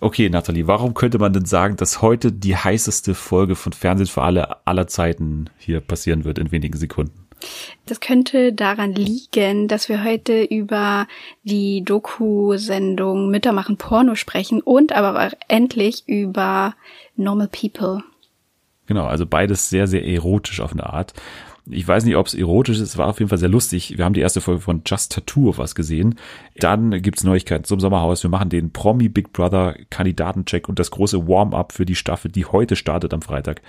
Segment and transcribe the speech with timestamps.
[0.00, 4.22] Okay, Nathalie, warum könnte man denn sagen, dass heute die heißeste Folge von Fernsehen für
[4.22, 7.24] alle aller Zeiten hier passieren wird in wenigen Sekunden?
[7.86, 11.06] Das könnte daran liegen, dass wir heute über
[11.42, 16.74] die Doku-Sendung Mütter machen Porno sprechen und aber auch endlich über
[17.16, 18.02] Normal People.
[18.86, 21.14] Genau, also beides sehr, sehr erotisch auf eine Art.
[21.66, 23.96] Ich weiß nicht, ob es erotisch ist, war auf jeden Fall sehr lustig.
[23.96, 26.16] Wir haben die erste Folge von Just Tattoo was gesehen.
[26.56, 28.22] Dann gibt's Neuigkeiten zum Sommerhaus.
[28.22, 32.44] Wir machen den Promi Big Brother Kandidatencheck und das große Warm-up für die Staffel, die
[32.44, 33.62] heute startet am Freitag.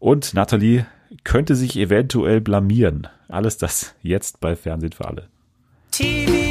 [0.00, 0.86] Und Nathalie
[1.22, 3.06] könnte sich eventuell blamieren.
[3.28, 5.28] Alles das jetzt bei Fernsehen für alle.
[5.92, 6.47] TV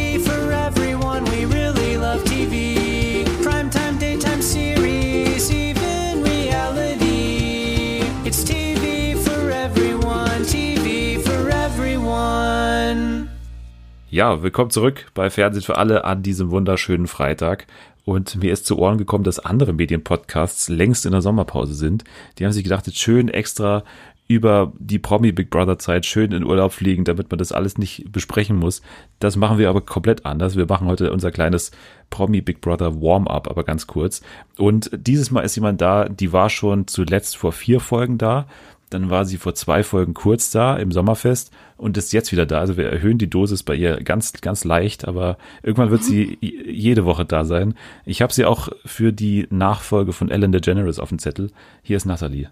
[14.18, 17.68] Ja, willkommen zurück bei Fernsehen für alle an diesem wunderschönen Freitag.
[18.04, 22.04] Und mir ist zu Ohren gekommen, dass andere Medienpodcasts längst in der Sommerpause sind.
[22.40, 23.84] Die haben sich gedacht, jetzt schön extra
[24.28, 28.12] über die Promi Big Brother Zeit schön in Urlaub fliegen, damit man das alles nicht
[28.12, 28.82] besprechen muss.
[29.20, 30.58] Das machen wir aber komplett anders.
[30.58, 31.70] Wir machen heute unser kleines
[32.10, 34.24] Promi Big Brother Warm-up, aber ganz kurz.
[34.58, 38.48] Und dieses Mal ist jemand da, die war schon zuletzt vor vier Folgen da.
[38.90, 42.60] Dann war sie vor zwei Folgen kurz da im Sommerfest und ist jetzt wieder da.
[42.60, 47.04] Also wir erhöhen die Dosis bei ihr ganz, ganz leicht, aber irgendwann wird sie jede
[47.04, 47.76] Woche da sein.
[48.06, 51.52] Ich habe sie auch für die Nachfolge von Ellen DeGeneres auf dem Zettel.
[51.84, 52.50] Hier ist Nathalie.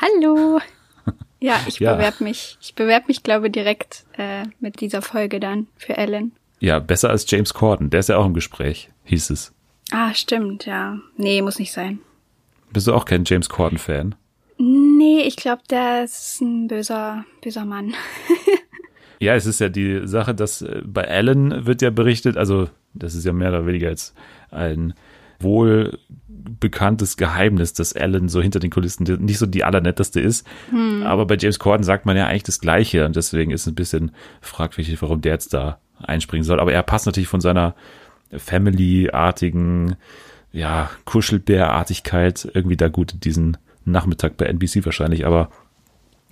[0.00, 0.60] Hallo.
[1.40, 1.94] Ja, ich ja.
[1.94, 2.58] bewerbe mich.
[2.60, 6.32] Ich bewerbe mich, glaube direkt äh, mit dieser Folge dann für Ellen.
[6.58, 7.90] Ja, besser als James Corden.
[7.90, 9.54] Der ist ja auch im Gespräch, hieß es.
[9.92, 10.98] Ah, stimmt, ja.
[11.16, 12.00] Nee, muss nicht sein.
[12.72, 14.16] Bist du auch kein James Corden-Fan?
[14.98, 17.94] Nee, ich glaube, der ist ein böser, böser Mann.
[19.20, 23.14] ja, es ist ja die Sache, dass äh, bei Ellen wird ja berichtet, also das
[23.14, 24.12] ist ja mehr oder weniger als
[24.50, 24.94] ein
[25.38, 25.98] wohl
[26.60, 30.44] bekanntes Geheimnis, dass Alan so hinter den Kulissen nicht so die allernetteste ist.
[30.70, 31.04] Hm.
[31.04, 33.76] Aber bei James Corden sagt man ja eigentlich das Gleiche und deswegen ist es ein
[33.76, 36.58] bisschen fragwürdig, warum der jetzt da einspringen soll.
[36.58, 37.76] Aber er passt natürlich von seiner
[38.32, 39.94] Family-artigen,
[40.50, 43.58] ja, Kuschelbär-Artigkeit irgendwie da gut in diesen
[43.90, 45.26] Nachmittag bei NBC wahrscheinlich.
[45.26, 45.50] Aber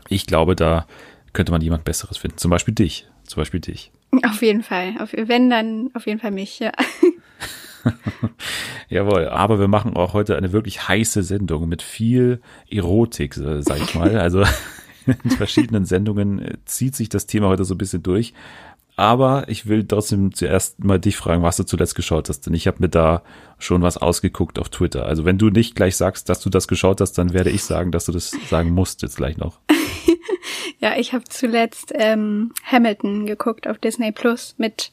[0.08, 0.86] ich glaube, da
[1.32, 2.38] könnte man jemand Besseres finden.
[2.38, 3.08] Zum Beispiel dich.
[3.24, 3.92] Zum Beispiel dich.
[4.24, 4.94] Auf jeden Fall.
[5.00, 6.72] Auf, wenn, dann auf jeden Fall mich, ja.
[8.88, 12.40] Jawohl, aber wir machen auch heute eine wirklich heiße Sendung mit viel
[12.70, 14.18] Erotik, sag ich mal.
[14.18, 14.44] Also
[15.06, 18.32] in verschiedenen Sendungen äh, zieht sich das Thema heute so ein bisschen durch.
[18.96, 22.40] Aber ich will trotzdem zuerst mal dich fragen, was du zuletzt geschaut hast.
[22.40, 23.22] Denn ich habe mir da
[23.58, 25.04] schon was ausgeguckt auf Twitter.
[25.04, 27.92] Also wenn du nicht gleich sagst, dass du das geschaut hast, dann werde ich sagen,
[27.92, 29.60] dass du das sagen musst jetzt gleich noch.
[30.78, 34.92] ja, ich habe zuletzt ähm, Hamilton geguckt auf Disney Plus mit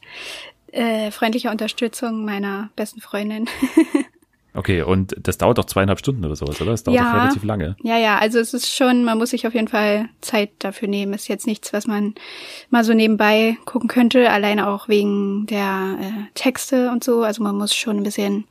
[0.72, 3.48] äh, freundlicher Unterstützung meiner besten Freundin.
[4.56, 6.70] Okay, und das dauert doch zweieinhalb Stunden oder sowas, oder?
[6.70, 7.76] Das dauert ja, doch relativ lange.
[7.82, 11.12] Ja, ja, also es ist schon, man muss sich auf jeden Fall Zeit dafür nehmen.
[11.12, 12.14] Ist jetzt nichts, was man
[12.70, 17.24] mal so nebenbei gucken könnte, alleine auch wegen der äh, Texte und so.
[17.24, 18.44] Also man muss schon ein bisschen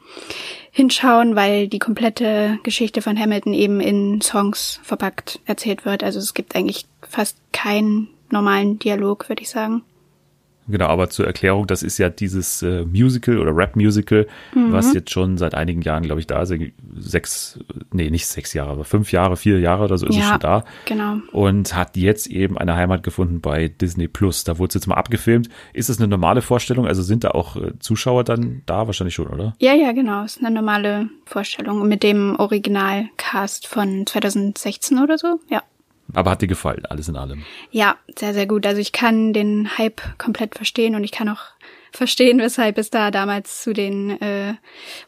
[0.71, 6.03] hinschauen, weil die komplette Geschichte von Hamilton eben in Songs verpackt erzählt wird.
[6.03, 9.83] Also es gibt eigentlich fast keinen normalen Dialog, würde ich sagen.
[10.67, 14.71] Genau, aber zur Erklärung, das ist ja dieses äh, Musical oder Rap-Musical, mhm.
[14.71, 16.53] was jetzt schon seit einigen Jahren, glaube ich, da ist.
[16.95, 17.59] Sechs,
[17.91, 20.39] nee, nicht sechs Jahre, aber fünf Jahre, vier Jahre oder so ist ja, es schon
[20.39, 20.63] da.
[20.85, 21.17] Genau.
[21.31, 24.43] Und hat jetzt eben eine Heimat gefunden bei Disney Plus.
[24.43, 25.49] Da wurde es jetzt mal abgefilmt.
[25.73, 26.87] Ist es eine normale Vorstellung?
[26.87, 28.87] Also sind da auch äh, Zuschauer dann da?
[28.87, 29.53] Wahrscheinlich schon, oder?
[29.59, 30.23] Ja, ja, genau.
[30.23, 35.39] Ist eine normale Vorstellung mit dem Originalcast von 2016 oder so.
[35.49, 35.63] Ja.
[36.11, 37.43] Aber hat dir gefallen, alles in allem?
[37.71, 38.65] Ja, sehr, sehr gut.
[38.65, 41.43] Also ich kann den Hype komplett verstehen und ich kann auch
[41.91, 44.55] verstehen, weshalb es da damals zu den äh,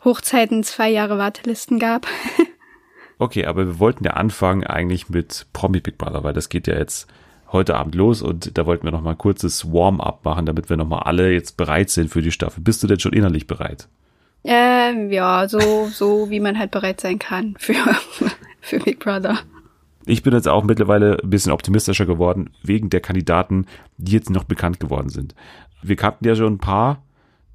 [0.04, 2.08] Hochzeiten zwei Jahre Wartelisten gab.
[3.18, 6.76] okay, aber wir wollten ja anfangen eigentlich mit Promi Big Brother, weil das geht ja
[6.76, 7.08] jetzt
[7.52, 10.78] heute Abend los und da wollten wir noch mal ein kurzes Warm-up machen, damit wir
[10.78, 12.62] noch mal alle jetzt bereit sind für die Staffel.
[12.64, 13.88] Bist du denn schon innerlich bereit?
[14.44, 17.74] Ähm, ja, so, so wie man halt bereit sein kann für,
[18.62, 19.40] für Big Brother.
[20.06, 23.66] Ich bin jetzt auch mittlerweile ein bisschen optimistischer geworden, wegen der Kandidaten,
[23.98, 25.34] die jetzt noch bekannt geworden sind.
[25.82, 27.04] Wir kannten ja schon ein paar,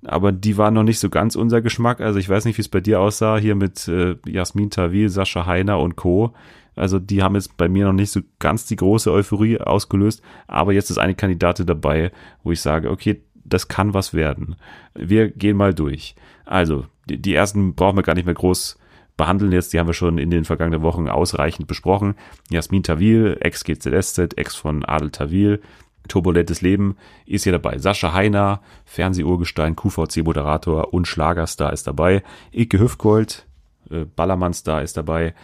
[0.04, 2.00] aber die waren noch nicht so ganz unser Geschmack.
[2.00, 5.46] Also ich weiß nicht, wie es bei dir aussah, hier mit äh, Jasmin Tawil, Sascha
[5.46, 6.32] Heiner und Co.
[6.74, 10.72] Also die haben jetzt bei mir noch nicht so ganz die große Euphorie ausgelöst, aber
[10.72, 12.10] jetzt ist eine Kandidatin dabei,
[12.42, 14.56] wo ich sage, okay, das kann was werden.
[14.94, 16.14] Wir gehen mal durch.
[16.44, 18.78] Also, die, die ersten brauchen wir gar nicht mehr groß
[19.20, 22.14] behandeln jetzt, die haben wir schon in den vergangenen Wochen ausreichend besprochen.
[22.48, 25.60] Jasmin Tawil, Ex-GZSZ, Ex von Adel Tawil,
[26.08, 26.96] Turbulentes Leben
[27.26, 27.76] ist hier dabei.
[27.76, 32.22] Sascha Heiner, Fernsehurgestein, QVC-Moderator und Schlagerstar ist dabei.
[32.52, 33.46] Ike Hüfgold,
[33.90, 35.34] äh, Ballermann-Star ist dabei.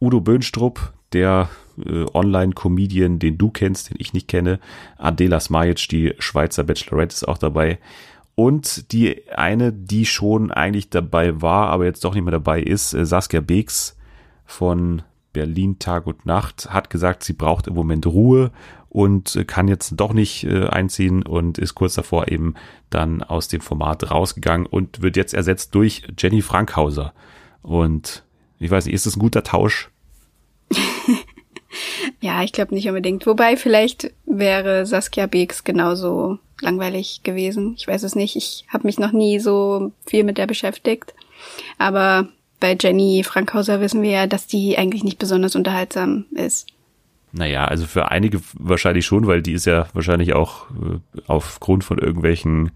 [0.00, 1.48] Udo Böhnstrup, der
[1.86, 4.58] äh, Online-Comedian, den du kennst, den ich nicht kenne.
[4.98, 7.78] Adela Smajic, die Schweizer Bachelorette, ist auch dabei.
[8.34, 12.94] Und die eine, die schon eigentlich dabei war, aber jetzt doch nicht mehr dabei ist,
[12.94, 13.96] äh, Saskia Beeks
[14.46, 18.50] von Berlin Tag und Nacht, hat gesagt, sie braucht im Moment Ruhe
[18.88, 22.54] und kann jetzt doch nicht äh, einziehen und ist kurz davor eben
[22.90, 27.14] dann aus dem Format rausgegangen und wird jetzt ersetzt durch Jenny Frankhauser.
[27.62, 28.24] Und
[28.58, 29.90] ich weiß nicht, ist das ein guter Tausch?
[32.20, 33.26] ja, ich glaube nicht unbedingt.
[33.26, 37.74] Wobei vielleicht wäre Saskia Beeks genauso langweilig gewesen.
[37.78, 38.36] Ich weiß es nicht.
[38.36, 41.14] Ich habe mich noch nie so viel mit der beschäftigt.
[41.78, 42.28] Aber
[42.60, 46.66] bei Jenny Frankhauser wissen wir ja, dass die eigentlich nicht besonders unterhaltsam ist.
[47.32, 51.98] Naja, also für einige wahrscheinlich schon, weil die ist ja wahrscheinlich auch äh, aufgrund von
[51.98, 52.72] irgendwelchen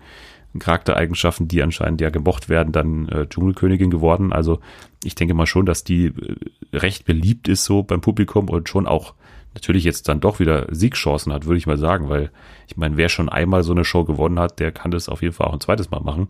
[0.58, 4.32] Charaktereigenschaften, die anscheinend ja gemocht werden, dann äh, Dschungelkönigin geworden.
[4.32, 4.60] Also
[5.02, 8.86] ich denke mal schon, dass die äh, recht beliebt ist so beim Publikum und schon
[8.86, 9.14] auch
[9.54, 12.30] natürlich jetzt dann doch wieder Siegchancen hat, würde ich mal sagen, weil
[12.66, 15.34] ich meine, wer schon einmal so eine Show gewonnen hat, der kann das auf jeden
[15.34, 16.28] Fall auch ein zweites Mal machen.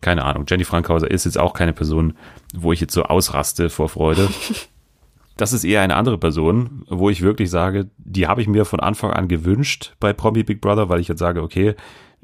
[0.00, 0.44] Keine Ahnung.
[0.48, 2.14] Jenny Frankhauser ist jetzt auch keine Person,
[2.54, 4.28] wo ich jetzt so ausraste vor Freude.
[5.36, 8.78] Das ist eher eine andere Person, wo ich wirklich sage, die habe ich mir von
[8.78, 11.76] Anfang an gewünscht bei Promi Big Brother, weil ich jetzt sage, okay,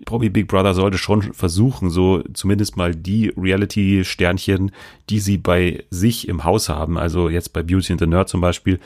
[0.04, 4.72] Promi Big Brother sollte schon versuchen, so zumindest mal die Reality-Sternchen,
[5.08, 8.40] die sie bei sich im Haus haben, also jetzt bei Beauty and the Nerd zum
[8.40, 8.78] Beispiel,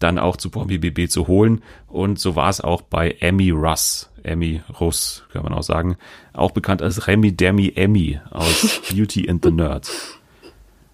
[0.00, 1.62] dann auch zu Promi BB zu holen.
[1.86, 5.96] Und so war es auch bei Emmy Russ, Emmy Russ, kann man auch sagen,
[6.32, 9.88] auch bekannt als Remy Demi Emmy aus Beauty and the Nerd.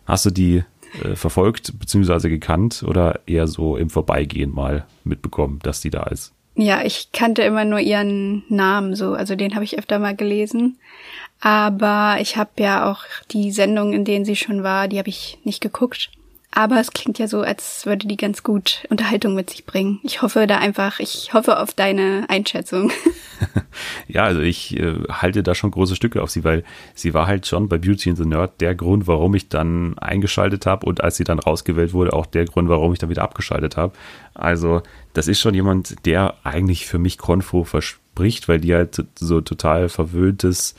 [0.04, 0.64] Hast du die
[1.02, 2.28] äh, verfolgt bzw.
[2.28, 6.34] gekannt oder eher so im Vorbeigehen mal mitbekommen, dass die da ist?
[6.54, 10.78] Ja, ich kannte immer nur ihren Namen so, also den habe ich öfter mal gelesen.
[11.40, 15.38] Aber ich habe ja auch die Sendungen, in denen sie schon war, die habe ich
[15.44, 16.10] nicht geguckt.
[16.54, 20.00] Aber es klingt ja so, als würde die ganz gut Unterhaltung mit sich bringen.
[20.02, 22.93] Ich hoffe da einfach, ich hoffe auf deine Einschätzung.
[24.06, 26.62] ja, also ich äh, halte da schon große Stücke auf sie, weil
[26.94, 30.66] sie war halt schon bei Beauty and the Nerd der Grund, warum ich dann eingeschaltet
[30.66, 33.78] habe und als sie dann rausgewählt wurde, auch der Grund, warum ich dann wieder abgeschaltet
[33.78, 33.94] habe.
[34.34, 34.82] Also
[35.14, 39.88] das ist schon jemand, der eigentlich für mich Konfo verspricht, weil die halt so total
[39.88, 40.75] verwöhntes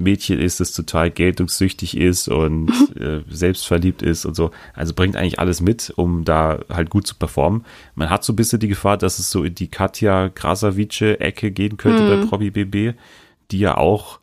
[0.00, 2.70] Mädchen ist, das total geltungssüchtig ist und
[3.00, 4.50] äh, selbstverliebt ist und so.
[4.74, 7.64] Also bringt eigentlich alles mit, um da halt gut zu performen.
[7.94, 11.76] Man hat so ein bisschen die Gefahr, dass es so in die Katja Krasavice-Ecke gehen
[11.76, 12.08] könnte mhm.
[12.08, 12.96] bei Probi BB,
[13.50, 14.20] die ja auch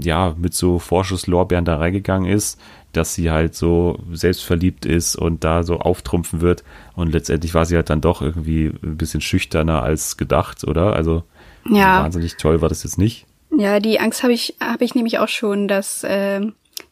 [0.00, 2.60] ja mit so Vorschusslorbeeren da reingegangen ist,
[2.92, 6.64] dass sie halt so selbstverliebt ist und da so auftrumpfen wird.
[6.94, 10.94] Und letztendlich war sie halt dann doch irgendwie ein bisschen schüchterner als gedacht, oder?
[10.94, 11.24] Also
[11.68, 12.02] ja.
[12.02, 13.26] wahnsinnig toll war das jetzt nicht.
[13.56, 16.40] Ja, die Angst habe ich, habe ich nämlich auch schon, dass äh,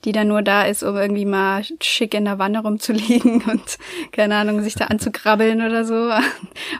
[0.04, 3.78] die dann nur da ist, um irgendwie mal schick in der Wanne rumzuliegen und
[4.12, 6.10] keine Ahnung, sich da anzukrabbeln oder so.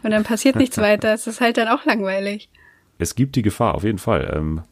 [0.03, 1.13] Und dann passiert nichts weiter.
[1.13, 2.49] Es ist halt dann auch langweilig.
[2.99, 4.33] Es gibt die Gefahr, auf jeden Fall.
[4.37, 4.63] Ähm,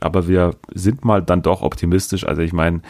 [0.00, 2.24] aber wir sind mal dann doch optimistisch.
[2.24, 2.82] Also ich meine,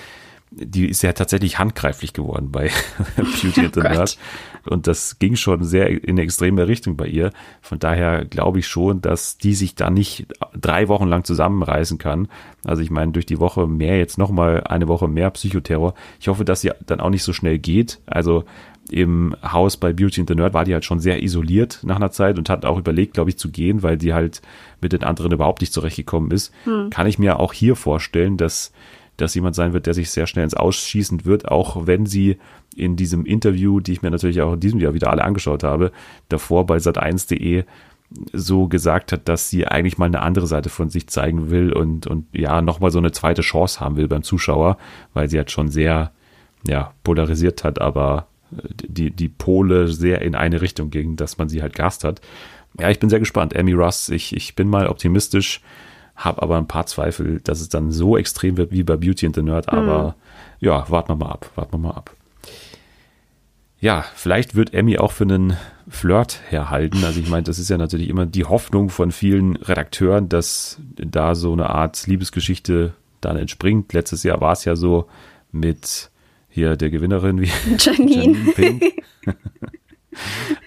[0.50, 2.70] die ist ja tatsächlich handgreiflich geworden bei
[3.16, 4.18] Beauty and the oh Nerd.
[4.68, 7.30] Und das ging schon sehr in eine extreme Richtung bei ihr.
[7.60, 10.26] Von daher glaube ich schon, dass die sich da nicht
[10.58, 12.28] drei Wochen lang zusammenreißen kann.
[12.64, 15.94] Also ich meine, durch die Woche mehr, jetzt nochmal eine Woche mehr Psychoterror.
[16.20, 18.00] Ich hoffe, dass sie dann auch nicht so schnell geht.
[18.06, 18.44] Also
[18.90, 22.10] im Haus bei Beauty and the Nerd war die halt schon sehr isoliert nach einer
[22.10, 24.42] Zeit und hat auch überlegt, glaube ich, zu gehen, weil die halt
[24.80, 26.52] mit den anderen überhaupt nicht zurechtgekommen ist.
[26.64, 26.90] Hm.
[26.90, 28.72] Kann ich mir auch hier vorstellen, dass
[29.20, 32.38] das jemand sein wird, der sich sehr schnell ins Ausschießen wird, auch wenn sie
[32.74, 35.92] in diesem Interview, die ich mir natürlich auch in diesem Jahr wieder alle angeschaut habe,
[36.28, 37.64] davor bei sat1.de
[38.32, 42.06] so gesagt hat, dass sie eigentlich mal eine andere Seite von sich zeigen will und,
[42.06, 44.78] und ja, nochmal so eine zweite Chance haben will beim Zuschauer,
[45.14, 46.10] weil sie halt schon sehr,
[46.66, 51.62] ja, polarisiert hat, aber die, die Pole sehr in eine Richtung ging, dass man sie
[51.62, 52.20] halt gast hat.
[52.78, 53.56] Ja, ich bin sehr gespannt.
[53.56, 55.60] Amy Russ, ich, ich bin mal optimistisch,
[56.20, 59.34] habe aber ein paar Zweifel, dass es dann so extrem wird wie bei Beauty and
[59.34, 59.70] the Nerd.
[59.70, 60.66] Aber mhm.
[60.66, 62.14] ja, warten wir mal ab, warten wir mal ab.
[63.80, 65.56] Ja, vielleicht wird Emmy auch für einen
[65.88, 67.02] Flirt herhalten.
[67.02, 71.34] Also ich meine, das ist ja natürlich immer die Hoffnung von vielen Redakteuren, dass da
[71.34, 73.94] so eine Art Liebesgeschichte dann entspringt.
[73.94, 75.06] Letztes Jahr war es ja so
[75.50, 76.10] mit
[76.50, 78.82] hier der Gewinnerin wie Janine, Janine Pink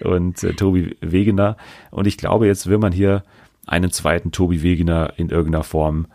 [0.00, 1.56] und äh, Tobi Wegener.
[1.92, 3.22] Und ich glaube, jetzt will man hier
[3.66, 6.06] einen zweiten Tobi Wegener in irgendeiner Form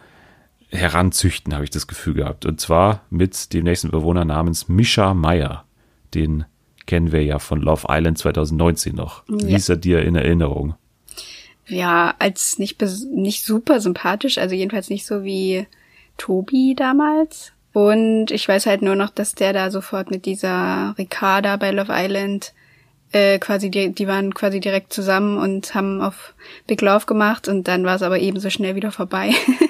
[0.69, 2.45] heranzüchten, habe ich das Gefühl gehabt.
[2.45, 5.65] Und zwar mit dem nächsten Bewohner namens Mischa Meyer.
[6.13, 6.45] Den
[6.85, 9.23] kennen wir ja von Love Island 2019 noch.
[9.27, 9.47] Ja.
[9.47, 10.75] Wie ist er dir in Erinnerung?
[11.67, 12.81] Ja, als nicht,
[13.13, 15.67] nicht super sympathisch, also jedenfalls nicht so wie
[16.17, 17.53] Tobi damals.
[17.73, 21.93] Und ich weiß halt nur noch, dass der da sofort mit dieser Ricarda bei Love
[21.95, 22.53] Island
[23.11, 26.33] äh, quasi, die, die waren quasi direkt zusammen und haben auf
[26.67, 29.31] Big Love gemacht und dann war es aber ebenso schnell wieder vorbei.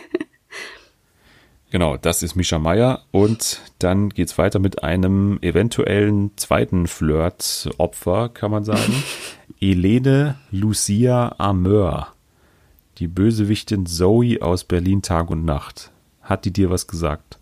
[1.71, 8.49] Genau, das ist Misha Meyer und dann geht's weiter mit einem eventuellen zweiten Flirt-Opfer, kann
[8.49, 9.03] man sagen.
[9.61, 12.07] Elene Lucia Ameur,
[12.97, 15.91] die Bösewichtin Zoe aus Berlin Tag und Nacht.
[16.23, 17.37] Hat die dir was gesagt?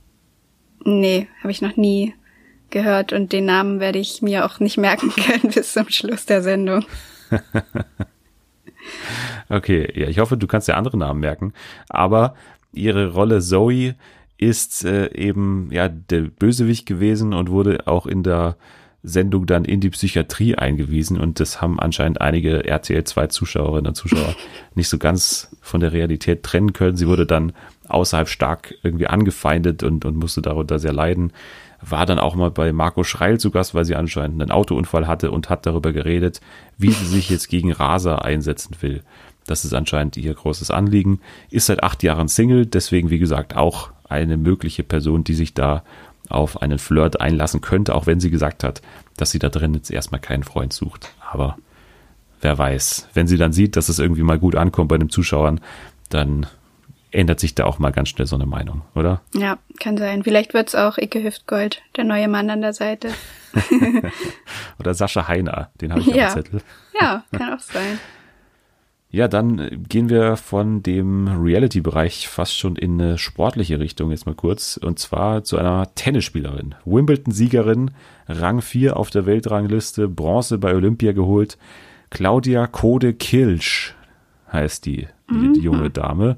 [0.83, 2.13] Nee, habe ich noch nie
[2.71, 6.41] gehört und den Namen werde ich mir auch nicht merken können bis zum Schluss der
[6.41, 6.85] Sendung.
[9.49, 11.53] okay, ja, ich hoffe, du kannst ja andere Namen merken,
[11.89, 12.35] aber
[12.73, 13.95] ihre Rolle Zoe
[14.37, 18.55] ist äh, eben ja der Bösewicht gewesen und wurde auch in der
[19.03, 23.95] Sendung dann in die Psychiatrie eingewiesen und das haben anscheinend einige RTL 2 Zuschauerinnen und
[23.95, 24.35] Zuschauer
[24.75, 26.97] nicht so ganz von der Realität trennen können.
[26.97, 27.53] Sie wurde dann
[27.87, 31.31] außerhalb stark irgendwie angefeindet und, und musste darunter sehr leiden.
[31.81, 35.31] War dann auch mal bei Marco Schreil zu Gast, weil sie anscheinend einen Autounfall hatte
[35.31, 36.41] und hat darüber geredet,
[36.77, 39.03] wie sie sich jetzt gegen Raser einsetzen will.
[39.45, 41.21] Das ist anscheinend ihr großes Anliegen.
[41.49, 45.83] Ist seit acht Jahren Single, deswegen wie gesagt auch eine mögliche Person, die sich da
[46.29, 48.81] auf einen Flirt einlassen könnte, auch wenn sie gesagt hat,
[49.15, 51.13] dass sie da drin jetzt erstmal keinen Freund sucht.
[51.31, 51.57] Aber
[52.41, 55.61] wer weiß, wenn sie dann sieht, dass es irgendwie mal gut ankommt bei den Zuschauern,
[56.09, 56.47] dann
[57.11, 59.21] ändert sich da auch mal ganz schnell so eine Meinung, oder?
[59.33, 60.23] Ja, kann sein.
[60.23, 63.09] Vielleicht wird es auch Icke Hüftgold, der neue Mann an der Seite.
[64.79, 66.27] oder Sascha Heiner, den habe ich ja.
[66.27, 66.61] auf dem Zettel.
[66.99, 67.99] ja, kann auch sein.
[69.09, 74.35] Ja, dann gehen wir von dem Reality-Bereich fast schon in eine sportliche Richtung jetzt mal
[74.35, 74.75] kurz.
[74.75, 76.75] Und zwar zu einer Tennisspielerin.
[76.83, 77.91] Wimbledon-Siegerin,
[78.27, 81.57] Rang 4 auf der Weltrangliste, Bronze bei Olympia geholt.
[82.09, 83.95] Claudia Kode Kilsch
[84.51, 85.53] heißt die, die, mhm.
[85.53, 86.37] die junge Dame.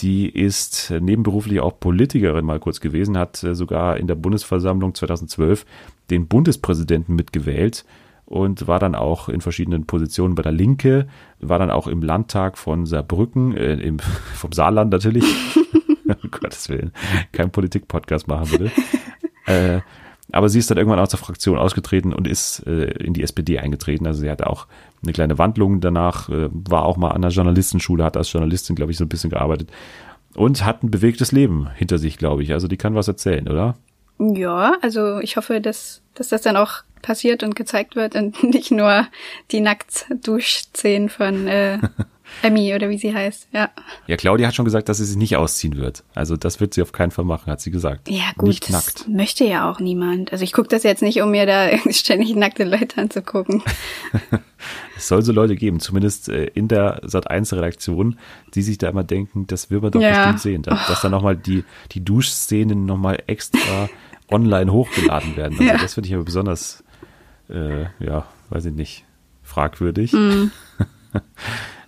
[0.00, 5.64] Die ist nebenberuflich auch Politikerin mal kurz gewesen, hat sogar in der Bundesversammlung 2012
[6.10, 7.84] den Bundespräsidenten mitgewählt
[8.26, 11.06] und war dann auch in verschiedenen Positionen bei der Linke,
[11.40, 13.98] war dann auch im Landtag von Saarbrücken, äh, im,
[14.34, 15.24] vom Saarland natürlich.
[16.22, 16.92] um Gottes Willen,
[17.32, 18.70] kein Politik-Podcast machen bitte.
[19.46, 19.80] äh,
[20.32, 23.58] aber sie ist dann irgendwann aus der Fraktion ausgetreten und ist äh, in die SPD
[23.58, 24.06] eingetreten.
[24.06, 24.66] Also sie hatte auch
[25.02, 28.92] eine kleine Wandlung danach, äh, war auch mal an der Journalistenschule, hat als Journalistin, glaube
[28.92, 29.70] ich, so ein bisschen gearbeitet
[30.34, 32.52] und hat ein bewegtes Leben hinter sich, glaube ich.
[32.52, 33.74] Also die kann was erzählen, oder?
[34.18, 38.70] Ja, also ich hoffe, dass, dass das dann auch passiert und gezeigt wird und nicht
[38.70, 39.06] nur
[39.50, 41.78] die Nacktduschszenen von äh,
[42.42, 43.70] Emmy oder wie sie heißt, ja.
[44.06, 46.04] Ja, Claudia hat schon gesagt, dass sie sich nicht ausziehen wird.
[46.14, 48.08] Also das wird sie auf keinen Fall machen, hat sie gesagt.
[48.08, 49.08] Ja, gut, nicht das nackt.
[49.08, 50.32] möchte ja auch niemand.
[50.32, 53.62] Also ich gucke das jetzt nicht, um mir da ständig nackte Leute anzugucken.
[54.96, 58.18] es soll so Leute geben, zumindest äh, in der Sat1-Redaktion,
[58.54, 60.10] die sich da immer denken, das will man doch ja.
[60.10, 60.62] bestimmt sehen.
[60.62, 63.88] Dass, dass dann nochmal die, die Duschszenen nochmal extra
[64.30, 65.58] online hochgeladen werden.
[65.58, 65.78] Also ja.
[65.78, 66.84] das finde ich aber besonders
[67.48, 69.04] äh, ja, weiß ich nicht,
[69.42, 70.12] fragwürdig.
[70.12, 70.50] Mm.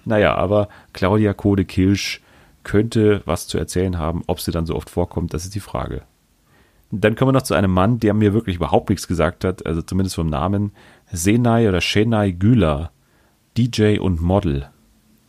[0.08, 2.20] Naja, aber Claudia Kode-Kilsch
[2.64, 4.22] könnte was zu erzählen haben.
[4.26, 6.02] Ob sie dann so oft vorkommt, das ist die Frage.
[6.90, 9.82] Dann kommen wir noch zu einem Mann, der mir wirklich überhaupt nichts gesagt hat, also
[9.82, 10.72] zumindest vom Namen.
[11.12, 12.90] Senai oder Shenai Güler,
[13.56, 14.68] DJ und Model.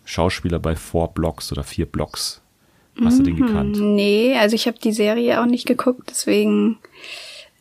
[0.05, 2.41] Schauspieler bei Four Blocks oder Vier Blocks.
[3.03, 3.47] Hast du den mhm.
[3.47, 3.77] gekannt?
[3.79, 6.77] Nee, also ich habe die Serie auch nicht geguckt, deswegen,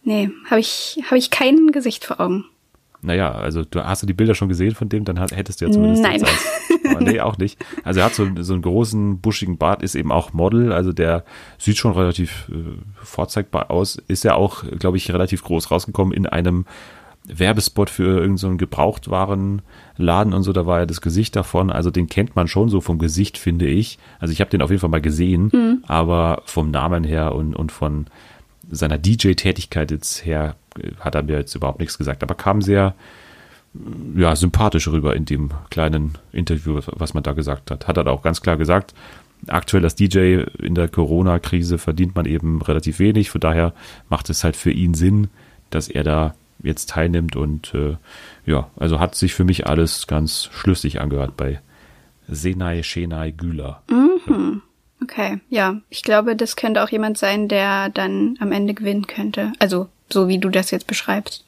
[0.02, 2.44] nee, habe ich, hab ich kein Gesicht vor Augen.
[3.02, 5.70] Naja, also du hast du die Bilder schon gesehen von dem, dann hättest du ja
[5.70, 6.24] zumindest Nein.
[6.24, 6.44] Als,
[6.84, 7.64] aber nee, auch nicht.
[7.84, 11.24] Also er hat so, so einen großen, buschigen Bart, ist eben auch Model, also der
[11.58, 12.54] sieht schon relativ äh,
[13.02, 16.64] vorzeigbar aus, ist ja auch, glaube ich, relativ groß rausgekommen in einem
[17.28, 22.08] Werbespot für irgendeinen so Gebrauchtwarenladen und so, da war ja das Gesicht davon, also den
[22.08, 23.98] kennt man schon so vom Gesicht, finde ich.
[24.18, 25.84] Also ich habe den auf jeden Fall mal gesehen, mhm.
[25.86, 28.06] aber vom Namen her und, und von
[28.70, 30.56] seiner DJ-Tätigkeit jetzt her
[31.00, 32.94] hat er mir jetzt überhaupt nichts gesagt, aber kam sehr
[34.16, 37.86] ja, sympathisch rüber in dem kleinen Interview, was man da gesagt hat.
[37.86, 38.94] Hat er auch ganz klar gesagt,
[39.46, 43.72] aktuell als DJ in der Corona-Krise verdient man eben relativ wenig, von daher
[44.08, 45.28] macht es halt für ihn Sinn,
[45.70, 47.96] dass er da jetzt teilnimmt und äh,
[48.46, 51.60] ja, also hat sich für mich alles ganz schlüssig angehört bei
[52.26, 53.82] Senai Shenai Güler.
[53.88, 54.62] Mhm.
[55.02, 55.76] Okay, ja.
[55.88, 59.52] Ich glaube, das könnte auch jemand sein, der dann am Ende gewinnen könnte.
[59.60, 61.44] Also so wie du das jetzt beschreibst.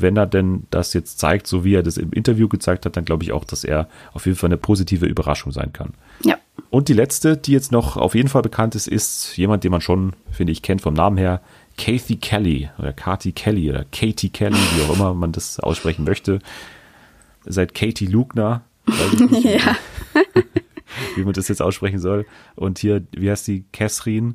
[0.00, 3.04] Wenn er denn das jetzt zeigt, so wie er das im Interview gezeigt hat, dann
[3.04, 5.94] glaube ich auch, dass er auf jeden Fall eine positive Überraschung sein kann.
[6.22, 6.38] Ja.
[6.70, 9.80] Und die letzte, die jetzt noch auf jeden Fall bekannt ist, ist jemand, den man
[9.80, 11.40] schon, finde ich, kennt vom Namen her.
[11.76, 16.40] Kathy Kelly oder Katy Kelly oder Katie Kelly, wie auch immer man das aussprechen möchte.
[17.44, 18.62] Seit Katie Lugner.
[19.30, 19.76] ja.
[21.16, 22.26] wie man das jetzt aussprechen soll.
[22.56, 23.64] Und hier, wie heißt die?
[23.72, 24.34] Catherine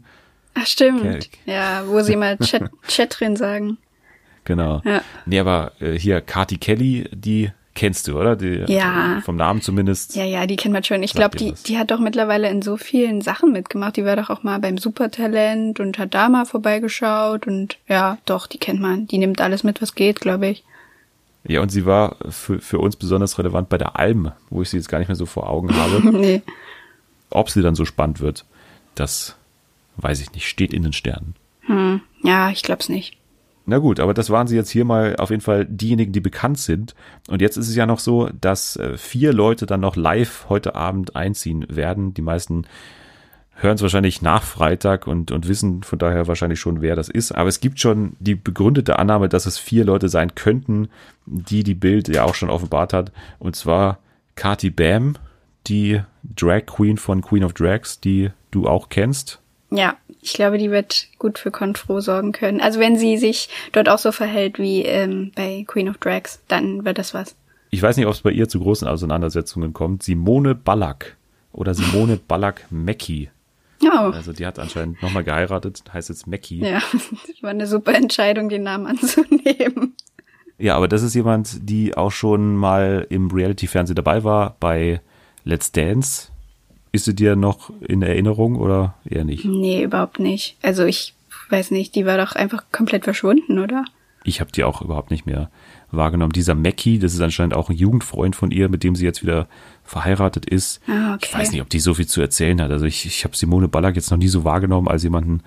[0.56, 1.30] Ach, stimmt.
[1.46, 3.78] Ja, wo sie mal drin sagen.
[4.46, 4.82] Genau.
[4.86, 5.02] Ja.
[5.26, 8.36] Nee, aber äh, hier, Kati Kelly, die kennst du, oder?
[8.36, 9.22] Die, Ja.
[9.24, 10.16] Vom Namen zumindest.
[10.16, 11.04] Ja, ja, die kennt man schon.
[11.04, 13.98] Ich glaube, die, die hat doch mittlerweile in so vielen Sachen mitgemacht.
[13.98, 18.48] Die war doch auch mal beim Supertalent und hat da mal vorbeigeschaut und ja, doch,
[18.48, 19.08] die kennt man.
[19.08, 20.64] Die nimmt alles mit, was geht, glaube ich.
[21.48, 24.78] Ja, und sie war für, für uns besonders relevant bei der Alm, wo ich sie
[24.78, 26.02] jetzt gar nicht mehr so vor Augen habe.
[26.12, 26.42] nee.
[27.30, 28.46] Ob sie dann so spannend wird,
[28.96, 29.36] das
[29.98, 30.48] weiß ich nicht.
[30.48, 31.36] Steht in den Sternen.
[31.62, 32.02] Hm.
[32.24, 33.18] Ja, ich glaub's nicht.
[33.66, 36.60] Na gut, aber das waren sie jetzt hier mal auf jeden Fall diejenigen, die bekannt
[36.60, 36.94] sind.
[37.28, 40.76] Und jetzt ist es ja noch so, dass äh, vier Leute dann noch live heute
[40.76, 42.14] Abend einziehen werden.
[42.14, 42.68] Die meisten
[43.56, 47.32] hören es wahrscheinlich nach Freitag und, und wissen von daher wahrscheinlich schon, wer das ist.
[47.32, 50.90] Aber es gibt schon die begründete Annahme, dass es vier Leute sein könnten,
[51.26, 53.12] die die Bild ja auch schon offenbart hat.
[53.40, 53.98] Und zwar
[54.36, 55.16] Kati Bam,
[55.68, 56.02] die
[56.36, 59.40] Drag Queen von Queen of Drags, die du auch kennst.
[59.72, 59.96] Ja,
[60.26, 62.60] ich glaube, die wird gut für Konfro sorgen können.
[62.60, 66.84] Also wenn sie sich dort auch so verhält wie ähm, bei Queen of Drags, dann
[66.84, 67.36] wird das was.
[67.70, 71.16] ich weiß nicht, ob es bei ihr zu großen Auseinandersetzungen kommt, Simone Ballack
[71.54, 73.30] oder Simone Ballack Mackie.
[73.84, 76.60] Oh, Also die hat anscheinend nochmal geheiratet, heißt jetzt Mackie.
[76.60, 76.70] Ja.
[76.70, 79.96] ja, das war eine super Entscheidung, den Namen anzunehmen.
[80.72, 85.02] aber das ist jemand, die auch schon mal im Reality-Fernsehen dabei war, bei
[85.44, 86.30] Let's Dance.
[86.96, 89.44] Ist sie dir noch in Erinnerung oder eher nicht?
[89.44, 90.56] Nee, überhaupt nicht.
[90.62, 91.14] Also ich
[91.50, 93.84] weiß nicht, die war doch einfach komplett verschwunden, oder?
[94.24, 95.52] Ich habe die auch überhaupt nicht mehr
[95.92, 96.32] wahrgenommen.
[96.32, 99.50] Dieser Mackie, das ist anscheinend auch ein Jugendfreund von ihr, mit dem sie jetzt wieder
[99.84, 100.80] verheiratet ist.
[100.88, 101.28] Ah, okay.
[101.28, 102.72] Ich weiß nicht, ob die so viel zu erzählen hat.
[102.72, 105.42] Also ich, ich habe Simone Ballack jetzt noch nie so wahrgenommen als jemanden,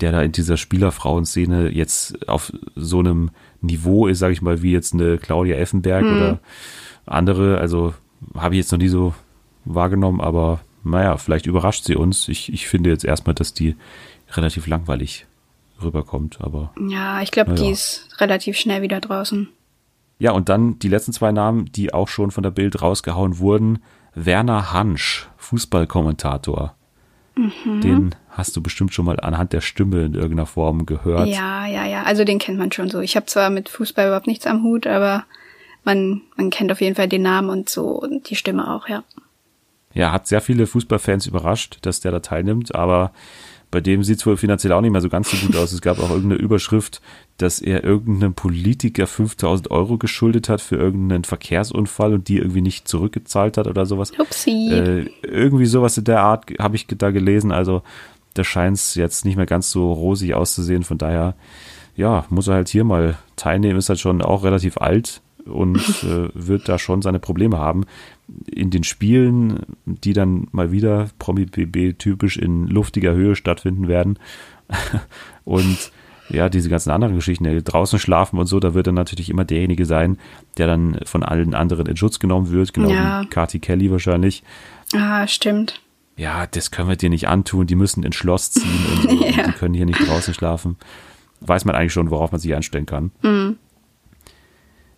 [0.00, 4.72] der da in dieser Spielerfrauenszene jetzt auf so einem Niveau ist, sage ich mal, wie
[4.72, 6.40] jetzt eine Claudia Effenberg oder
[7.06, 7.58] andere.
[7.58, 7.94] Also
[8.34, 9.14] habe ich jetzt noch nie so
[9.64, 12.28] wahrgenommen, aber naja, vielleicht überrascht sie uns.
[12.28, 13.76] Ich, ich finde jetzt erstmal, dass die
[14.32, 15.26] relativ langweilig
[15.82, 19.48] rüberkommt, aber Ja, ich glaube, Na die ist relativ schnell wieder draußen.
[20.18, 23.78] Ja, und dann die letzten zwei Namen, die auch schon von der Bild rausgehauen wurden.
[24.14, 26.74] Werner Hansch, Fußballkommentator.
[27.36, 27.80] Mhm.
[27.80, 31.28] Den hast du bestimmt schon mal anhand der Stimme in irgendeiner Form gehört.
[31.28, 32.02] Ja, ja, ja.
[32.02, 33.00] Also den kennt man schon so.
[33.00, 35.24] Ich habe zwar mit Fußball überhaupt nichts am Hut, aber
[35.84, 39.04] man, man kennt auf jeden Fall den Namen und so und die Stimme auch, ja.
[39.98, 43.10] Ja, hat sehr viele Fußballfans überrascht, dass der da teilnimmt, aber
[43.72, 45.72] bei dem sieht es wohl finanziell auch nicht mehr so ganz so gut aus.
[45.72, 47.02] Es gab auch irgendeine Überschrift,
[47.36, 52.86] dass er irgendeinem Politiker 5000 Euro geschuldet hat für irgendeinen Verkehrsunfall und die irgendwie nicht
[52.86, 54.12] zurückgezahlt hat oder sowas.
[54.16, 54.70] Upsi.
[54.70, 57.50] Äh, irgendwie sowas in der Art habe ich da gelesen.
[57.50, 57.82] Also
[58.34, 60.84] da scheint es jetzt nicht mehr ganz so rosig auszusehen.
[60.84, 61.34] Von daher,
[61.96, 63.80] ja, muss er halt hier mal teilnehmen.
[63.80, 67.84] Ist halt schon auch relativ alt und äh, wird da schon seine Probleme haben.
[68.50, 74.18] In den Spielen, die dann mal wieder Promi-BB typisch in luftiger Höhe stattfinden werden.
[75.44, 75.92] und
[76.30, 79.46] ja, diese ganzen anderen Geschichten, ja, draußen schlafen und so, da wird dann natürlich immer
[79.46, 80.18] derjenige sein,
[80.58, 83.22] der dann von allen anderen in Schutz genommen wird, genau Ja.
[83.22, 84.42] wie Kati Kelly wahrscheinlich
[84.94, 85.80] ah, stimmt.
[86.18, 89.36] ja, das können wir dir nicht antun, die müssen ins Schloss ziehen und, so, und
[89.36, 89.46] Ja.
[89.46, 90.76] die können hier nicht draußen schlafen.
[91.40, 93.10] Weiß man eigentlich schon, worauf man sich einstellen kann.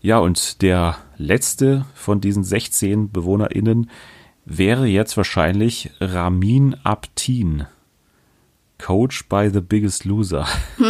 [0.02, 3.90] Ja, und der letzte von diesen 16 BewohnerInnen
[4.46, 7.66] wäre jetzt wahrscheinlich Ramin Abtin,
[8.78, 10.46] Coach by The Biggest Loser.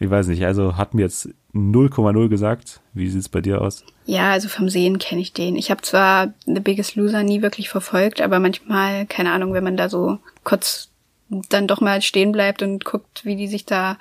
[0.00, 2.80] ich weiß nicht, also hat mir jetzt 0,0 gesagt.
[2.92, 3.84] Wie sieht's bei dir aus?
[4.04, 5.54] Ja, also vom Sehen kenne ich den.
[5.54, 9.76] Ich habe zwar The Biggest Loser nie wirklich verfolgt, aber manchmal, keine Ahnung, wenn man
[9.76, 10.90] da so kurz
[11.28, 13.98] dann doch mal stehen bleibt und guckt, wie die sich da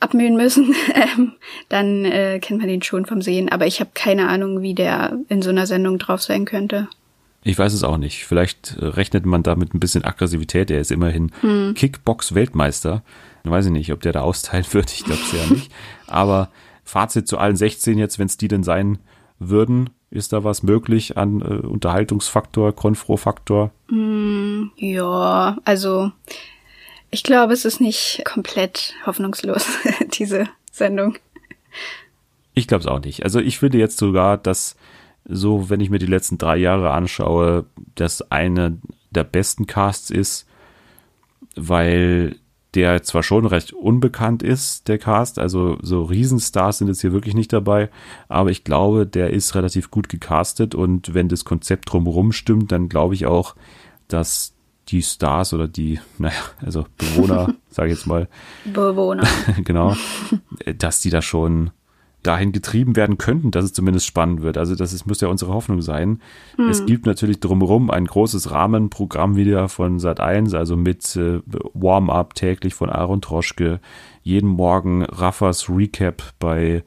[0.00, 1.32] abmühen müssen, ähm,
[1.68, 3.48] dann äh, kennt man den schon vom Sehen.
[3.50, 6.88] Aber ich habe keine Ahnung, wie der in so einer Sendung drauf sein könnte.
[7.42, 8.24] Ich weiß es auch nicht.
[8.24, 10.70] Vielleicht äh, rechnet man da mit ein bisschen Aggressivität.
[10.70, 11.30] Er ist immerhin
[11.74, 13.02] Kickbox-Weltmeister.
[13.44, 14.92] Weiß ich nicht, ob der da austeilen wird.
[14.92, 15.70] Ich glaube es ja nicht.
[16.06, 16.50] Aber
[16.84, 18.98] Fazit zu allen 16 jetzt, wenn es die denn sein
[19.38, 23.70] würden, ist da was möglich an äh, Unterhaltungsfaktor, Konfro-Faktor?
[24.76, 26.10] Ja, also
[27.10, 29.66] ich glaube, es ist nicht komplett hoffnungslos,
[30.18, 31.16] diese Sendung.
[32.54, 33.22] Ich glaube es auch nicht.
[33.22, 34.76] Also ich finde jetzt sogar, dass
[35.24, 38.78] so, wenn ich mir die letzten drei Jahre anschaue, das eine
[39.10, 40.46] der besten Casts ist,
[41.54, 42.36] weil
[42.76, 47.34] der zwar schon recht unbekannt ist, der Cast, also so Riesenstars sind jetzt hier wirklich
[47.34, 47.88] nicht dabei,
[48.28, 52.90] aber ich glaube, der ist relativ gut gecastet und wenn das Konzept drumherum stimmt, dann
[52.90, 53.56] glaube ich auch,
[54.08, 54.52] dass
[54.88, 58.28] die Stars oder die, naja, also Bewohner, sage ich jetzt mal,
[58.66, 59.26] Bewohner.
[59.64, 59.96] genau,
[60.76, 61.70] dass die da schon
[62.26, 64.58] dahin getrieben werden könnten, dass es zumindest spannend wird.
[64.58, 66.20] Also das ist, muss ja unsere Hoffnung sein.
[66.56, 66.68] Hm.
[66.68, 71.40] Es gibt natürlich drumherum ein großes Rahmenprogramm wieder von Sat 1, also mit äh,
[71.74, 73.80] Warm-up täglich von Aaron Troschke,
[74.22, 76.82] jeden Morgen Raffas Recap bei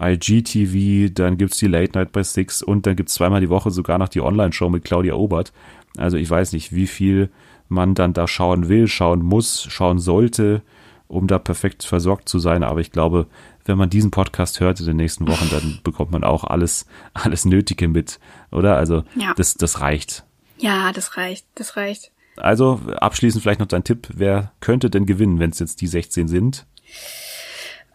[0.00, 3.98] IGTV, dann gibt's die Late Night bei Six und dann gibt's zweimal die Woche sogar
[3.98, 5.52] noch die Online-Show mit Claudia Obert.
[5.96, 7.30] Also ich weiß nicht, wie viel
[7.68, 10.62] man dann da schauen will, schauen muss, schauen sollte,
[11.08, 12.62] um da perfekt versorgt zu sein.
[12.62, 13.26] Aber ich glaube,
[13.64, 17.44] wenn man diesen Podcast hört in den nächsten Wochen, dann bekommt man auch alles, alles
[17.44, 18.18] Nötige mit,
[18.50, 18.76] oder?
[18.76, 19.34] Also ja.
[19.36, 20.24] das, das reicht.
[20.58, 22.10] Ja, das reicht, das reicht.
[22.36, 26.28] Also abschließend vielleicht noch dein Tipp, wer könnte denn gewinnen, wenn es jetzt die 16
[26.28, 26.66] sind?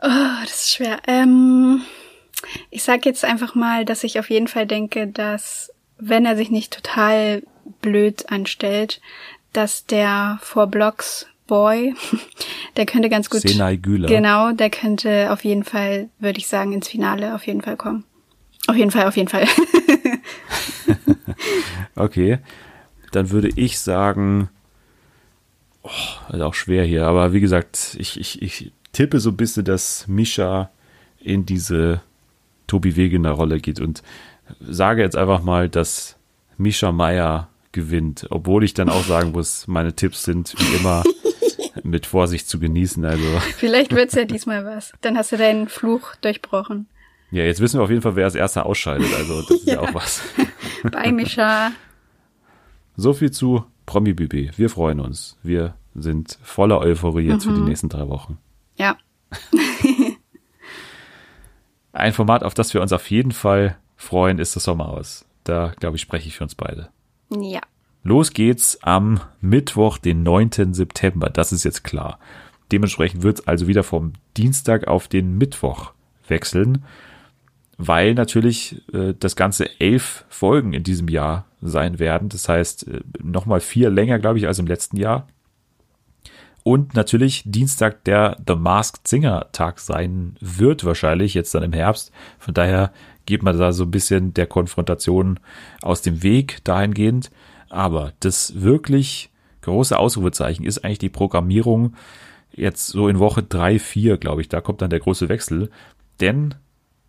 [0.02, 1.00] Oh, das ist schwer.
[1.08, 1.82] Ähm,
[2.70, 6.52] ich sag jetzt einfach mal, dass ich auf jeden Fall denke, dass wenn er sich
[6.52, 7.42] nicht total
[7.82, 9.02] blöd anstellt,
[9.54, 11.96] dass der Four Blocks Boy,
[12.78, 13.42] der könnte ganz gut.
[13.42, 14.08] Senai Güler.
[14.08, 18.04] Genau, der könnte auf jeden Fall, würde ich sagen, ins Finale auf jeden Fall kommen.
[18.68, 19.48] Auf jeden Fall, auf jeden Fall.
[21.96, 22.40] okay.
[23.12, 24.50] Dann würde ich sagen,
[25.84, 25.90] oh,
[26.34, 30.08] ist auch schwer hier, aber wie gesagt, ich, ich, ich tippe so ein bisschen, dass
[30.08, 30.70] Misha
[31.20, 32.02] in diese
[32.68, 34.04] Tobi Wegener Rolle geht und
[34.60, 36.18] sage jetzt einfach mal, dass
[36.58, 41.04] Misha Meyer gewinnt, obwohl ich dann auch sagen muss, meine Tipps sind wie immer
[41.84, 43.04] mit Vorsicht zu genießen.
[43.06, 43.40] Also.
[43.58, 44.94] Vielleicht wird's ja diesmal was.
[45.02, 46.88] Dann hast du deinen Fluch durchbrochen.
[47.32, 49.14] Ja, jetzt wissen wir auf jeden Fall, wer als erster ausscheidet.
[49.14, 50.22] Also das ist ja, ja auch was.
[50.92, 51.72] Bei Mischa.
[52.96, 54.58] So viel zu Promi BB.
[54.58, 55.38] Wir freuen uns.
[55.44, 57.50] Wir sind voller Euphorie jetzt mhm.
[57.50, 57.68] für die mhm.
[57.68, 58.38] nächsten drei Wochen.
[58.78, 58.98] Ja.
[61.92, 65.26] Ein Format, auf das wir uns auf jeden Fall freuen, ist das Sommerhaus.
[65.44, 66.90] Da, glaube ich, spreche ich für uns beide.
[67.30, 67.62] Ja.
[68.08, 70.74] Los geht's am Mittwoch, den 9.
[70.74, 71.30] September.
[71.30, 72.20] Das ist jetzt klar.
[72.72, 75.92] Dementsprechend wird es also wieder vom Dienstag auf den Mittwoch
[76.26, 76.86] wechseln,
[77.78, 82.30] weil natürlich äh, das Ganze elf Folgen in diesem Jahr sein werden.
[82.30, 85.28] Das heißt, äh, nochmal vier länger, glaube ich, als im letzten Jahr.
[86.64, 92.14] Und natürlich Dienstag der The Masked Singer Tag sein wird, wahrscheinlich jetzt dann im Herbst.
[92.40, 92.94] Von daher
[93.26, 95.42] geht man da so ein bisschen der Konfrontation
[95.82, 97.32] aus dem Weg dahingehend.
[97.70, 99.30] Aber das wirklich
[99.62, 101.96] große Ausrufezeichen ist eigentlich die Programmierung
[102.52, 104.50] jetzt so in Woche drei vier glaube ich.
[104.50, 105.70] Da kommt dann der große Wechsel.
[106.20, 106.56] Denn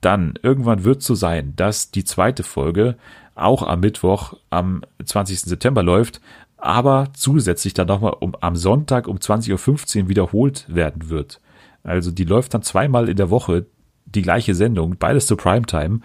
[0.01, 2.97] dann irgendwann wird so sein, dass die zweite Folge
[3.35, 5.41] auch am Mittwoch am 20.
[5.41, 6.21] September läuft,
[6.57, 11.41] aber zusätzlich dann nochmal um, am Sonntag um 20.15 Uhr wiederholt werden wird.
[11.83, 13.67] Also die läuft dann zweimal in der Woche
[14.07, 16.01] die gleiche Sendung, beides zur Primetime.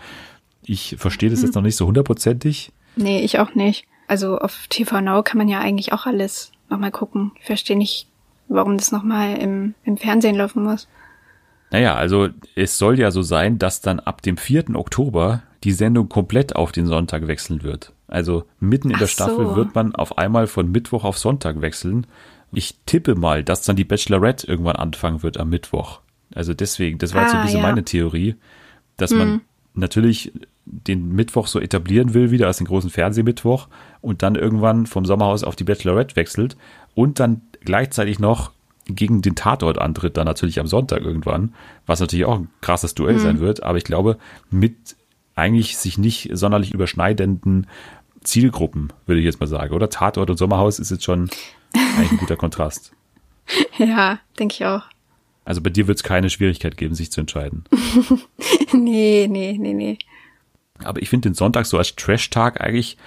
[0.63, 2.71] Ich verstehe das jetzt noch nicht so hundertprozentig.
[2.95, 3.85] Nee, ich auch nicht.
[4.07, 7.31] Also auf TV Now kann man ja eigentlich auch alles nochmal gucken.
[7.39, 8.07] Ich verstehe nicht,
[8.47, 10.87] warum das nochmal im, im Fernsehen laufen muss.
[11.71, 14.75] Naja, also es soll ja so sein, dass dann ab dem 4.
[14.75, 17.93] Oktober die Sendung komplett auf den Sonntag wechseln wird.
[18.07, 19.55] Also mitten in Ach der Staffel so.
[19.55, 22.05] wird man auf einmal von Mittwoch auf Sonntag wechseln.
[22.51, 26.01] Ich tippe mal, dass dann die Bachelorette irgendwann anfangen wird am Mittwoch.
[26.35, 27.67] Also deswegen, das war ah, jetzt so ein bisschen ja.
[27.67, 28.35] meine Theorie,
[28.97, 29.17] dass hm.
[29.17, 29.41] man
[29.73, 30.31] natürlich
[30.65, 33.67] den Mittwoch so etablieren will, wieder als den großen Fernsehmittwoch
[34.03, 36.57] und dann irgendwann vom Sommerhaus auf die Bachelorette wechselt
[36.93, 38.51] und dann gleichzeitig noch
[38.85, 43.15] gegen den Tatort antritt, dann natürlich am Sonntag irgendwann, was natürlich auch ein krasses Duell
[43.15, 43.19] mhm.
[43.19, 44.17] sein wird, aber ich glaube,
[44.51, 44.75] mit
[45.35, 47.67] eigentlich sich nicht sonderlich überschneidenden
[48.21, 49.89] Zielgruppen, würde ich jetzt mal sagen, oder?
[49.89, 51.29] Tatort und Sommerhaus ist jetzt schon
[51.73, 52.93] eigentlich ein guter Kontrast.
[53.77, 54.83] Ja, denke ich auch.
[55.43, 57.65] Also bei dir wird es keine Schwierigkeit geben, sich zu entscheiden.
[58.73, 59.97] nee, nee, nee, nee.
[60.81, 62.97] Aber ich finde den Sonntag so als Trash-Tag eigentlich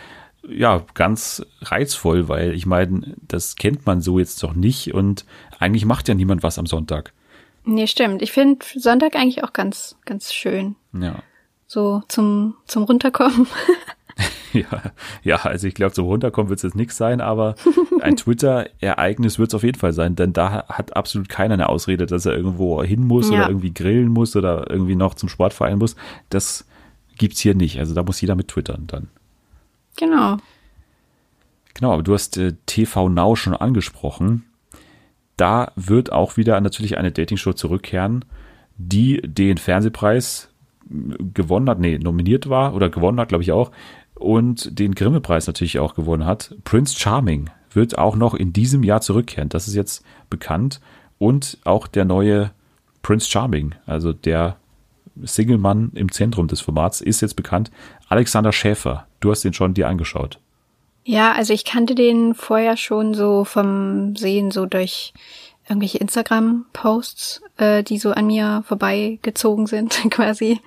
[0.49, 5.25] ja ganz reizvoll, weil ich meine, das kennt man so jetzt doch nicht und
[5.59, 7.13] eigentlich macht ja niemand was am Sonntag.
[7.65, 8.23] Nee, stimmt.
[8.23, 10.77] Ich finde Sonntag eigentlich auch ganz, ganz schön.
[10.93, 11.17] Ja.
[11.67, 13.49] So zum, zum Runterkommen.
[14.53, 14.83] ja,
[15.23, 17.55] ja, also ich glaube, zum Runterkommen wird es jetzt nichts sein, aber
[18.01, 22.07] ein Twitter-Ereignis wird es auf jeden Fall sein, denn da hat absolut keiner eine Ausrede,
[22.07, 23.37] dass er irgendwo hin muss ja.
[23.37, 25.97] oder irgendwie grillen muss oder irgendwie noch zum Sportverein muss.
[26.31, 26.67] Das
[27.19, 27.79] gibt's hier nicht.
[27.79, 29.09] Also da muss jeder mit twittern dann.
[29.97, 30.37] Genau.
[31.75, 34.45] Genau, aber du hast äh, TV Now schon angesprochen.
[35.37, 38.25] Da wird auch wieder natürlich eine Dating-Show zurückkehren,
[38.79, 40.49] die den Fernsehpreis
[40.91, 43.73] äh, gewonnen hat, nee, nominiert war oder gewonnen hat, glaube ich auch,
[44.15, 46.55] und den Grimme-Preis natürlich auch gewonnen hat.
[46.65, 49.51] Prince Charming wird auch noch in diesem Jahr zurückkehren.
[49.51, 50.81] Das ist jetzt bekannt.
[51.19, 52.51] Und auch der neue
[53.03, 54.57] Prince Charming, also der
[55.23, 57.71] Single-Mann im Zentrum des Formats ist jetzt bekannt.
[58.09, 60.39] Alexander Schäfer, du hast den schon dir angeschaut.
[61.05, 65.13] Ja, also ich kannte den vorher schon so vom Sehen, so durch
[65.69, 70.61] irgendwelche Instagram-Posts, äh, die so an mir vorbeigezogen sind, quasi.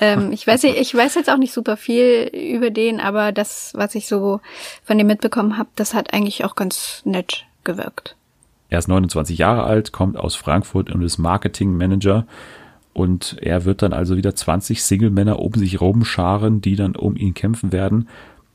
[0.00, 3.94] ähm, ich weiß, ich weiß jetzt auch nicht super viel über den, aber das, was
[3.94, 4.40] ich so
[4.82, 8.16] von dem mitbekommen habe, das hat eigentlich auch ganz nett gewirkt.
[8.68, 12.26] Er ist 29 Jahre alt, kommt aus Frankfurt und ist Marketing-Manager.
[12.92, 17.34] Und er wird dann also wieder 20 Single-Männer um sich rumscharen, die dann um ihn
[17.34, 18.08] kämpfen werden.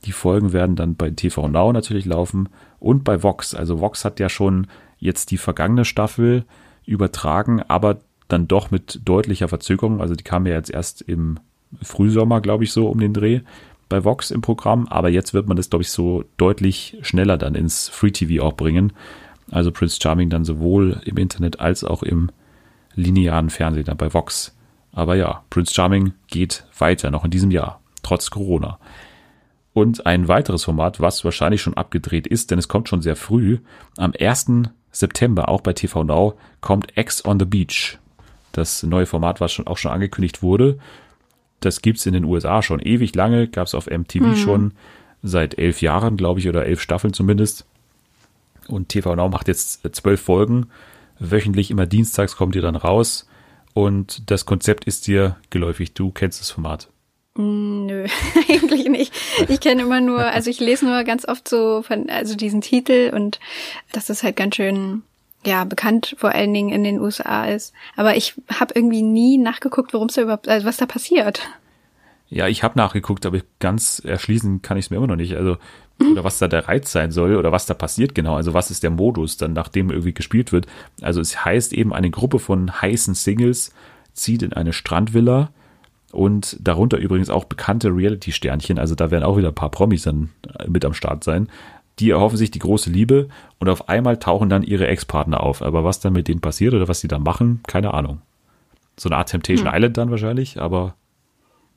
[0.05, 3.55] Die Folgen werden dann bei TV Now natürlich laufen und bei Vox.
[3.55, 4.67] Also Vox hat ja schon
[4.99, 6.45] jetzt die vergangene Staffel
[6.85, 10.01] übertragen, aber dann doch mit deutlicher Verzögerung.
[10.01, 11.39] Also die kam ja jetzt erst im
[11.81, 13.41] Frühsommer, glaube ich, so um den Dreh
[13.89, 14.87] bei Vox im Programm.
[14.87, 18.53] Aber jetzt wird man das, glaube ich, so deutlich schneller dann ins Free TV auch
[18.53, 18.93] bringen.
[19.49, 22.29] Also Prince Charming dann sowohl im Internet als auch im
[22.97, 24.53] linearen Fernsehen dann bei Vox.
[24.91, 28.79] Aber ja, Prince Charming geht weiter, noch in diesem Jahr, trotz Corona.
[29.73, 33.59] Und ein weiteres Format, was wahrscheinlich schon abgedreht ist, denn es kommt schon sehr früh.
[33.95, 34.63] Am 1.
[34.91, 37.99] September, auch bei TV Now, kommt X on the Beach.
[38.53, 40.79] Das neue Format, was schon, auch schon angekündigt wurde.
[41.59, 44.35] Das gibt's in den USA schon ewig lange, gab's auf MTV mhm.
[44.35, 44.71] schon
[45.21, 47.67] seit elf Jahren, glaube ich, oder elf Staffeln zumindest.
[48.67, 50.67] Und TV Now macht jetzt zwölf Folgen.
[51.19, 53.27] Wöchentlich immer dienstags kommt ihr dann raus.
[53.73, 55.93] Und das Konzept ist dir geläufig.
[55.93, 56.89] Du kennst das Format.
[57.35, 58.07] Mm, nö,
[58.49, 59.13] eigentlich nicht.
[59.47, 63.11] Ich kenne immer nur, also ich lese nur ganz oft so von, also diesen Titel
[63.13, 63.39] und
[63.91, 65.03] dass das halt ganz schön,
[65.45, 67.73] ja, bekannt vor allen Dingen in den USA ist.
[67.95, 71.47] Aber ich habe irgendwie nie nachgeguckt, worum es da überhaupt, also was da passiert.
[72.29, 75.35] Ja, ich habe nachgeguckt, aber ganz erschließen kann ich es mir immer noch nicht.
[75.35, 75.57] Also,
[75.99, 78.35] oder was da der Reiz sein soll oder was da passiert genau.
[78.35, 80.67] Also, was ist der Modus dann, nachdem irgendwie gespielt wird.
[81.01, 83.73] Also, es heißt eben, eine Gruppe von heißen Singles
[84.13, 85.49] zieht in eine Strandvilla
[86.11, 90.29] und darunter übrigens auch bekannte Reality-Sternchen, also da werden auch wieder ein paar Promis dann
[90.57, 91.49] äh, mit am Start sein.
[91.99, 93.27] Die erhoffen sich die große Liebe
[93.59, 95.63] und auf einmal tauchen dann ihre Ex-Partner auf.
[95.63, 98.21] Aber was dann mit denen passiert oder was sie da machen, keine Ahnung.
[98.97, 99.75] So eine Art Temptation hm.
[99.75, 100.95] Island dann wahrscheinlich, aber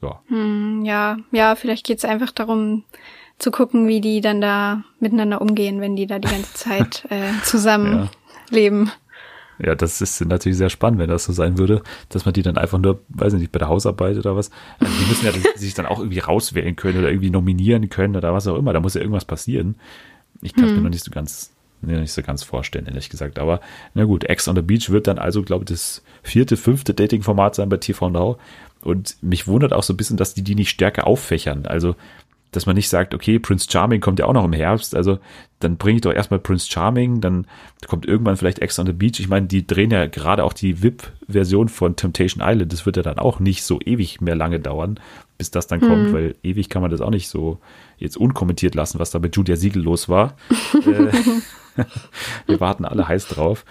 [0.02, 0.20] ja.
[0.28, 2.84] Hm, ja, ja, vielleicht geht's einfach darum
[3.40, 7.32] zu gucken, wie die dann da miteinander umgehen, wenn die da die ganze Zeit äh,
[7.42, 8.10] zusammen ja.
[8.50, 8.92] leben.
[9.62, 12.56] Ja, das ist natürlich sehr spannend, wenn das so sein würde, dass man die dann
[12.56, 15.74] einfach nur, weiß ich nicht, bei der Hausarbeit oder was, also die müssen ja sich
[15.74, 18.72] dann auch irgendwie rauswählen können oder irgendwie nominieren können oder was auch immer.
[18.72, 19.74] Da muss ja irgendwas passieren.
[20.40, 20.76] Ich kann es hm.
[20.76, 23.38] mir noch nicht so ganz, nicht so ganz vorstellen, ehrlich gesagt.
[23.38, 23.60] Aber
[23.92, 27.54] na gut, Ex on the Beach wird dann also, glaube ich, das vierte, fünfte Dating-Format
[27.54, 28.38] sein bei TV Now.
[28.82, 31.66] Und mich wundert auch so ein bisschen, dass die die nicht stärker auffächern.
[31.66, 31.96] Also
[32.52, 35.18] dass man nicht sagt, okay, Prince Charming kommt ja auch noch im Herbst, also
[35.60, 37.46] dann bringe ich doch erstmal Prince Charming, dann
[37.86, 39.20] kommt irgendwann vielleicht Ex on the Beach.
[39.20, 42.72] Ich meine, die drehen ja gerade auch die VIP-Version von Temptation Island.
[42.72, 44.98] Das wird ja dann auch nicht so ewig mehr lange dauern,
[45.36, 45.86] bis das dann mhm.
[45.86, 47.58] kommt, weil ewig kann man das auch nicht so
[47.98, 50.36] jetzt unkommentiert lassen, was da mit Julia Siegel los war.
[50.86, 51.12] Äh,
[52.46, 53.64] wir warten alle heiß drauf.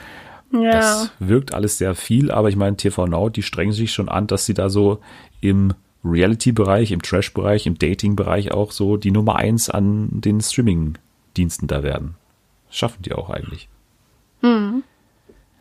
[0.52, 0.72] Ja.
[0.72, 4.28] Das wirkt alles sehr viel, aber ich meine, TV Now, die strengen sich schon an,
[4.28, 5.00] dass sie da so
[5.42, 11.84] im Reality-Bereich, im Trash-Bereich, im Dating-Bereich auch so die Nummer eins an den Streaming-Diensten da
[11.84, 12.16] werden.
[12.70, 13.68] Schaffen die auch eigentlich.
[14.42, 14.84] Mhm.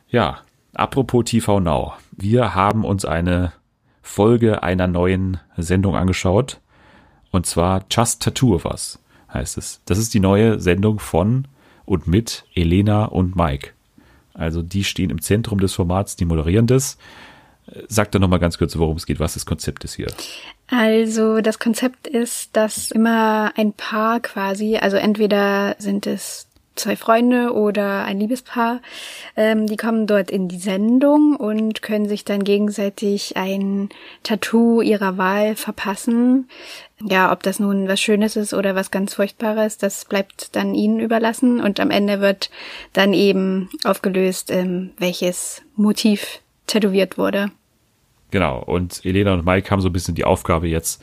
[0.09, 0.39] Ja,
[0.75, 1.95] apropos TV Now.
[2.13, 3.53] Wir haben uns eine
[4.03, 6.61] Folge einer neuen Sendung angeschaut.
[7.31, 8.99] Und zwar Just Tattoo of Us
[9.33, 9.83] heißt es.
[9.85, 11.47] Das ist die neue Sendung von
[11.85, 13.71] und mit Elena und Mike.
[14.35, 16.97] Also die stehen im Zentrum des Formats, die moderieren das.
[17.89, 20.09] Sag doch nochmal ganz kurz, worum es geht, was das Konzept ist hier.
[20.69, 27.53] Also das Konzept ist, dass immer ein Paar quasi, also entweder sind es zwei Freunde
[27.53, 28.81] oder ein Liebespaar,
[29.37, 33.89] ähm, die kommen dort in die Sendung und können sich dann gegenseitig ein
[34.23, 36.49] Tattoo ihrer Wahl verpassen.
[37.01, 41.01] Ja, ob das nun was Schönes ist oder was ganz Furchtbares, das bleibt dann ihnen
[41.01, 42.51] überlassen und am Ende wird
[42.93, 47.51] dann eben aufgelöst, ähm, welches Motiv tätowiert wurde.
[48.31, 51.03] Genau, und Elena und Mike haben so ein bisschen die Aufgabe jetzt,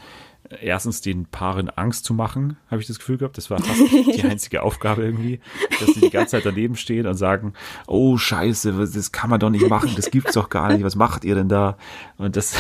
[0.62, 3.38] erstens den Paaren Angst zu machen, habe ich das Gefühl gehabt.
[3.38, 5.40] Das war fast die einzige Aufgabe irgendwie,
[5.80, 7.54] dass sie die ganze Zeit daneben stehen und sagen,
[7.88, 11.26] oh scheiße, das kann man doch nicht machen, das gibt's doch gar nicht, was macht
[11.26, 11.78] ihr denn da?
[12.18, 12.56] Und das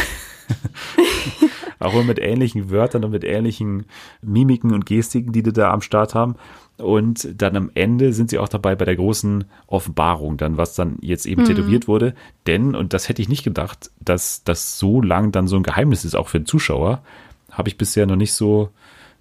[1.79, 3.85] auch mit ähnlichen Wörtern und mit ähnlichen
[4.21, 6.35] Mimiken und Gestiken, die die da am Start haben.
[6.77, 10.97] Und dann am Ende sind sie auch dabei bei der großen Offenbarung, dann was dann
[11.01, 11.47] jetzt eben mhm.
[11.47, 12.15] tätowiert wurde.
[12.47, 16.03] Denn, und das hätte ich nicht gedacht, dass das so lang dann so ein Geheimnis
[16.03, 17.01] ist, auch für den Zuschauer,
[17.49, 18.69] habe ich bisher noch nicht so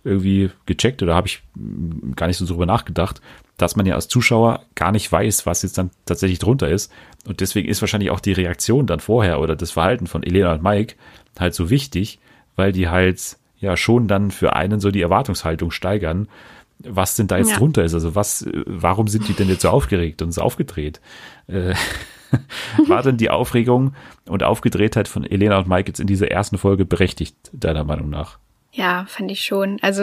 [0.03, 1.43] irgendwie gecheckt oder habe ich
[2.17, 3.23] gar nicht so drüber nachgedacht,
[3.57, 6.93] dass man ja als Zuschauer gar nicht weiß, was jetzt dann tatsächlich drunter ist.
[7.27, 10.62] Und deswegen ist wahrscheinlich auch die Reaktion dann vorher oder das Verhalten von Elena und
[10.62, 10.97] Mike
[11.38, 12.19] halt so wichtig,
[12.57, 16.29] weil die halt ja schon dann für einen so die Erwartungshaltung steigern
[16.87, 17.59] was denn da jetzt Ja.
[17.59, 17.94] drunter ist.
[17.94, 21.01] Also was, äh, warum sind die denn jetzt so aufgeregt und so aufgedreht?
[21.47, 21.75] Äh,
[22.87, 23.94] war denn die Aufregung
[24.29, 28.38] und Aufgedrehtheit von Elena und Mike jetzt in dieser ersten Folge berechtigt, deiner Meinung nach?
[28.73, 29.79] Ja, fand ich schon.
[29.83, 30.03] Also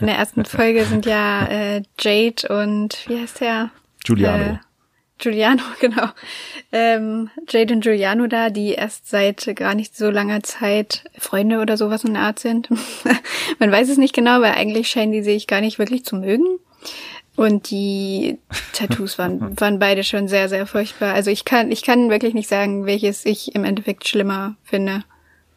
[0.00, 3.70] in der ersten Folge sind ja äh, Jade und wie heißt der?
[4.04, 4.44] Giuliano.
[4.54, 4.58] Äh,
[5.18, 6.08] Giuliano, genau.
[6.72, 11.76] Ähm, Jade und Giuliano da, die erst seit gar nicht so langer Zeit Freunde oder
[11.76, 12.68] sowas in der Art sind.
[13.58, 16.44] Man weiß es nicht genau, weil eigentlich scheinen die sich gar nicht wirklich zu mögen.
[17.36, 18.38] Und die
[18.72, 21.14] Tattoos waren, waren beide schon sehr, sehr furchtbar.
[21.14, 25.04] Also ich kann, ich kann wirklich nicht sagen, welches ich im Endeffekt schlimmer finde.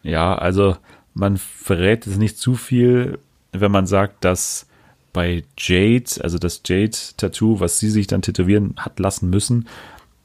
[0.03, 0.77] Ja, also
[1.13, 3.19] man verrät es nicht zu viel,
[3.51, 4.67] wenn man sagt, dass
[5.13, 9.67] bei Jade, also das Jade-Tattoo, was sie sich dann tätowieren hat lassen müssen,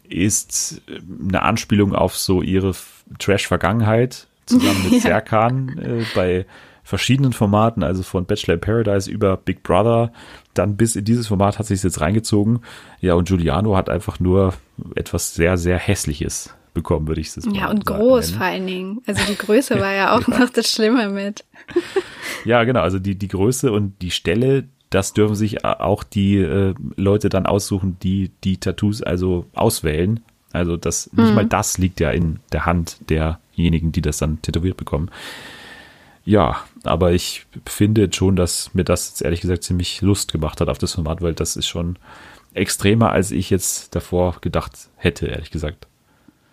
[0.08, 0.82] ist
[1.28, 2.74] eine Anspielung auf so ihre
[3.18, 5.00] Trash-Vergangenheit zusammen mit Ja.
[5.00, 6.46] Serkan äh, bei
[6.84, 10.12] verschiedenen Formaten, also von Bachelor in Paradise über Big Brother,
[10.54, 12.60] dann bis in dieses Format hat sich jetzt reingezogen.
[13.00, 14.54] Ja, und Giuliano hat einfach nur
[14.94, 18.66] etwas sehr, sehr Hässliches bekommen, würde ich es mal Ja, und sagen, groß vor allen
[18.66, 19.00] Dingen.
[19.06, 21.44] Also die Größe war ja auch noch das Schlimme mit.
[22.44, 22.82] Ja, genau.
[22.82, 27.46] Also die, die Größe und die Stelle, das dürfen sich auch die äh, Leute dann
[27.46, 30.20] aussuchen, die die Tattoos also auswählen.
[30.52, 34.76] Also das, nicht mal das liegt ja in der Hand derjenigen, die das dann tätowiert
[34.76, 35.10] bekommen.
[36.24, 40.68] Ja, aber ich finde schon, dass mir das jetzt ehrlich gesagt ziemlich Lust gemacht hat
[40.68, 41.98] auf das Format, weil das ist schon
[42.54, 45.86] extremer, als ich jetzt davor gedacht hätte, ehrlich gesagt.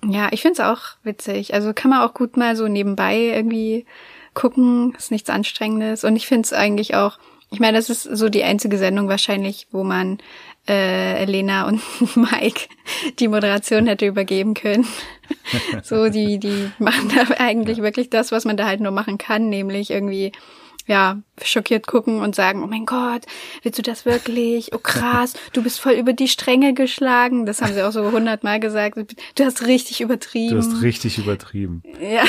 [0.05, 1.53] Ja, ich find's auch witzig.
[1.53, 3.85] Also kann man auch gut mal so nebenbei irgendwie
[4.33, 4.93] gucken.
[4.97, 6.03] Ist nichts Anstrengendes.
[6.03, 7.17] Und ich find's eigentlich auch,
[7.53, 10.17] ich meine, das ist so die einzige Sendung wahrscheinlich, wo man
[10.67, 11.81] äh, Elena und
[12.15, 12.67] Mike
[13.19, 14.87] die Moderation hätte übergeben können.
[15.83, 19.49] so, die, die machen da eigentlich wirklich das, was man da halt nur machen kann,
[19.49, 20.31] nämlich irgendwie
[20.87, 23.25] ja, schockiert gucken und sagen, oh mein Gott,
[23.61, 24.73] willst du das wirklich?
[24.73, 27.45] Oh krass, du bist voll über die Stränge geschlagen.
[27.45, 28.97] Das haben sie auch so hundertmal gesagt.
[29.35, 30.55] Du hast richtig übertrieben.
[30.55, 31.83] Du hast richtig übertrieben.
[32.01, 32.23] Ja.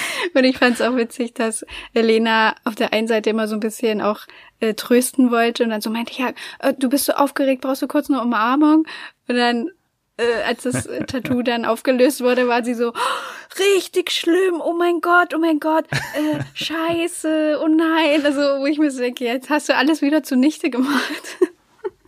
[0.34, 3.60] Und ich fand es auch witzig, dass Elena auf der einen Seite immer so ein
[3.60, 4.20] bisschen auch
[4.60, 7.86] äh, trösten wollte und dann so meinte, ja, äh, du bist so aufgeregt, brauchst du
[7.86, 8.86] kurz eine Umarmung?
[9.28, 9.70] Und dann,
[10.16, 14.74] äh, als das äh, Tattoo dann aufgelöst wurde, war sie so, "Oh, richtig schlimm, oh
[14.76, 18.24] mein Gott, oh mein Gott, äh, scheiße, oh nein.
[18.24, 21.38] Also, wo ich mir so denke, jetzt hast du alles wieder zunichte gemacht.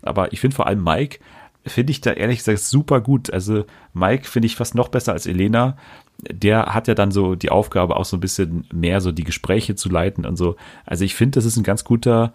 [0.02, 1.18] Aber ich finde vor allem Mike,
[1.66, 3.32] finde ich da ehrlich gesagt super gut.
[3.32, 5.76] Also Mike finde ich fast noch besser als Elena.
[6.28, 9.74] Der hat ja dann so die Aufgabe, auch so ein bisschen mehr so die Gespräche
[9.74, 10.56] zu leiten und so.
[10.86, 12.32] Also ich finde, das ist ein ganz guter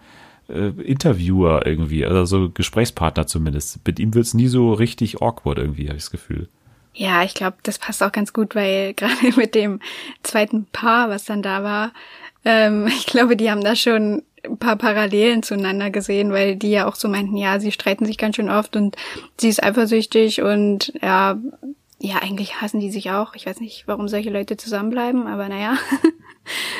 [0.48, 3.80] äh, Interviewer irgendwie, also so Gesprächspartner zumindest.
[3.86, 6.48] Mit ihm wird's nie so richtig awkward irgendwie, habe ich das Gefühl.
[6.94, 9.80] Ja, ich glaube, das passt auch ganz gut, weil gerade mit dem
[10.22, 11.92] zweiten Paar, was dann da war,
[12.44, 16.86] ähm, ich glaube, die haben da schon ein paar Parallelen zueinander gesehen, weil die ja
[16.86, 18.96] auch so meinten, ja, sie streiten sich ganz schön oft und
[19.40, 21.36] sie ist eifersüchtig und ja,
[21.98, 23.34] ja, eigentlich hassen die sich auch.
[23.34, 25.76] Ich weiß nicht, warum solche Leute zusammenbleiben, aber naja.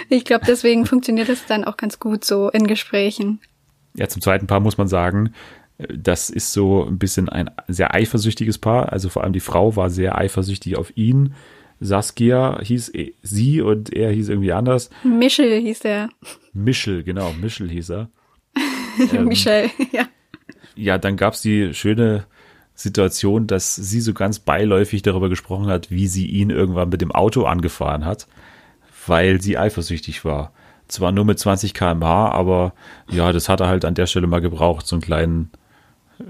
[0.08, 3.40] Ich glaube, deswegen funktioniert das dann auch ganz gut so in Gesprächen.
[3.94, 5.32] Ja, zum zweiten Paar muss man sagen,
[5.78, 8.92] das ist so ein bisschen ein sehr eifersüchtiges Paar.
[8.92, 11.34] Also vor allem die Frau war sehr eifersüchtig auf ihn.
[11.80, 14.88] Saskia hieß eh- sie und er hieß irgendwie anders.
[15.02, 16.08] Michel hieß der.
[16.52, 18.10] Michel, genau, Michel hieß er.
[19.24, 20.06] Michel, ja.
[20.76, 22.26] Ja, dann gab's die schöne
[22.76, 27.10] Situation, dass sie so ganz beiläufig darüber gesprochen hat, wie sie ihn irgendwann mit dem
[27.10, 28.28] Auto angefahren hat,
[29.06, 30.52] weil sie eifersüchtig war.
[30.86, 32.74] Zwar nur mit 20 km/h, aber
[33.10, 35.50] ja, das hat er halt an der Stelle mal gebraucht, so einen kleinen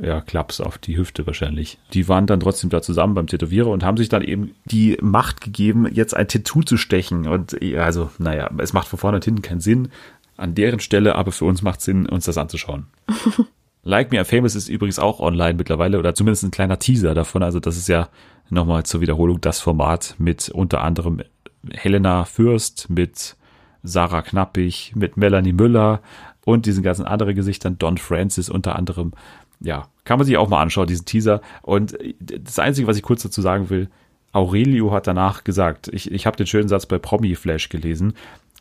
[0.00, 1.78] ja, Klaps auf die Hüfte wahrscheinlich.
[1.92, 5.40] Die waren dann trotzdem da zusammen beim Tätowierer und haben sich dann eben die Macht
[5.40, 7.26] gegeben, jetzt ein Tattoo zu stechen.
[7.26, 9.88] Und also, naja, es macht von vorne und hinten keinen Sinn
[10.36, 12.86] an deren Stelle, aber für uns macht Sinn, uns das anzuschauen.
[13.86, 17.44] Like Me I'm Famous ist übrigens auch online mittlerweile oder zumindest ein kleiner Teaser davon.
[17.44, 18.08] Also das ist ja
[18.50, 21.22] nochmal zur Wiederholung das Format mit unter anderem
[21.70, 23.36] Helena Fürst, mit
[23.84, 26.00] Sarah Knappig, mit Melanie Müller
[26.44, 29.12] und diesen ganzen anderen Gesichtern, Don Francis unter anderem.
[29.60, 31.40] Ja, kann man sich auch mal anschauen, diesen Teaser.
[31.62, 33.88] Und das Einzige, was ich kurz dazu sagen will,
[34.32, 38.14] Aurelio hat danach gesagt, ich, ich habe den schönen Satz bei Promi Flash gelesen,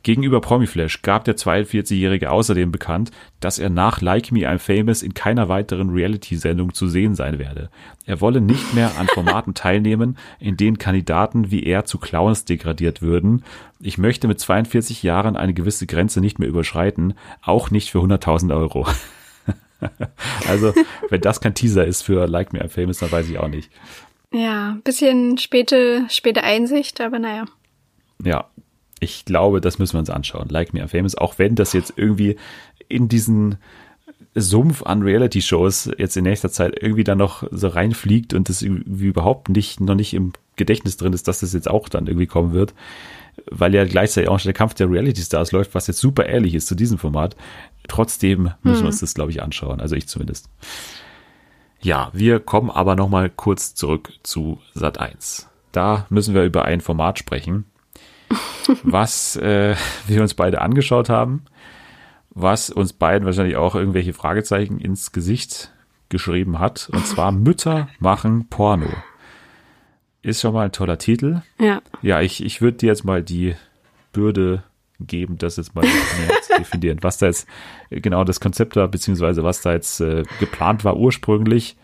[0.06, 5.16] Gegenüber Promiflash gab der 42-Jährige außerdem bekannt, dass er nach Like Me I'm Famous in
[5.16, 7.72] keiner weiteren Reality-Sendung zu sehen sein werde.
[8.06, 13.02] Er wolle nicht mehr an Formaten teilnehmen, in denen Kandidaten wie er zu Clowns degradiert
[13.02, 13.44] würden.
[13.80, 18.56] Ich möchte mit 42 Jahren eine gewisse Grenze nicht mehr überschreiten, auch nicht für 100.000
[18.56, 18.86] Euro.
[20.48, 20.72] also,
[21.10, 23.72] wenn das kein Teaser ist für Like Me I'm Famous, dann weiß ich auch nicht.
[24.32, 27.46] Ja, bisschen späte, späte Einsicht, aber naja.
[28.24, 28.50] Ja,
[29.00, 30.50] ich glaube, das müssen wir uns anschauen.
[30.50, 32.38] Like Me I'm Famous, auch wenn das jetzt irgendwie
[32.88, 33.58] in diesen
[34.36, 39.08] Sumpf an Reality-Shows jetzt in nächster Zeit irgendwie dann noch so reinfliegt und das irgendwie
[39.08, 42.54] überhaupt nicht, noch nicht im Gedächtnis drin ist, dass das jetzt auch dann irgendwie kommen
[42.54, 42.74] wird,
[43.50, 46.68] weil ja gleichzeitig auch schon der Kampf der Reality-Stars läuft, was jetzt super ehrlich ist
[46.68, 47.36] zu diesem Format.
[47.88, 48.84] Trotzdem müssen hm.
[48.84, 50.50] wir uns das, glaube ich, anschauen, also ich zumindest.
[51.82, 55.48] Ja, wir kommen aber nochmal kurz zurück zu Sat 1.
[55.72, 57.66] Da müssen wir über ein Format sprechen,
[58.84, 59.76] was äh,
[60.08, 61.46] wir uns beide angeschaut haben
[62.36, 65.72] was uns beiden wahrscheinlich auch irgendwelche Fragezeichen ins Gesicht
[66.10, 66.90] geschrieben hat.
[66.92, 68.90] Und zwar Mütter machen Porno.
[70.22, 71.42] Ist schon mal ein toller Titel.
[71.60, 71.82] Ja.
[72.02, 73.56] Ja, ich, ich würde dir jetzt mal die
[74.12, 74.64] Bürde
[75.00, 77.48] geben, das jetzt mal mehr zu definieren, was da jetzt
[77.90, 81.78] genau das Konzept war, beziehungsweise was da jetzt äh, geplant war ursprünglich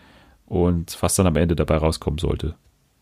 [0.46, 2.56] und was dann am Ende dabei rauskommen sollte.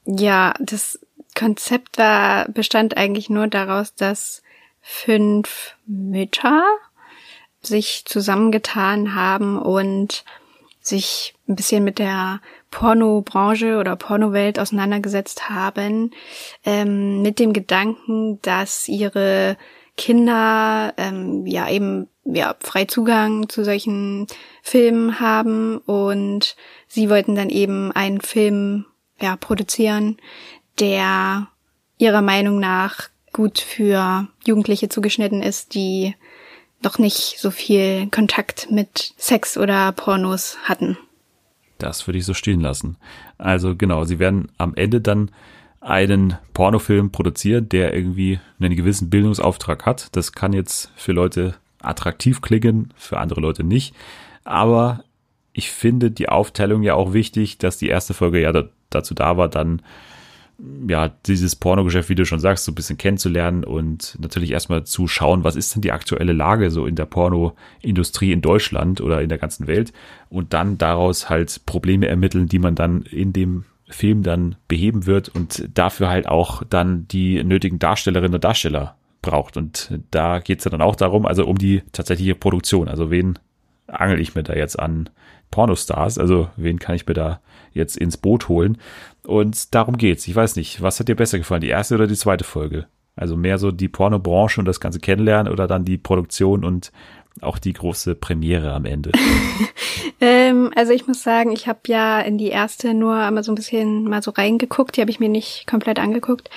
[0.05, 0.99] Ja, das
[1.35, 4.43] Konzept war, bestand eigentlich nur daraus, dass
[4.81, 6.63] fünf Mütter
[7.63, 10.25] sich zusammengetan haben und
[10.81, 12.41] sich ein bisschen mit der
[12.71, 16.13] Pornobranche oder Pornowelt auseinandergesetzt haben,
[16.65, 19.57] ähm, mit dem Gedanken, dass ihre
[19.97, 24.27] Kinder ähm, ja eben ja frei Zugang zu solchen
[24.63, 28.87] Filmen haben und sie wollten dann eben einen Film
[29.23, 30.17] ja produzieren,
[30.79, 31.49] der
[31.99, 36.15] ihrer Meinung nach gut für Jugendliche zugeschnitten ist, die
[36.83, 40.97] noch nicht so viel Kontakt mit Sex oder Pornos hatten.
[41.79, 42.97] Das würde ich so stehen lassen.
[43.39, 45.31] Also genau, sie werden am Ende dann
[45.81, 50.09] einen Pornofilm produzieren, der irgendwie einen gewissen Bildungsauftrag hat.
[50.13, 53.95] Das kann jetzt für Leute attraktiv klingen, für andere Leute nicht.
[54.45, 55.05] Aber
[55.53, 58.53] ich finde die Aufteilung ja auch wichtig, dass die erste Folge ja
[58.91, 59.83] dazu da war, dann
[60.89, 65.07] ja, dieses Pornogeschäft, wie du schon sagst, so ein bisschen kennenzulernen und natürlich erstmal zu
[65.07, 69.29] schauen, was ist denn die aktuelle Lage so in der Pornoindustrie in Deutschland oder in
[69.29, 69.93] der ganzen Welt
[70.29, 75.29] und dann daraus halt Probleme ermitteln, die man dann in dem Film dann beheben wird
[75.29, 79.57] und dafür halt auch dann die nötigen Darstellerinnen und Darsteller braucht.
[79.57, 82.89] Und da geht's ja dann auch darum, also um die tatsächliche Produktion.
[82.89, 83.39] Also wen
[83.87, 85.11] angel ich mir da jetzt an
[85.51, 86.19] Pornostars?
[86.19, 87.41] Also wen kann ich mir da
[87.73, 88.79] jetzt ins Boot holen?
[89.27, 90.27] Und darum geht's.
[90.27, 92.87] Ich weiß nicht, was hat dir besser gefallen, die erste oder die zweite Folge?
[93.17, 96.93] Also mehr so die Pornobranche und das Ganze kennenlernen oder dann die Produktion und
[97.41, 99.13] auch die große Premiere am Ende?
[100.21, 103.57] ähm, also ich muss sagen, ich habe ja in die erste nur einmal so ein
[103.57, 104.97] bisschen mal so reingeguckt.
[104.97, 106.51] Die habe ich mir nicht komplett angeguckt,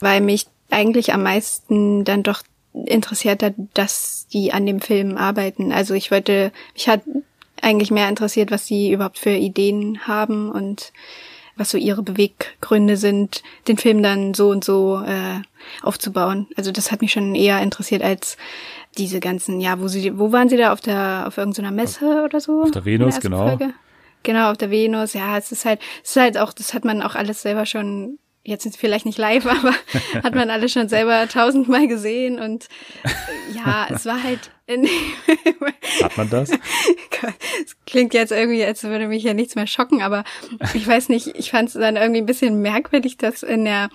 [0.00, 5.72] weil mich eigentlich am meisten dann doch interessiert hat, dass die an dem Film arbeiten.
[5.72, 7.02] Also ich wollte, mich hat
[7.62, 10.92] eigentlich mehr interessiert, was sie überhaupt für Ideen haben und
[11.56, 15.40] was so ihre Beweggründe sind, den Film dann so und so äh,
[15.82, 16.46] aufzubauen.
[16.56, 18.36] Also das hat mich schon eher interessiert als
[18.96, 22.40] diese ganzen, ja, wo sie, wo waren sie da auf der, auf irgendeiner Messe oder
[22.40, 22.62] so?
[22.62, 23.48] Auf der Venus, der genau.
[23.48, 23.74] Folge?
[24.22, 27.02] Genau, auf der Venus, ja, es ist halt, es ist halt auch, das hat man
[27.02, 28.18] auch alles selber schon
[28.48, 29.74] jetzt vielleicht nicht live, aber
[30.22, 32.68] hat man alles schon selber tausendmal gesehen und
[33.54, 34.50] ja, es war halt.
[36.02, 36.50] hat man das?
[36.50, 40.24] Es klingt jetzt irgendwie, als würde mich ja nichts mehr schocken, aber
[40.74, 43.88] ich weiß nicht, ich fand es dann irgendwie ein bisschen merkwürdig, dass in der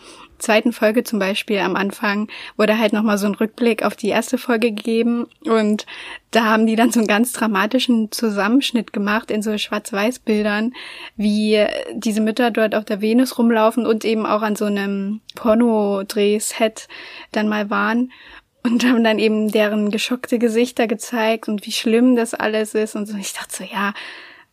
[0.43, 2.27] zweiten Folge zum Beispiel am Anfang
[2.57, 5.85] wurde halt nochmal so ein Rückblick auf die erste Folge gegeben und
[6.31, 10.73] da haben die dann so einen ganz dramatischen Zusammenschnitt gemacht in so Schwarz-Weiß-Bildern,
[11.15, 16.87] wie diese Mütter dort auf der Venus rumlaufen und eben auch an so einem Pornodreh-Set
[17.31, 18.11] dann mal waren
[18.63, 23.07] und haben dann eben deren geschockte Gesichter gezeigt und wie schlimm das alles ist und
[23.07, 23.17] so.
[23.17, 23.93] Ich dachte so, ja,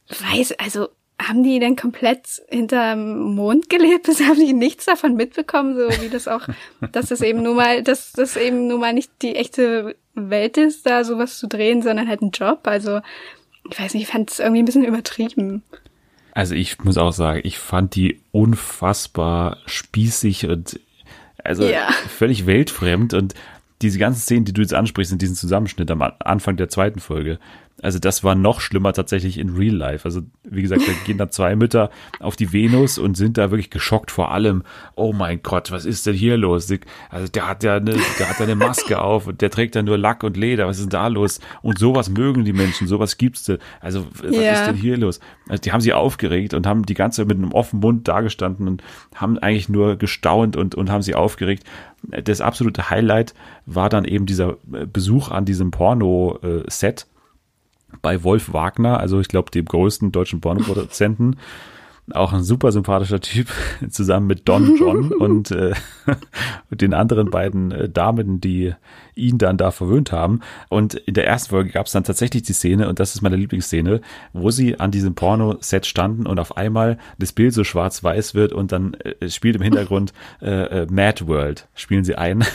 [0.09, 0.89] weiß, also
[1.21, 4.09] haben die denn komplett hinterm Mond gelebt?
[4.09, 6.49] Das haben die nichts davon mitbekommen, so wie das auch,
[6.93, 10.87] dass das eben nur mal, dass das eben nur mal nicht die echte Welt ist,
[10.87, 12.61] da sowas zu drehen, sondern halt ein Job.
[12.65, 13.01] Also,
[13.71, 15.63] ich weiß nicht, ich fand es irgendwie ein bisschen übertrieben.
[16.33, 20.81] Also ich muss auch sagen, ich fand die unfassbar spießig und
[21.43, 21.91] also ja.
[22.09, 23.35] völlig weltfremd und
[23.83, 27.39] diese ganzen Szenen, die du jetzt ansprichst in diesem Zusammenschnitt am Anfang der zweiten Folge,
[27.83, 30.05] also das war noch schlimmer tatsächlich in Real Life.
[30.05, 33.71] Also wie gesagt, da gehen da zwei Mütter auf die Venus und sind da wirklich
[33.71, 34.63] geschockt vor allem.
[34.95, 36.71] Oh mein Gott, was ist denn hier los?
[37.11, 39.83] Also der hat ja eine, der hat ja eine Maske auf und der trägt ja
[39.83, 40.67] nur Lack und Leder.
[40.67, 41.41] Was ist denn da los?
[41.63, 43.59] Und sowas mögen die Menschen, sowas gibt's denn.
[43.81, 44.53] Also was ja.
[44.53, 45.21] ist denn hier los?
[45.49, 48.69] Also die haben sie aufgeregt und haben die ganze Zeit mit einem offenen Mund dagestanden
[48.69, 48.83] und
[49.15, 51.65] haben eigentlich nur gestaunt und, und haben sie aufgeregt.
[52.03, 53.35] Das absolute Highlight
[53.67, 57.07] war dann eben dieser Besuch an diesem Porno-Set
[58.03, 61.37] bei Wolf Wagner, also ich glaube dem größten deutschen Pornoproduzenten.
[62.13, 63.49] auch ein super sympathischer Typ,
[63.89, 65.75] zusammen mit Don John und äh,
[66.71, 68.75] den anderen beiden äh, Damen, die
[69.15, 70.41] ihn dann da verwöhnt haben.
[70.69, 73.37] Und in der ersten Folge gab es dann tatsächlich die Szene, und das ist meine
[73.37, 74.01] Lieblingsszene,
[74.33, 78.73] wo sie an diesem Porno-Set standen und auf einmal das Bild so schwarz-weiß wird und
[78.73, 80.13] dann äh, spielt im Hintergrund
[80.43, 82.45] äh, äh, Mad World, spielen sie ein.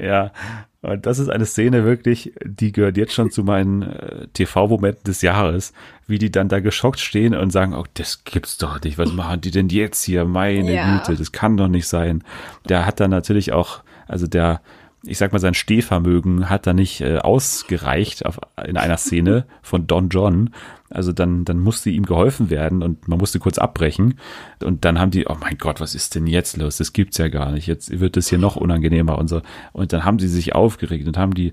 [0.00, 0.32] ja,
[0.80, 5.22] und das ist eine Szene wirklich, die gehört jetzt schon zu meinen äh, TV-Momenten des
[5.22, 5.72] Jahres,
[6.06, 9.40] wie die dann da geschockt stehen und sagen, oh, das gibt's doch nicht, was machen
[9.40, 10.24] die denn jetzt hier?
[10.24, 10.98] Meine ja.
[10.98, 12.22] Güte, das kann doch nicht sein.
[12.68, 14.60] Der hat dann natürlich auch, also der
[15.08, 19.86] ich sag mal, sein Stehvermögen hat da nicht äh, ausgereicht auf, in einer Szene von
[19.86, 20.50] Don John.
[20.90, 24.18] Also dann, dann musste ihm geholfen werden und man musste kurz abbrechen.
[24.62, 26.78] Und dann haben die, oh mein Gott, was ist denn jetzt los?
[26.78, 27.66] Das gibt's ja gar nicht.
[27.66, 29.42] Jetzt wird es hier noch unangenehmer und so.
[29.72, 31.52] Und dann haben sie sich aufgeregt und haben die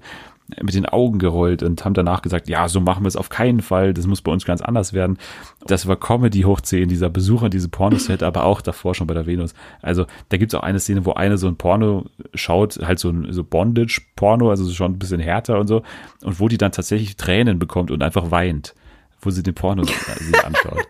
[0.61, 3.61] mit den Augen gerollt und haben danach gesagt, ja, so machen wir es auf keinen
[3.61, 5.17] Fall, das muss bei uns ganz anders werden.
[5.65, 9.25] Das war Comedy hoch 10, dieser Besucher, diese Pornoset, aber auch davor schon bei der
[9.25, 9.55] Venus.
[9.81, 13.33] Also da gibt's auch eine Szene, wo eine so ein Porno schaut, halt so ein
[13.33, 15.81] so Bondage-Porno, also schon ein bisschen härter und so,
[16.21, 18.75] und wo die dann tatsächlich Tränen bekommt und einfach weint,
[19.21, 20.83] wo sie den Porno sich anschaut.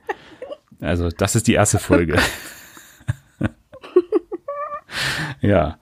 [0.82, 2.20] Also das ist die erste Folge.
[5.41, 5.78] ja.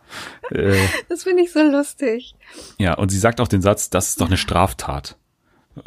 [0.52, 0.76] Äh,
[1.10, 2.36] das finde ich so lustig.
[2.78, 5.18] Ja, und sie sagt auch den Satz, das ist doch eine Straftat.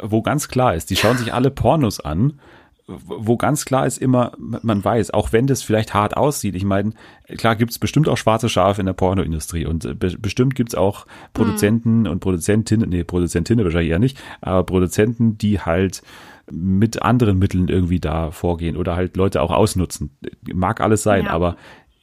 [0.01, 2.39] Wo ganz klar ist, die schauen sich alle Pornos an,
[2.87, 6.93] wo ganz klar ist immer, man weiß, auch wenn das vielleicht hart aussieht, ich meine,
[7.37, 11.05] klar gibt's bestimmt auch schwarze Schafe in der Pornoindustrie und äh, be bestimmt gibt's auch
[11.33, 12.07] Produzenten mhm.
[12.07, 16.01] und Produzentinnen, nee, Produzentinnen wahrscheinlich eher nicht, aber Produzenten, die halt
[16.49, 20.17] mit anderen Mitteln irgendwie da vorgehen oder halt Leute auch ausnutzen.
[20.53, 21.31] Mag alles sein, ja.
[21.31, 21.57] aber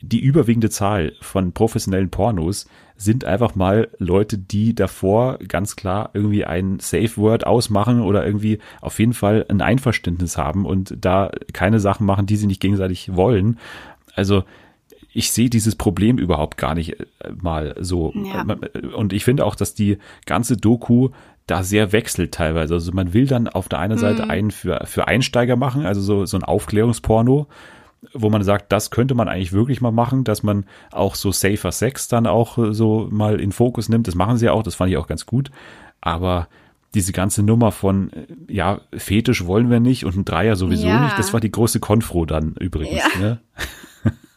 [0.08, 6.44] die überwiegende Zahl von professionellen Pornos sind einfach mal Leute, die davor ganz klar irgendwie
[6.44, 11.80] ein Safe Word ausmachen oder irgendwie auf jeden Fall ein Einverständnis haben und da keine
[11.80, 13.58] Sachen machen, die sie nicht gegenseitig wollen.
[14.14, 14.44] Also
[15.12, 17.06] ich sehe dieses Problem überhaupt gar nicht äh,
[17.40, 18.12] mal so.
[18.14, 18.44] Ja.
[18.94, 21.10] Und ich finde auch, dass die ganze Doku
[21.46, 22.74] da sehr wechselt teilweise.
[22.74, 24.30] Also man will dann auf der einen Seite mhm.
[24.30, 27.46] einen für, für Einsteiger machen, also so, so ein Aufklärungsporno
[28.12, 31.72] wo man sagt, das könnte man eigentlich wirklich mal machen, dass man auch so Safer
[31.72, 34.08] Sex dann auch äh, so mal in Fokus nimmt.
[34.08, 35.50] Das machen sie auch, das fand ich auch ganz gut.
[36.00, 36.48] Aber
[36.94, 41.04] diese ganze Nummer von, äh, ja, Fetisch wollen wir nicht und ein Dreier sowieso ja.
[41.04, 43.02] nicht, das war die große Konfro dann übrigens.
[43.14, 43.18] Ja.
[43.18, 43.40] Ne?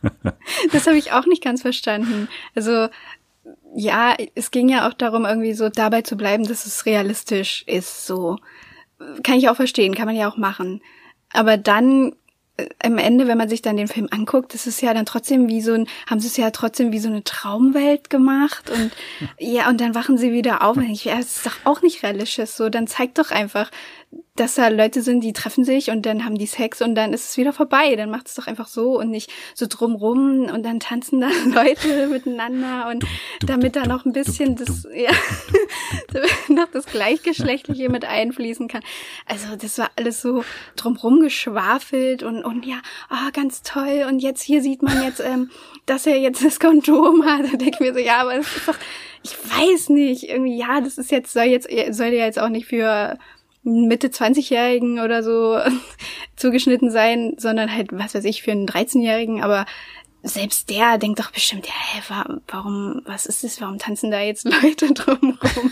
[0.71, 2.27] das habe ich auch nicht ganz verstanden.
[2.55, 2.87] Also
[3.75, 8.07] ja, es ging ja auch darum, irgendwie so dabei zu bleiben, dass es realistisch ist.
[8.07, 8.37] So
[9.23, 10.81] kann ich auch verstehen, kann man ja auch machen.
[11.33, 12.13] Aber dann
[12.83, 15.61] am Ende, wenn man sich dann den Film anguckt, das ist ja dann trotzdem wie
[15.61, 18.91] so ein, haben sie es ja trotzdem wie so eine Traumwelt gemacht und
[19.39, 20.77] ja, und dann wachen sie wieder auf.
[20.77, 23.69] Und ich, ja, das ist doch auch nicht realistisches, so, dann zeigt doch einfach,
[24.35, 27.29] dass da Leute sind, die treffen sich und dann haben die Sex und dann ist
[27.29, 27.95] es wieder vorbei.
[27.95, 32.07] Dann macht es doch einfach so und nicht so drumrum und dann tanzen da Leute
[32.07, 33.03] miteinander und
[33.45, 35.11] damit da noch ein bisschen das, ja,
[36.53, 38.81] noch das Gleichgeschlechtliche mit einfließen kann.
[39.25, 40.43] Also das war alles so
[40.75, 42.77] drumrum geschwafelt und, und ja,
[43.09, 44.05] oh, ganz toll.
[44.07, 45.49] Und jetzt hier sieht man jetzt, ähm,
[45.85, 47.51] dass er jetzt das Kondom hat.
[47.51, 48.77] Da denke ich mir so, ja, aber es ist doch,
[49.23, 52.67] ich weiß nicht, irgendwie, ja, das ist jetzt, soll jetzt, soll ja jetzt auch nicht
[52.67, 53.17] für
[53.67, 55.59] Mitte 20-Jährigen oder so
[56.35, 59.65] zugeschnitten sein, sondern halt, was weiß ich, für einen 13-Jährigen, aber
[60.23, 62.01] selbst der denkt doch bestimmt, ja, hä,
[62.47, 65.71] warum, was ist das, warum tanzen da jetzt Leute drumherum?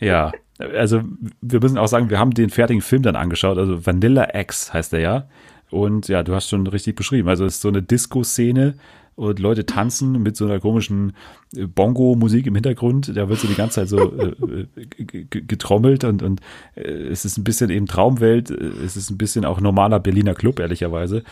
[0.00, 1.02] ja, also
[1.40, 4.92] wir müssen auch sagen, wir haben den fertigen Film dann angeschaut, also Vanilla X heißt
[4.94, 5.28] er ja.
[5.70, 7.28] Und ja, du hast schon richtig beschrieben.
[7.28, 8.74] Also es ist so eine Disco-Szene,
[9.18, 11.12] und Leute tanzen mit so einer komischen
[11.56, 13.16] äh, Bongo-Musik im Hintergrund.
[13.16, 16.40] Da wird so die ganze Zeit so äh, äh getrommelt und, und
[16.76, 18.50] äh, es ist ein bisschen eben Traumwelt.
[18.50, 21.24] Es ist ein bisschen auch normaler Berliner Club, ehrlicherweise.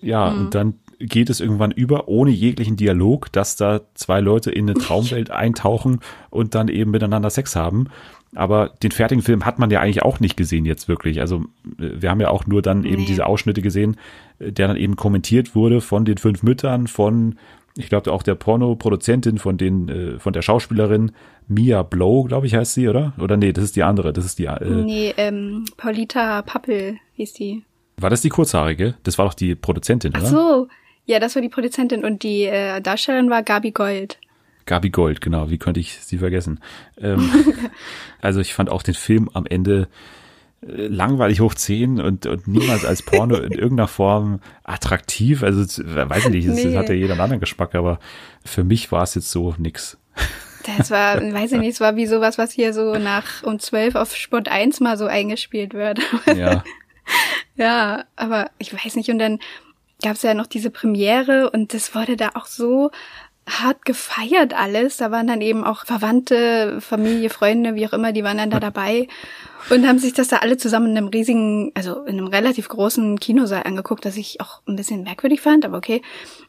[0.00, 0.40] Ja, mhm.
[0.40, 4.74] und dann geht es irgendwann über, ohne jeglichen Dialog, dass da zwei Leute in eine
[4.78, 5.98] Traumwelt eintauchen
[6.30, 7.88] und dann eben miteinander Sex haben.
[8.36, 11.20] Aber den fertigen Film hat man ja eigentlich auch nicht gesehen jetzt wirklich.
[11.20, 11.44] Also
[11.78, 13.06] wir haben ja auch nur dann eben nee.
[13.06, 13.96] diese Ausschnitte gesehen,
[14.38, 17.38] der dann eben kommentiert wurde von den fünf Müttern, von,
[17.76, 21.12] ich glaube auch der Porno-Produzentin, von den, äh, von der Schauspielerin
[21.48, 23.12] Mia Blow, glaube ich, heißt sie, oder?
[23.18, 24.46] Oder nee, das ist die andere, das ist die.
[24.46, 27.64] Äh, nee, ähm, Paulita Pappel hieß die.
[27.96, 28.94] War das die kurzhaarige?
[29.02, 30.22] Das war doch die Produzentin, oder?
[30.24, 30.68] Ach so,
[31.06, 34.18] ja, das war die Produzentin und die äh, Darstellerin war Gabi Gold.
[34.66, 35.50] Gabi Gold, genau.
[35.50, 36.60] Wie könnte ich sie vergessen?
[36.98, 37.30] Ähm,
[38.20, 39.88] also ich fand auch den Film am Ende
[40.66, 45.42] langweilig hoch 10 und, und niemals als Porno in irgendeiner Form attraktiv.
[45.42, 46.76] Also weiß ich nicht, es nee.
[46.76, 47.98] hat ja jeder einen anderen Geschmack, aber
[48.44, 49.98] für mich war es jetzt so nix.
[50.64, 53.94] Das war, weiß ich nicht, es war wie sowas, was hier so nach um zwölf
[53.94, 56.00] auf Sport 1 mal so eingespielt wird.
[56.34, 56.64] Ja.
[57.56, 59.10] ja, aber ich weiß nicht.
[59.10, 59.38] Und dann
[60.02, 62.90] gab es ja noch diese Premiere und das wurde da auch so
[63.48, 64.96] hart gefeiert alles.
[64.96, 68.60] Da waren dann eben auch Verwandte, Familie, Freunde, wie auch immer, die waren dann da
[68.60, 69.08] dabei
[69.70, 73.18] und haben sich das da alle zusammen in einem riesigen, also in einem relativ großen
[73.18, 76.02] Kinosaal angeguckt, das ich auch ein bisschen merkwürdig fand, aber okay.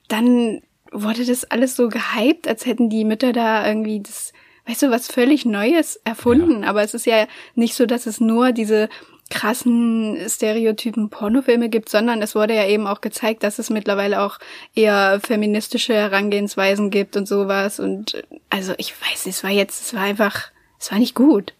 [0.07, 4.33] Dann wurde das alles so gehypt, als hätten die Mütter da irgendwie das,
[4.67, 6.63] weißt du, was völlig Neues erfunden.
[6.63, 6.69] Ja.
[6.69, 8.89] Aber es ist ja nicht so, dass es nur diese
[9.29, 14.37] krassen Stereotypen Pornofilme gibt, sondern es wurde ja eben auch gezeigt, dass es mittlerweile auch
[14.75, 17.79] eher feministische Herangehensweisen gibt und sowas.
[17.79, 21.53] Und also ich weiß, es war jetzt, es war einfach, es war nicht gut.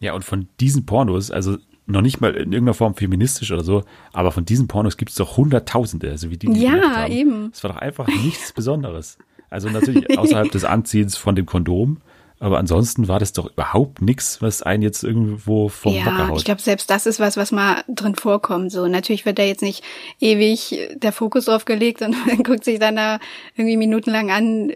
[0.00, 3.84] Ja, und von diesen Pornos, also noch nicht mal in irgendeiner Form feministisch oder so,
[4.12, 7.50] aber von diesen Pornos gibt es doch Hunderttausende, also wie die, die Ja, eben.
[7.52, 9.18] Es war doch einfach nichts Besonderes.
[9.50, 11.98] Also natürlich außerhalb des Anziehens von dem Kondom,
[12.42, 16.38] aber ansonsten war das doch überhaupt nichts, was einen jetzt irgendwo vom ja, Hocker haut.
[16.38, 18.72] ich glaube, selbst das ist was, was mal drin vorkommt.
[18.72, 19.84] So natürlich wird da jetzt nicht
[20.18, 23.20] ewig der Fokus drauf gelegt und man guckt sich dann da
[23.54, 24.72] irgendwie minutenlang an,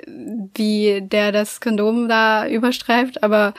[0.55, 3.25] wie der das Kondom da überstreift.
[3.25, 3.53] Aber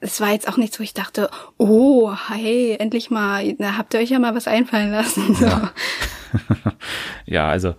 [0.00, 4.00] es war jetzt auch nichts, wo ich dachte, oh, hey, endlich mal, na, habt ihr
[4.00, 5.36] euch ja mal was einfallen lassen.
[5.36, 5.46] So.
[5.46, 5.72] Ja.
[7.26, 7.76] ja, also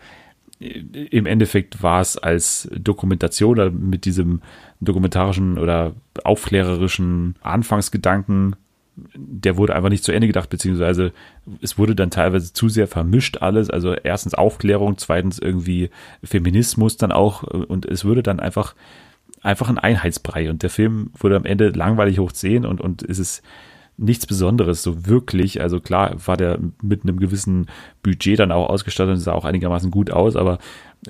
[0.60, 4.42] im Endeffekt war es als Dokumentation mit diesem
[4.86, 8.56] dokumentarischen oder aufklärerischen Anfangsgedanken,
[8.96, 11.14] der wurde einfach nicht zu Ende gedacht, beziehungsweise
[11.62, 13.70] es wurde dann teilweise zu sehr vermischt alles.
[13.70, 15.90] Also erstens Aufklärung, zweitens irgendwie
[16.24, 18.76] Feminismus dann auch und es würde dann einfach
[19.42, 23.20] einfach ein Einheitsbrei und der Film wurde am Ende langweilig hoch 10 und, und es
[23.20, 23.44] ist
[23.98, 25.62] nichts Besonderes, so wirklich.
[25.62, 27.68] Also klar war der mit einem gewissen
[28.02, 30.60] Budget dann auch ausgestattet und sah auch einigermaßen gut aus, aber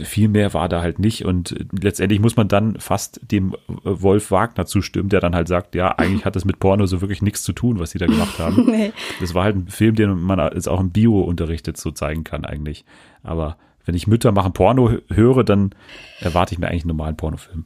[0.02, 4.66] viel mehr war da halt nicht und letztendlich muss man dann fast dem Wolf Wagner
[4.66, 7.54] zustimmen, der dann halt sagt, ja, eigentlich hat das mit Porno so wirklich nichts zu
[7.54, 8.66] tun, was sie da gemacht haben.
[8.72, 8.92] nee.
[9.20, 12.46] Das war halt ein Film, den man jetzt auch im Bio-Unterricht jetzt so zeigen kann
[12.46, 12.86] eigentlich.
[13.24, 15.76] Aber wenn ich Mütter machen Porno höre, dann
[16.20, 17.66] erwarte ich mir eigentlich einen normalen Pornofilm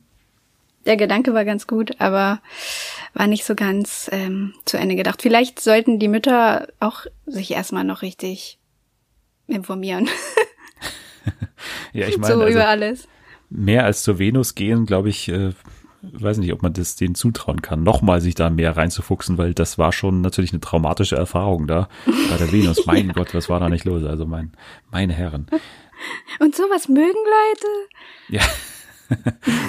[0.87, 2.39] der Gedanke war ganz gut, aber
[3.13, 5.21] war nicht so ganz ähm, zu Ende gedacht.
[5.21, 8.57] Vielleicht sollten die Mütter auch sich erstmal noch richtig
[9.47, 10.09] informieren.
[11.93, 13.07] ja, ich meine, so also, über alles.
[13.49, 15.53] Mehr als zur Venus gehen, glaube ich, äh,
[16.01, 19.77] weiß nicht, ob man das denen zutrauen kann, nochmal sich da mehr reinzufuchsen, weil das
[19.77, 22.85] war schon natürlich eine traumatische Erfahrung da bei der Venus.
[22.85, 23.13] Mein ja.
[23.13, 24.03] Gott, was war da nicht los?
[24.03, 24.51] Also mein,
[24.91, 25.47] meine Herren.
[26.39, 27.67] Und sowas mögen Leute?
[28.29, 28.41] Ja.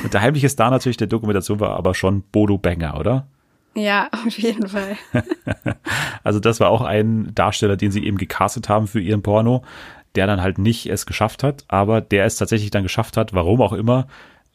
[0.03, 3.29] Und der heimliche Star natürlich der Dokumentation war aber schon Bodo Banger, oder?
[3.75, 4.97] Ja, auf jeden Fall.
[6.25, 9.63] also das war auch ein Darsteller, den sie eben gecastet haben für ihren Porno,
[10.15, 13.61] der dann halt nicht es geschafft hat, aber der es tatsächlich dann geschafft hat, warum
[13.61, 14.07] auch immer,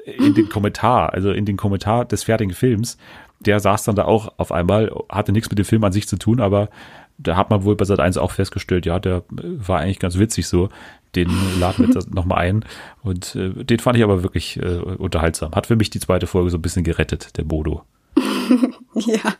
[0.06, 2.98] in den Kommentar, also in den Kommentar des fertigen Films,
[3.40, 6.18] der saß dann da auch auf einmal, hatte nichts mit dem Film an sich zu
[6.18, 6.70] tun, aber
[7.18, 10.48] da hat man wohl bei Sat 1 auch festgestellt, ja, der war eigentlich ganz witzig
[10.48, 10.70] so
[11.16, 11.30] den
[11.60, 12.66] laden wir jetzt nochmal ein.
[13.02, 15.54] Und äh, den fand ich aber wirklich äh, unterhaltsam.
[15.54, 17.84] Hat für mich die zweite Folge so ein bisschen gerettet, der Bodo.
[18.96, 19.36] ja.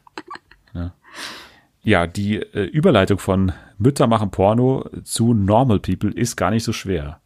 [0.74, 0.94] ja.
[1.86, 3.52] Ja, die äh, Überleitung von
[3.84, 7.20] Mütter machen Porno zu Normal People ist gar nicht so schwer.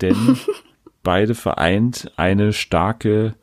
[0.00, 0.16] Denn
[1.04, 3.34] beide vereint eine starke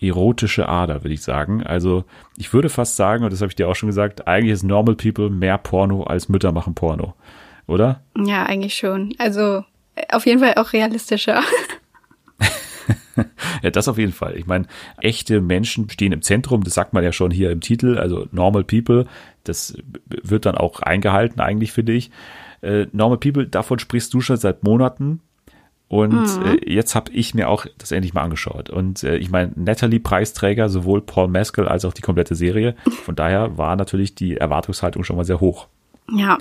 [0.00, 1.62] erotische Ader, würde ich sagen.
[1.62, 2.04] Also
[2.36, 4.94] ich würde fast sagen, und das habe ich dir auch schon gesagt, eigentlich ist Normal
[4.94, 7.14] People mehr Porno als Mütter machen Porno.
[7.66, 8.02] Oder?
[8.16, 9.14] Ja, eigentlich schon.
[9.18, 9.64] Also
[10.10, 11.42] auf jeden Fall auch realistischer.
[13.62, 14.36] ja, das auf jeden Fall.
[14.36, 14.66] Ich meine,
[15.00, 18.64] echte Menschen stehen im Zentrum, das sagt man ja schon hier im Titel, also Normal
[18.64, 19.06] People,
[19.44, 19.76] das
[20.06, 22.10] wird dann auch eingehalten eigentlich, finde ich.
[22.62, 25.20] Äh, Normal People, davon sprichst du schon seit Monaten.
[25.88, 26.46] Und mhm.
[26.46, 28.70] äh, jetzt habe ich mir auch das endlich mal angeschaut.
[28.70, 32.74] Und äh, ich meine, Natalie Preisträger, sowohl Paul Mescal als auch die komplette Serie.
[33.04, 35.68] Von daher war natürlich die Erwartungshaltung schon mal sehr hoch.
[36.10, 36.38] Ja.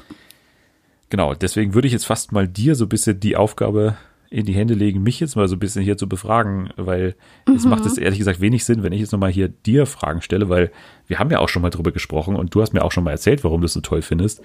[1.09, 3.95] Genau, deswegen würde ich jetzt fast mal dir so ein bisschen die Aufgabe
[4.35, 7.15] in die Hände legen, mich jetzt mal so ein bisschen hier zu befragen, weil
[7.47, 7.55] mhm.
[7.55, 10.49] es macht es ehrlich gesagt wenig Sinn, wenn ich jetzt nochmal hier dir Fragen stelle,
[10.49, 10.73] weil
[11.07, 13.11] wir haben ja auch schon mal drüber gesprochen und du hast mir auch schon mal
[13.11, 14.41] erzählt, warum du es so toll findest.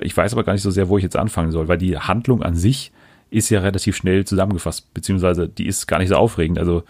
[0.00, 2.42] Ich weiß aber gar nicht so sehr, wo ich jetzt anfangen soll, weil die Handlung
[2.42, 2.90] an sich
[3.30, 6.58] ist ja relativ schnell zusammengefasst, beziehungsweise die ist gar nicht so aufregend.
[6.58, 6.82] Also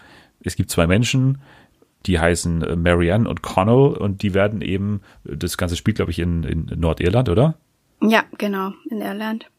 [0.43, 1.37] es gibt zwei Menschen,
[2.07, 6.17] die heißen äh, Marianne und Connell und die werden eben, das ganze spielt glaube ich
[6.17, 7.59] in, in Nordirland, oder?
[8.01, 9.51] Ja, genau, in Irland.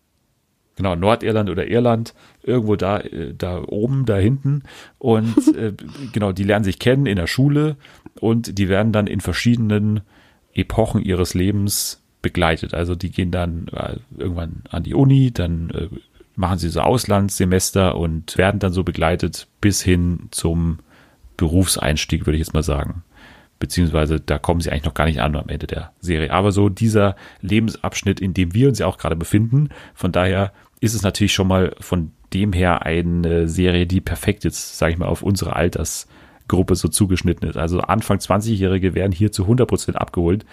[0.80, 4.62] Genau, Nordirland oder Irland, irgendwo da, äh, da oben, da hinten.
[4.98, 5.74] Und äh,
[6.14, 7.76] genau, die lernen sich kennen in der Schule
[8.18, 10.00] und die werden dann in verschiedenen
[10.54, 12.72] Epochen ihres Lebens begleitet.
[12.72, 15.88] Also die gehen dann äh, irgendwann an die Uni, dann äh,
[16.34, 20.78] machen sie so Auslandssemester und werden dann so begleitet bis hin zum
[21.36, 23.04] Berufseinstieg, würde ich jetzt mal sagen.
[23.58, 26.32] Beziehungsweise da kommen sie eigentlich noch gar nicht an am Ende der Serie.
[26.32, 30.94] Aber so dieser Lebensabschnitt, in dem wir uns ja auch gerade befinden, von daher ist
[30.94, 35.06] es natürlich schon mal von dem her eine Serie, die perfekt jetzt, sage ich mal,
[35.06, 37.56] auf unsere Altersgruppe so zugeschnitten ist.
[37.56, 40.44] Also Anfang 20-Jährige werden hier zu 100 Prozent abgeholt.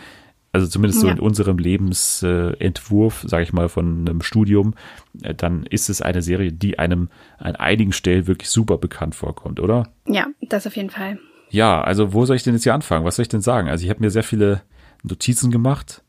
[0.53, 4.73] Also zumindest so in unserem Lebensentwurf, sage ich mal, von einem Studium,
[5.21, 9.59] äh, dann ist es eine Serie, die einem an einigen Stellen wirklich super bekannt vorkommt,
[9.59, 9.89] oder?
[10.07, 11.19] Ja, das auf jeden Fall.
[11.49, 13.05] Ja, also wo soll ich denn jetzt hier anfangen?
[13.05, 13.69] Was soll ich denn sagen?
[13.69, 14.61] Also ich habe mir sehr viele
[15.03, 16.01] Notizen gemacht.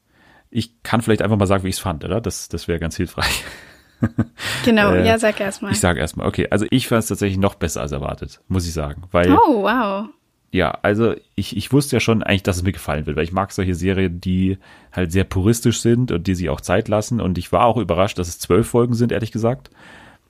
[0.50, 2.20] Ich kann vielleicht einfach mal sagen, wie ich es fand, oder?
[2.20, 3.44] Das, das wäre ganz hilfreich.
[4.64, 5.72] Genau, äh, ja, sag erstmal.
[5.72, 6.48] Ich sage erstmal, okay.
[6.50, 9.02] Also ich fand es tatsächlich noch besser als erwartet, muss ich sagen.
[9.10, 10.08] Weil, oh, wow.
[10.50, 13.32] Ja, also ich, ich wusste ja schon eigentlich, dass es mir gefallen wird, weil ich
[13.32, 14.58] mag solche Serien, die
[14.92, 17.20] halt sehr puristisch sind und die sich auch Zeit lassen.
[17.20, 19.70] Und ich war auch überrascht, dass es zwölf Folgen sind, ehrlich gesagt.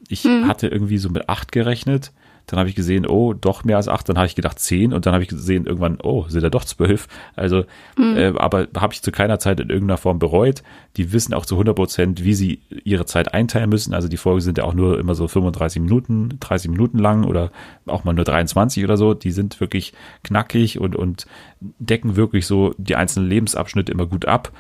[0.09, 0.49] Ich hm.
[0.49, 2.13] hatte irgendwie so mit acht gerechnet.
[2.49, 4.09] Dann habe ich gesehen, oh, doch mehr als acht.
[4.09, 6.65] Dann habe ich gedacht zehn und dann habe ich gesehen irgendwann, oh, sind ja doch
[6.65, 7.07] zwölf.
[7.37, 7.65] Also,
[7.97, 8.17] mhm.
[8.17, 10.63] äh, aber habe ich zu keiner Zeit in irgendeiner Form bereut.
[10.97, 13.95] Die wissen auch zu 100 Prozent, wie sie ihre Zeit einteilen müssen.
[13.95, 17.51] Also die Folgen sind ja auch nur immer so 35 Minuten, 30 Minuten lang oder
[17.87, 19.15] auch mal nur 23 oder so.
[19.15, 19.93] Die sind wirklich
[20.25, 21.27] knackig und, und
[21.61, 24.53] decken wirklich so die einzelnen Lebensabschnitte immer gut ab.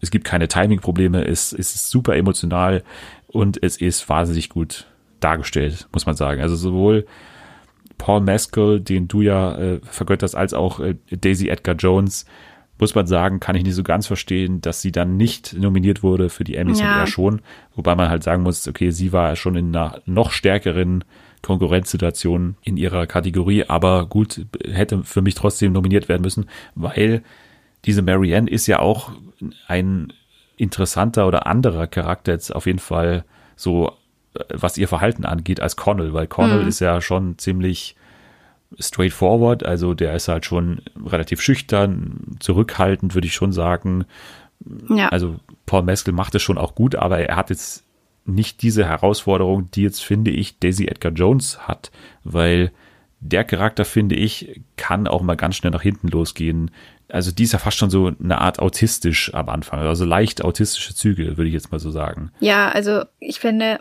[0.00, 2.82] Es gibt keine Timing-Probleme, es, es ist super emotional
[3.28, 4.86] und es ist wahnsinnig gut
[5.20, 6.40] dargestellt, muss man sagen.
[6.40, 7.06] Also sowohl
[7.98, 12.26] Paul Mescal, den du ja äh, vergötterst, als auch äh, Daisy Edgar Jones,
[12.78, 16.28] muss man sagen, kann ich nicht so ganz verstehen, dass sie dann nicht nominiert wurde
[16.28, 16.92] für die Emmys ja.
[16.92, 17.40] und er schon.
[17.74, 21.04] Wobei man halt sagen muss, okay, sie war schon in einer noch stärkeren
[21.42, 27.22] Konkurrenzsituation in ihrer Kategorie, aber gut, hätte für mich trotzdem nominiert werden müssen, weil
[27.84, 29.12] diese Marianne ist ja auch
[29.68, 30.12] ein
[30.56, 33.24] interessanter oder anderer Charakter jetzt auf jeden Fall
[33.54, 33.92] so
[34.52, 36.68] was ihr Verhalten angeht, als Connell, weil Connell mhm.
[36.68, 37.96] ist ja schon ziemlich
[38.78, 44.04] straightforward, also der ist halt schon relativ schüchtern, zurückhaltend, würde ich schon sagen.
[44.88, 45.08] Ja.
[45.08, 47.84] Also Paul Meskel macht es schon auch gut, aber er hat jetzt
[48.24, 51.90] nicht diese Herausforderung, die jetzt, finde ich, Daisy Edgar Jones hat,
[52.24, 52.72] weil
[53.20, 56.70] der Charakter, finde ich, kann auch mal ganz schnell nach hinten losgehen.
[57.08, 60.94] Also die ist ja fast schon so eine Art autistisch am Anfang, also leicht autistische
[60.94, 62.30] Züge, würde ich jetzt mal so sagen.
[62.40, 63.78] Ja, also ich finde,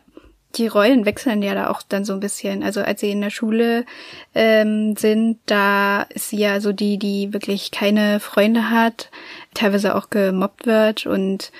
[0.55, 2.63] die Rollen wechseln ja da auch dann so ein bisschen.
[2.63, 3.85] Also als sie in der Schule
[4.33, 9.09] ähm, sind, da ist sie ja so die, die wirklich keine Freunde hat,
[9.53, 11.51] teilweise auch gemobbt wird und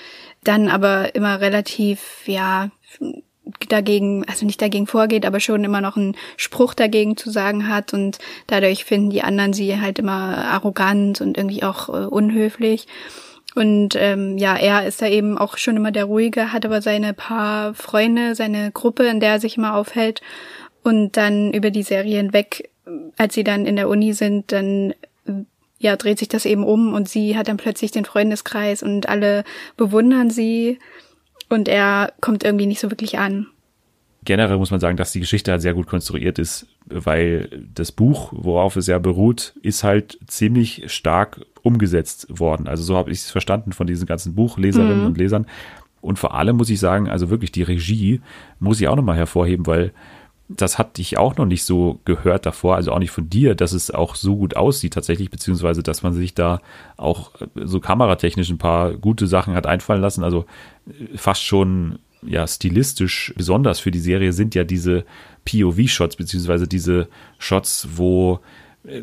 [0.43, 2.69] dann aber immer relativ, ja,
[3.69, 7.93] dagegen, also nicht dagegen vorgeht, aber schon immer noch einen Spruch dagegen zu sagen hat
[7.93, 8.17] und
[8.47, 12.87] dadurch finden die anderen sie halt immer arrogant und irgendwie auch äh, unhöflich.
[13.55, 17.13] Und ähm, ja, er ist da eben auch schon immer der Ruhige, hat aber seine
[17.13, 20.21] paar Freunde, seine Gruppe, in der er sich immer aufhält.
[20.83, 22.69] Und dann über die Serie hinweg,
[23.17, 24.93] als sie dann in der Uni sind, dann
[25.79, 29.43] ja, dreht sich das eben um und sie hat dann plötzlich den Freundeskreis und alle
[29.77, 30.79] bewundern sie
[31.49, 33.47] und er kommt irgendwie nicht so wirklich an
[34.25, 38.33] generell muss man sagen, dass die Geschichte halt sehr gut konstruiert ist, weil das Buch,
[38.35, 42.67] worauf es ja beruht, ist halt ziemlich stark umgesetzt worden.
[42.67, 45.05] Also so habe ich es verstanden von diesen ganzen Buchleserinnen mhm.
[45.05, 45.45] und Lesern.
[46.01, 48.21] Und vor allem muss ich sagen, also wirklich die Regie
[48.59, 49.91] muss ich auch nochmal hervorheben, weil
[50.47, 53.71] das hatte ich auch noch nicht so gehört davor, also auch nicht von dir, dass
[53.71, 56.61] es auch so gut aussieht tatsächlich, beziehungsweise dass man sich da
[56.97, 60.23] auch so kameratechnisch ein paar gute Sachen hat einfallen lassen.
[60.23, 60.45] Also
[61.15, 65.05] fast schon ja stilistisch besonders für die Serie sind ja diese
[65.45, 67.07] POV-Shots, beziehungsweise diese
[67.37, 68.39] Shots, wo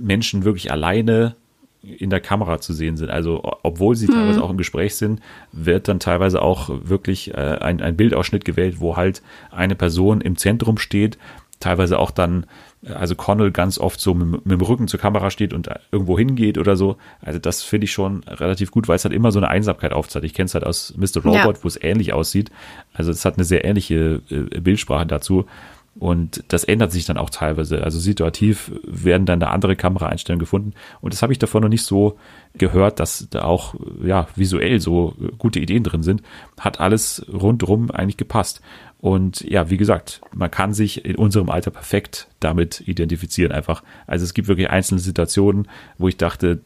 [0.00, 1.36] Menschen wirklich alleine
[1.82, 3.10] in der Kamera zu sehen sind.
[3.10, 4.12] Also obwohl sie mhm.
[4.12, 8.80] teilweise auch im Gespräch sind, wird dann teilweise auch wirklich äh, ein, ein Bildausschnitt gewählt,
[8.80, 11.18] wo halt eine Person im Zentrum steht,
[11.58, 12.46] teilweise auch dann
[12.86, 16.58] also Connell ganz oft so mit, mit, dem Rücken zur Kamera steht und irgendwo hingeht
[16.58, 16.96] oder so.
[17.20, 20.24] Also das finde ich schon relativ gut, weil es halt immer so eine Einsamkeit aufzeigt.
[20.24, 21.22] Ich kenne es halt aus Mr.
[21.22, 21.62] Robot, ja.
[21.64, 22.50] wo es ähnlich aussieht.
[22.92, 25.46] Also es hat eine sehr ähnliche äh, Bildsprache dazu.
[25.94, 27.84] Und das ändert sich dann auch teilweise.
[27.84, 30.72] Also situativ werden dann da andere Kameraeinstellungen gefunden.
[31.02, 32.18] Und das habe ich davor noch nicht so
[32.54, 36.22] gehört, dass da auch ja visuell so gute Ideen drin sind.
[36.58, 38.62] Hat alles rundrum eigentlich gepasst.
[38.98, 43.82] Und ja, wie gesagt, man kann sich in unserem Alter perfekt damit identifizieren einfach.
[44.06, 45.68] Also es gibt wirklich einzelne Situationen,
[45.98, 46.62] wo ich dachte,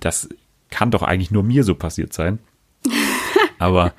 [0.00, 0.28] das
[0.68, 2.40] kann doch eigentlich nur mir so passiert sein.
[3.58, 3.94] Aber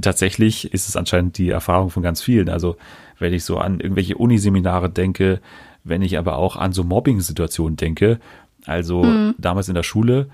[0.00, 2.48] tatsächlich ist es anscheinend die Erfahrung von ganz vielen.
[2.48, 2.76] Also
[3.18, 5.40] wenn ich so an irgendwelche Uniseminare denke,
[5.84, 8.18] wenn ich aber auch an so Mobbing-Situationen denke,
[8.66, 9.34] also mhm.
[9.38, 10.28] damals in der Schule,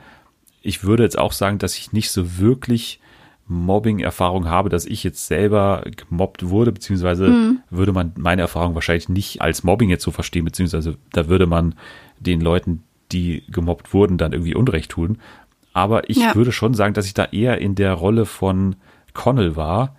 [0.62, 3.00] ich würde jetzt auch sagen, dass ich nicht so wirklich
[3.48, 7.58] Mobbing-Erfahrung habe, dass ich jetzt selber gemobbt wurde, beziehungsweise mhm.
[7.68, 11.74] würde man meine Erfahrung wahrscheinlich nicht als Mobbing jetzt so verstehen, beziehungsweise da würde man
[12.20, 15.18] den Leuten, die gemobbt wurden, dann irgendwie Unrecht tun.
[15.72, 16.34] Aber ich ja.
[16.36, 18.76] würde schon sagen, dass ich da eher in der Rolle von
[19.14, 19.96] Connell war,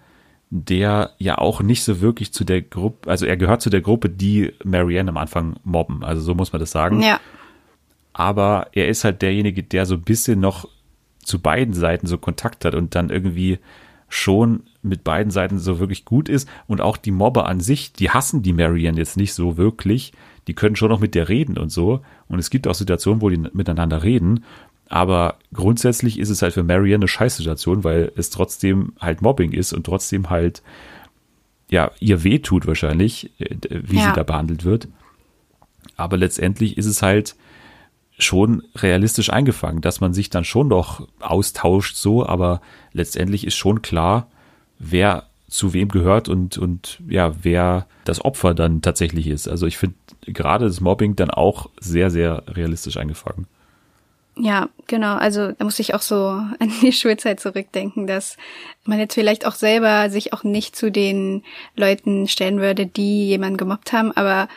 [0.53, 4.09] der ja auch nicht so wirklich zu der Gruppe, also er gehört zu der Gruppe,
[4.09, 6.03] die Marianne am Anfang mobben.
[6.03, 7.01] Also so muss man das sagen.
[7.01, 7.21] Ja.
[8.11, 10.67] Aber er ist halt derjenige, der so ein bisschen noch
[11.23, 13.59] zu beiden Seiten so Kontakt hat und dann irgendwie
[14.09, 18.09] schon mit beiden Seiten so wirklich gut ist und auch die Mobber an sich, die
[18.09, 20.11] hassen die Marianne jetzt nicht so wirklich,
[20.47, 23.29] die können schon noch mit der reden und so und es gibt auch Situationen, wo
[23.29, 24.43] die miteinander reden,
[24.91, 29.71] aber grundsätzlich ist es halt für Marianne eine Scheißsituation, weil es trotzdem halt Mobbing ist
[29.71, 30.61] und trotzdem halt
[31.69, 34.09] ja ihr weh tut wahrscheinlich, äh, wie ja.
[34.09, 34.89] sie da behandelt wird.
[35.95, 37.37] Aber letztendlich ist es halt
[38.17, 42.59] schon realistisch eingefangen, dass man sich dann schon noch austauscht so, aber
[42.91, 44.27] letztendlich ist schon klar,
[44.77, 49.47] wer zu wem gehört und, und ja, wer das Opfer dann tatsächlich ist.
[49.47, 53.47] Also ich finde gerade das Mobbing dann auch sehr, sehr realistisch eingefangen.
[54.37, 55.15] Ja, genau.
[55.15, 56.15] Also da muss ich auch so
[56.59, 58.37] an die Schulzeit zurückdenken, dass
[58.85, 61.43] man jetzt vielleicht auch selber sich auch nicht zu den
[61.75, 64.47] Leuten stellen würde, die jemanden gemobbt haben, aber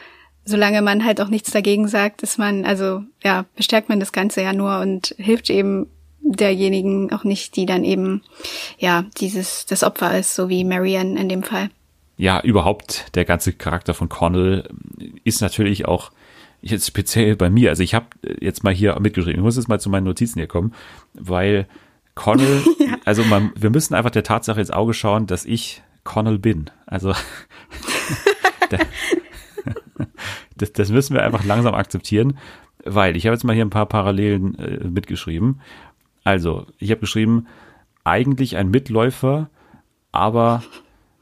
[0.45, 4.43] solange man halt auch nichts dagegen sagt, ist man, also ja, bestärkt man das Ganze
[4.43, 5.87] ja nur und hilft eben
[6.21, 8.23] derjenigen auch nicht, die dann eben,
[8.79, 11.71] ja, dieses, das Opfer ist, so wie Marianne in dem Fall.
[12.17, 14.69] Ja, überhaupt der ganze Charakter von Connell
[15.25, 16.13] ist natürlich auch
[16.65, 18.07] jetzt speziell bei mir, also ich habe
[18.41, 20.73] jetzt mal hier mitgeschrieben, ich muss jetzt mal zu meinen Notizen hier kommen,
[21.13, 21.67] weil
[22.15, 22.97] Connell, ja.
[23.05, 26.71] also man, wir müssen einfach der Tatsache ins Auge schauen, dass ich Connell bin.
[26.87, 27.15] Also
[30.57, 32.39] das, das müssen wir einfach langsam akzeptieren,
[32.85, 35.61] weil ich habe jetzt mal hier ein paar Parallelen äh, mitgeschrieben.
[36.23, 37.47] Also, ich habe geschrieben,
[38.03, 39.51] eigentlich ein Mitläufer,
[40.13, 40.63] aber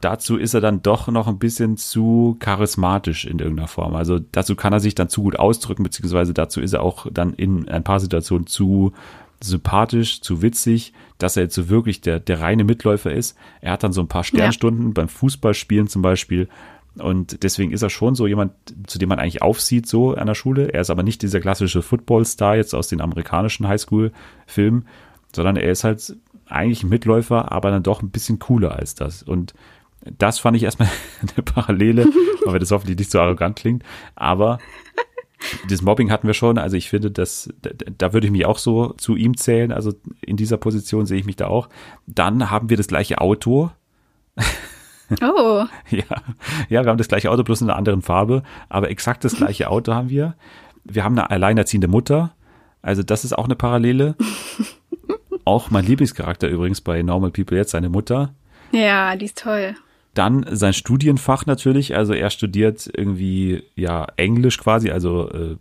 [0.02, 3.94] dazu ist er dann doch noch ein bisschen zu charismatisch in irgendeiner Form.
[3.94, 7.32] Also dazu kann er sich dann zu gut ausdrücken, beziehungsweise dazu ist er auch dann
[7.34, 8.92] in ein paar Situationen zu
[9.40, 13.36] sympathisch, zu witzig, dass er jetzt so wirklich der, der reine Mitläufer ist.
[13.60, 14.92] Er hat dann so ein paar Sternstunden ja.
[14.92, 16.48] beim Fußballspielen zum Beispiel.
[16.98, 18.52] Und deswegen ist er schon so jemand,
[18.86, 20.72] zu dem man eigentlich aufsieht, so an der Schule.
[20.72, 24.86] Er ist aber nicht dieser klassische Football-Star jetzt aus den amerikanischen Highschool-Filmen,
[25.34, 29.22] sondern er ist halt eigentlich ein Mitläufer, aber dann doch ein bisschen cooler als das.
[29.22, 29.54] Und
[30.04, 30.88] das fand ich erstmal
[31.20, 32.06] eine Parallele,
[32.44, 33.82] weil das hoffentlich nicht so arrogant klingt.
[34.14, 34.58] Aber
[35.68, 36.58] das Mobbing hatten wir schon.
[36.58, 37.52] Also ich finde, dass
[37.98, 39.72] da würde ich mich auch so zu ihm zählen.
[39.72, 41.68] Also in dieser Position sehe ich mich da auch.
[42.06, 43.70] Dann haben wir das gleiche Auto.
[45.20, 45.66] Oh.
[45.90, 46.04] ja,
[46.70, 48.42] ja, wir haben das gleiche Auto, bloß in einer anderen Farbe.
[48.70, 50.36] Aber exakt das gleiche Auto haben wir.
[50.84, 52.34] Wir haben eine alleinerziehende Mutter.
[52.80, 54.16] Also das ist auch eine Parallele.
[55.44, 58.32] auch mein Lieblingscharakter übrigens bei Normal People jetzt, seine Mutter.
[58.70, 59.74] Ja, die ist toll.
[60.14, 65.56] Dann sein Studienfach natürlich, also er studiert irgendwie ja Englisch quasi, also äh,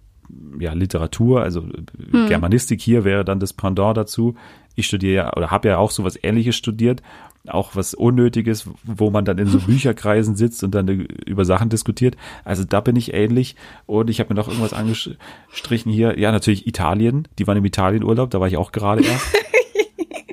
[0.60, 2.28] ja Literatur, also hm.
[2.28, 4.36] Germanistik hier wäre dann das Pendant dazu.
[4.76, 7.02] Ich studiere ja oder habe ja auch sowas ähnliches studiert,
[7.48, 12.16] auch was Unnötiges, wo man dann in so Bücherkreisen sitzt und dann über Sachen diskutiert.
[12.44, 13.56] Also da bin ich ähnlich.
[13.86, 16.20] Und ich habe mir noch irgendwas angestrichen hier.
[16.20, 17.28] Ja, natürlich Italien.
[17.40, 19.26] Die waren im Italienurlaub, da war ich auch gerade erst.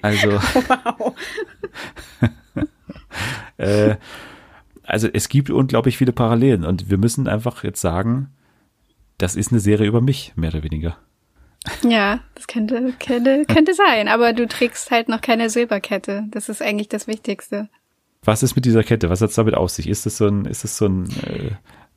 [0.01, 0.31] Also.
[0.31, 1.15] Wow.
[3.59, 3.97] äh,
[4.83, 8.31] also es gibt unglaublich viele Parallelen und wir müssen einfach jetzt sagen,
[9.19, 10.97] das ist eine Serie über mich, mehr oder weniger.
[11.83, 16.25] Ja, das könnte, könnte, könnte sein, aber du trägst halt noch keine Silberkette.
[16.31, 17.69] Das ist eigentlich das Wichtigste.
[18.23, 19.11] Was ist mit dieser Kette?
[19.11, 19.89] Was hat es damit auf sich?
[19.89, 21.51] Ist das so ein, ist das so ein äh,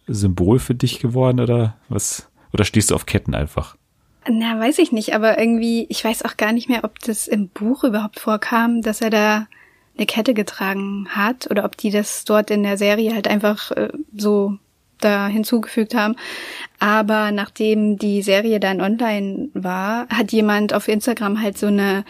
[0.08, 2.30] Symbol für dich geworden oder was?
[2.54, 3.78] Oder stehst du auf Ketten einfach?
[4.28, 7.48] Na, weiß ich nicht, aber irgendwie, ich weiß auch gar nicht mehr, ob das im
[7.48, 9.48] Buch überhaupt vorkam, dass er da
[10.02, 13.90] eine Kette getragen hat oder ob die das dort in der Serie halt einfach äh,
[14.18, 14.58] so
[15.00, 16.16] da hinzugefügt haben.
[16.80, 22.04] Aber nachdem die Serie dann online war, hat jemand auf Instagram halt so eine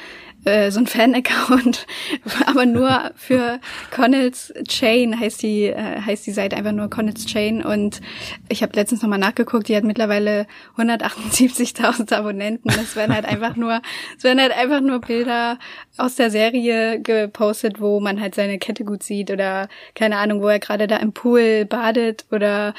[0.46, 1.86] äh, so ein Fan-Account,
[2.46, 3.60] aber nur für
[3.94, 8.02] Connells Chain heißt die äh, heißt die Seite einfach nur Connells Chain und
[8.50, 12.70] ich habe letztens nochmal nachgeguckt, die hat mittlerweile 178.000 Abonnenten.
[12.70, 13.82] Das werden halt einfach nur,
[14.18, 15.60] es werden halt einfach nur Bilder
[15.98, 20.48] aus der Serie gepostet, wo man halt seine Kette gut sieht oder keine Ahnung, wo
[20.48, 22.74] er gerade da im Pool badet oder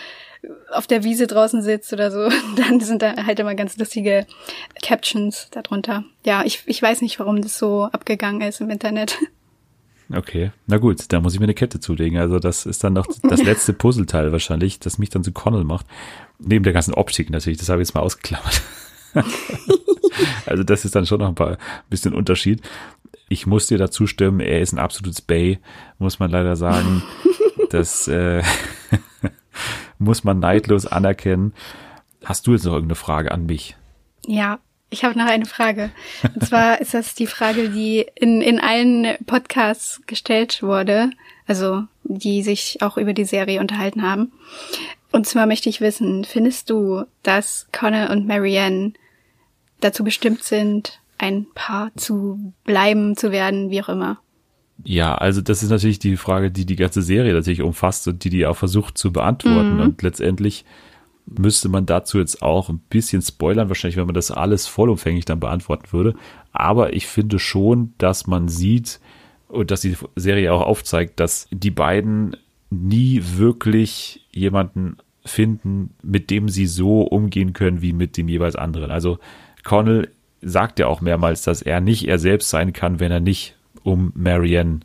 [0.70, 4.26] auf der Wiese draußen sitzt oder so, dann sind da halt immer ganz lustige
[4.82, 6.05] Captions darunter.
[6.24, 9.18] Ja, ich, ich weiß nicht, warum das so abgegangen ist im Internet.
[10.14, 12.18] Okay, na gut, da muss ich mir eine Kette zulegen.
[12.18, 15.86] Also das ist dann noch das letzte Puzzleteil wahrscheinlich, das mich dann zu Connell macht.
[16.38, 18.61] Neben der ganzen Optik natürlich, das habe ich jetzt mal ausgeklammert.
[20.45, 21.57] also das ist dann schon noch ein paar
[21.88, 22.61] bisschen Unterschied.
[23.30, 25.61] ich muss dir dazu stimmen, er ist ein absolutes Bay,
[25.99, 27.03] muss man leider sagen.
[27.70, 28.43] das äh,
[29.99, 31.55] muss man neidlos anerkennen.
[32.25, 33.77] Hast du jetzt noch irgendeine Frage an mich?
[34.27, 34.61] Ja,
[34.91, 35.91] ich habe noch eine Frage.
[36.35, 41.11] Und zwar ist das die Frage, die in, in allen Podcasts gestellt wurde,
[41.47, 44.33] also die sich auch über die Serie unterhalten haben.
[45.11, 48.93] Und zwar möchte ich wissen, findest du, dass Connor und Marianne
[49.81, 54.18] dazu bestimmt sind, ein Paar zu bleiben, zu werden, wie auch immer?
[54.85, 58.31] Ja, also das ist natürlich die Frage, die die ganze Serie natürlich umfasst und die
[58.31, 59.77] die auch versucht zu beantworten.
[59.77, 59.81] Mhm.
[59.81, 60.64] Und letztendlich
[61.27, 65.41] müsste man dazu jetzt auch ein bisschen spoilern, wahrscheinlich, wenn man das alles vollumfänglich dann
[65.41, 66.14] beantworten würde.
[66.53, 69.01] Aber ich finde schon, dass man sieht
[69.49, 72.37] und dass die Serie auch aufzeigt, dass die beiden
[72.70, 78.91] nie wirklich jemanden finden, mit dem sie so umgehen können wie mit dem jeweils anderen.
[78.91, 79.18] Also
[79.62, 80.11] Connell
[80.41, 84.12] sagt ja auch mehrmals, dass er nicht er selbst sein kann, wenn er nicht um
[84.14, 84.80] Marianne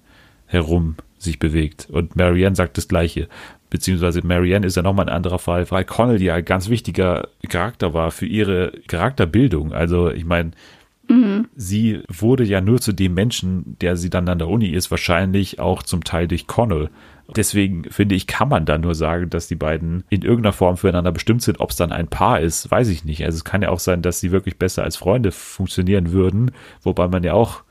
[0.46, 1.88] herum sich bewegt.
[1.92, 3.28] Und Marianne sagt das Gleiche.
[3.70, 7.94] Beziehungsweise Marianne ist ja nochmal ein anderer Fall, weil Connell ja ein ganz wichtiger Charakter
[7.94, 9.74] war für ihre Charakterbildung.
[9.74, 10.52] Also ich meine,
[11.10, 11.48] mhm.
[11.56, 15.60] sie wurde ja nur zu dem Menschen, der sie dann an der Uni ist, wahrscheinlich
[15.60, 16.90] auch zum Teil durch Connell.
[17.36, 21.12] Deswegen finde ich, kann man da nur sagen, dass die beiden in irgendeiner Form füreinander
[21.12, 21.60] bestimmt sind.
[21.60, 23.26] Ob es dann ein Paar ist, weiß ich nicht.
[23.26, 26.52] Also es kann ja auch sein, dass sie wirklich besser als Freunde funktionieren würden,
[26.84, 27.64] wobei man ja auch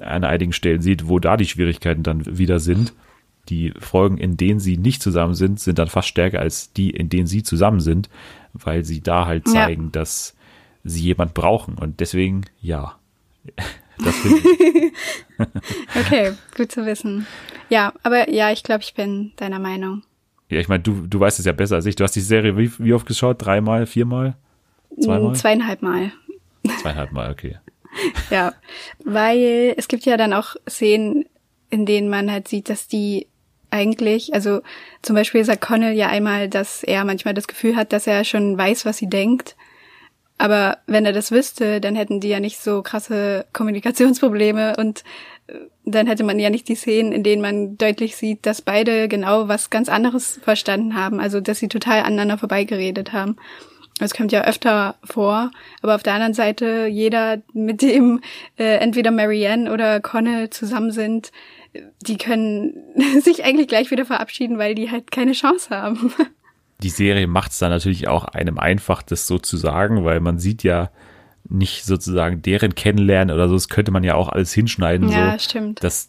[0.00, 2.92] an einigen Stellen sieht, wo da die Schwierigkeiten dann wieder sind.
[3.48, 7.08] Die Folgen, in denen sie nicht zusammen sind, sind dann fast stärker als die, in
[7.08, 8.08] denen sie zusammen sind,
[8.52, 9.90] weil sie da halt zeigen, ja.
[9.90, 10.36] dass
[10.84, 11.76] sie jemand brauchen.
[11.76, 12.96] Und deswegen, ja.
[13.98, 14.92] Das ich.
[16.00, 17.26] okay, gut zu wissen.
[17.68, 20.02] Ja, aber ja, ich glaube, ich bin deiner Meinung.
[20.48, 21.94] Ja, ich meine, du, du weißt es ja besser als ich.
[21.94, 23.44] Du hast die Serie wie, wie oft geschaut?
[23.44, 24.34] Dreimal, viermal?
[25.00, 25.34] Zweimal?
[25.34, 26.12] Zweieinhalb Mal.
[26.80, 27.58] Zweieinhalb Mal, okay.
[28.30, 28.54] Ja,
[29.04, 31.26] weil es gibt ja dann auch Szenen,
[31.70, 33.26] in denen man halt sieht, dass die
[33.70, 34.60] eigentlich, also
[35.00, 38.56] zum Beispiel sagt Connell ja einmal, dass er manchmal das Gefühl hat, dass er schon
[38.56, 39.56] weiß, was sie denkt.
[40.38, 45.04] Aber wenn er das wüsste, dann hätten die ja nicht so krasse Kommunikationsprobleme und
[45.46, 49.08] äh, dann hätte man ja nicht die Szenen, in denen man deutlich sieht, dass beide
[49.08, 53.36] genau was ganz anderes verstanden haben, also dass sie total aneinander vorbeigeredet haben.
[54.02, 55.50] Das kommt ja öfter vor,
[55.80, 58.20] aber auf der anderen Seite, jeder, mit dem
[58.58, 61.30] äh, entweder Marianne oder Connell zusammen sind,
[62.00, 62.74] die können
[63.20, 66.12] sich eigentlich gleich wieder verabschieden, weil die halt keine Chance haben.
[66.82, 70.40] Die Serie macht es dann natürlich auch einem einfach, das so zu sagen, weil man
[70.40, 70.90] sieht ja
[71.48, 75.38] nicht sozusagen deren kennenlernen oder so, das könnte man ja auch alles hinschneiden, ja, so,
[75.38, 75.84] stimmt.
[75.84, 76.08] dass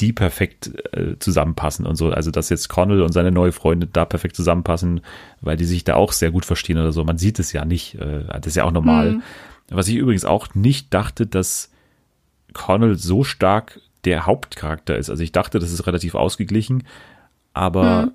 [0.00, 2.10] die perfekt äh, zusammenpassen und so.
[2.10, 5.00] Also dass jetzt Connell und seine neue Freundin da perfekt zusammenpassen,
[5.40, 7.04] weil die sich da auch sehr gut verstehen oder so.
[7.04, 7.96] Man sieht es ja nicht.
[7.96, 9.12] Äh, das ist ja auch normal.
[9.12, 9.22] Mhm.
[9.70, 11.70] Was ich übrigens auch nicht dachte, dass
[12.54, 15.10] Connell so stark der Hauptcharakter ist.
[15.10, 16.84] Also ich dachte, das ist relativ ausgeglichen,
[17.52, 18.10] aber mhm.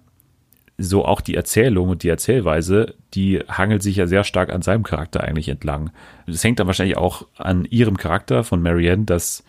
[0.77, 4.83] so auch die Erzählung und die Erzählweise, die hangelt sich ja sehr stark an seinem
[4.83, 5.91] Charakter eigentlich entlang.
[6.25, 9.43] Das hängt dann wahrscheinlich auch an ihrem Charakter von Marianne, dass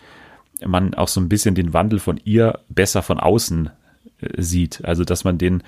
[0.65, 3.69] man auch so ein bisschen den Wandel von ihr besser von außen
[4.19, 4.83] äh, sieht.
[4.83, 5.63] Also, dass man den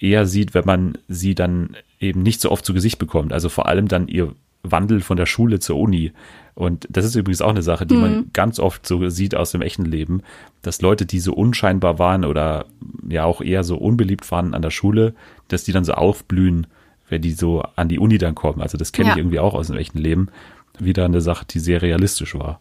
[0.00, 3.32] eher sieht, wenn man sie dann eben nicht so oft zu Gesicht bekommt.
[3.32, 6.12] Also vor allem dann ihr Wandel von der Schule zur Uni.
[6.54, 8.00] Und das ist übrigens auch eine Sache, die mhm.
[8.00, 10.22] man ganz oft so sieht aus dem echten Leben,
[10.62, 12.66] dass Leute, die so unscheinbar waren oder
[13.08, 15.14] ja auch eher so unbeliebt waren an der Schule,
[15.48, 16.66] dass die dann so aufblühen,
[17.08, 18.60] wenn die so an die Uni dann kommen.
[18.60, 19.14] Also das kenne ja.
[19.14, 20.28] ich irgendwie auch aus dem echten Leben.
[20.78, 22.60] Wieder eine Sache, die sehr realistisch war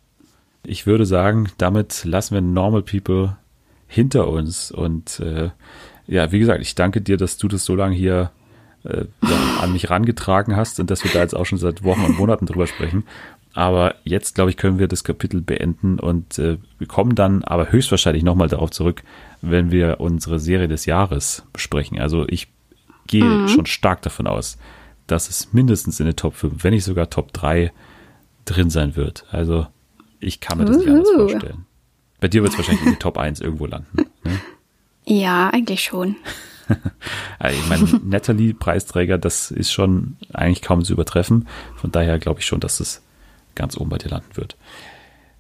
[0.68, 3.38] ich würde sagen, damit lassen wir Normal People
[3.88, 4.72] hinter uns.
[4.72, 5.50] Und äh,
[6.08, 8.32] ja, wie gesagt, ich danke dir, dass du das so lange hier
[8.84, 9.06] äh,
[9.62, 12.46] an mich rangetragen hast und dass wir da jetzt auch schon seit Wochen und Monaten
[12.46, 13.04] drüber sprechen.
[13.54, 17.72] Aber jetzt, glaube ich, können wir das Kapitel beenden und äh, wir kommen dann aber
[17.72, 19.04] höchstwahrscheinlich nochmal darauf zurück,
[19.42, 22.00] wenn wir unsere Serie des Jahres besprechen.
[22.00, 22.50] Also ich
[23.08, 23.48] gehe mhm.
[23.48, 24.58] schon stark davon aus,
[25.08, 27.72] dass es mindestens in den Top 5, wenn nicht sogar Top 3
[28.44, 29.26] drin sein wird.
[29.32, 29.68] Also
[30.26, 31.66] ich kann mir das nicht anders vorstellen.
[32.20, 33.98] Bei dir wird es wahrscheinlich in die Top 1 irgendwo landen.
[33.98, 34.06] Ne?
[35.08, 36.16] Ja, eigentlich schon.
[37.38, 41.48] also ich meine, Natalie-Preisträger, das ist schon eigentlich kaum zu übertreffen.
[41.76, 43.04] Von daher glaube ich schon, dass es
[43.54, 44.58] ganz oben bei dir landen wird.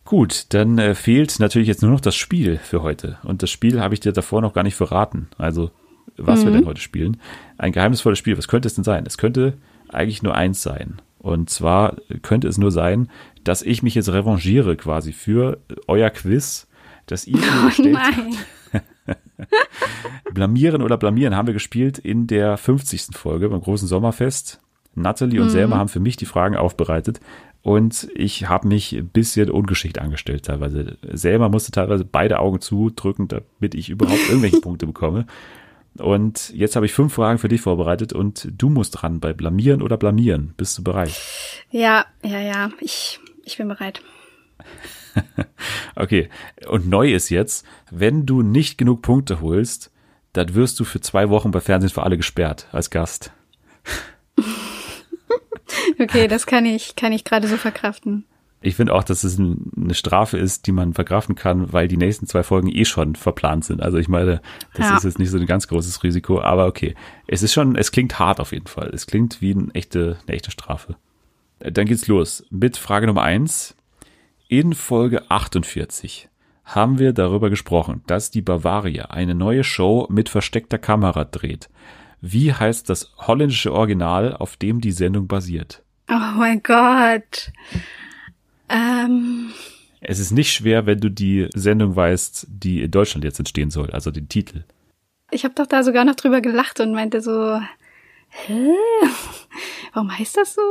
[0.03, 3.17] Gut, dann äh, fehlt natürlich jetzt nur noch das Spiel für heute.
[3.23, 5.29] Und das Spiel habe ich dir davor noch gar nicht verraten.
[5.39, 5.71] Also,
[6.15, 6.45] was mhm.
[6.45, 7.19] wir denn heute spielen.
[7.57, 8.37] Ein geheimnisvolles Spiel.
[8.37, 9.05] Was könnte es denn sein?
[9.07, 9.57] Es könnte
[9.89, 11.01] eigentlich nur eins sein.
[11.17, 13.09] Und zwar könnte es nur sein,
[13.45, 16.67] dass ich mich jetzt revanchiere quasi für euer Quiz,
[17.05, 19.15] dass ihr mir gestellt habt.
[20.33, 23.15] Blamieren oder blamieren haben wir gespielt in der 50.
[23.15, 24.59] Folge beim großen Sommerfest.
[24.95, 25.51] Natalie und mhm.
[25.51, 27.19] Selma haben für mich die Fragen aufbereitet
[27.65, 30.97] und ich habe mich ein bisschen ungeschickt angestellt teilweise.
[31.11, 35.25] Selma musste teilweise beide Augen zudrücken, damit ich überhaupt irgendwelche Punkte bekomme.
[35.97, 39.81] Und jetzt habe ich fünf Fragen für dich vorbereitet und du musst dran bei Blamieren
[39.81, 40.53] oder Blamieren.
[40.57, 41.19] Bist du bereit?
[41.71, 42.69] Ja, ja, ja.
[42.81, 44.01] Ich, ich bin bereit.
[45.95, 46.29] okay.
[46.67, 49.91] Und neu ist jetzt, wenn du nicht genug Punkte holst,
[50.33, 53.31] dann wirst du für zwei Wochen bei Fernsehen für alle gesperrt als Gast.
[55.99, 58.25] okay, das kann ich, kann ich gerade so verkraften.
[58.61, 62.25] Ich finde auch, dass es eine Strafe ist, die man verkraften kann, weil die nächsten
[62.25, 63.81] zwei Folgen eh schon verplant sind.
[63.81, 64.41] Also ich meine,
[64.73, 64.97] das ja.
[64.97, 66.95] ist jetzt nicht so ein ganz großes Risiko, aber okay.
[67.27, 68.89] Es ist schon, es klingt hart auf jeden Fall.
[68.91, 70.95] Es klingt wie eine echte, eine echte Strafe.
[71.59, 73.75] Dann geht's los mit Frage Nummer eins.
[74.47, 76.29] In Folge 48
[76.65, 81.69] haben wir darüber gesprochen, dass die Bavaria eine neue Show mit versteckter Kamera dreht.
[82.21, 85.83] Wie heißt das holländische Original, auf dem die Sendung basiert?
[86.09, 87.51] Oh mein Gott.
[88.69, 89.51] Ähm.
[90.01, 93.91] Es ist nicht schwer, wenn du die Sendung weißt, die in Deutschland jetzt entstehen soll,
[93.91, 94.63] also den Titel.
[95.31, 97.59] Ich habe doch da sogar noch drüber gelacht und meinte so,
[98.29, 98.69] hä?
[99.95, 100.61] Warum heißt das so?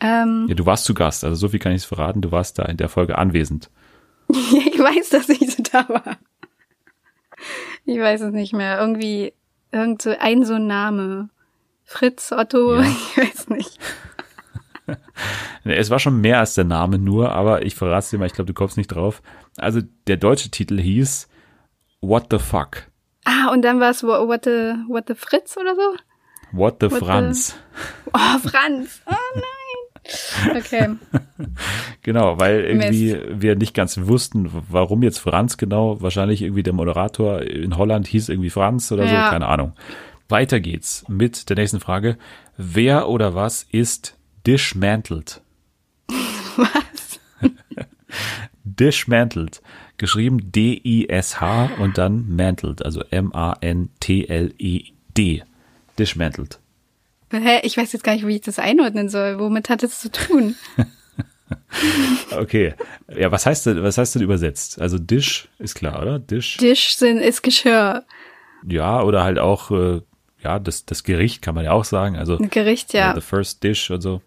[0.00, 2.64] Ähm, ja, du warst zu Gast, also so viel kann ich verraten, du warst da
[2.64, 3.68] in der Folge anwesend.
[4.30, 6.16] ich weiß, dass ich so da war.
[7.84, 8.80] Ich weiß es nicht mehr.
[8.80, 9.34] Irgendwie,
[9.70, 11.28] irgend so ein so ein Name.
[11.84, 12.80] Fritz, Otto, ja.
[13.16, 13.78] ich weiß nicht.
[15.64, 18.32] es war schon mehr als der Name nur, aber ich verrate es dir mal, ich
[18.32, 19.20] glaube, du kommst nicht drauf.
[19.58, 21.28] Also der deutsche Titel hieß
[22.00, 22.88] What the Fuck.
[23.26, 25.96] Ah, und dann war es What the, What the Fritz oder so?
[26.52, 27.56] What the What Franz.
[27.74, 28.10] The...
[28.14, 29.02] Oh, Franz.
[29.06, 30.56] Oh nein.
[30.56, 30.88] Okay.
[32.02, 33.42] genau, weil irgendwie Mist.
[33.42, 36.00] wir nicht ganz wussten, warum jetzt Franz genau.
[36.00, 39.26] Wahrscheinlich irgendwie der Moderator in Holland hieß irgendwie Franz oder ja.
[39.26, 39.74] so, keine Ahnung.
[40.28, 42.16] Weiter geht's mit der nächsten Frage.
[42.56, 45.40] Wer oder was ist dismantled.
[46.56, 47.20] Was?
[48.64, 49.62] dismantled.
[49.96, 53.82] Geschrieben D-I-S-H und dann mantled, also M-A-N-T-L-E-D.
[56.00, 56.58] Dismantled.
[57.30, 57.60] Hä?
[57.62, 59.38] Ich weiß jetzt gar nicht, wie ich das einordnen soll.
[59.38, 60.56] Womit hat es zu tun?
[62.36, 62.74] okay.
[63.14, 64.80] Ja, was heißt denn, was heißt denn übersetzt?
[64.80, 66.18] Also Dish ist klar, oder?
[66.18, 66.56] Dish.
[66.56, 68.04] Dish sind, ist Geschirr.
[68.66, 70.00] Ja, oder halt auch, äh,
[70.42, 72.16] ja, das, das Gericht kann man ja auch sagen.
[72.16, 73.12] Also Gericht, ja.
[73.12, 74.20] Uh, the first dish und so.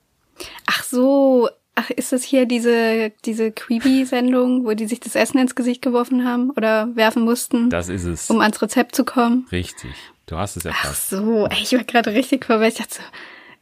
[0.65, 5.55] Ach so, ach, ist das hier diese, diese Creepy-Sendung, wo die sich das Essen ins
[5.55, 7.69] Gesicht geworfen haben oder werfen mussten?
[7.69, 8.29] Das ist es.
[8.29, 9.47] Um ans Rezept zu kommen?
[9.51, 9.91] Richtig.
[10.25, 11.13] Du hast es erfasst.
[11.13, 12.73] Ach so, ich war gerade richtig verwirrt.
[12.73, 12.95] Ich dachte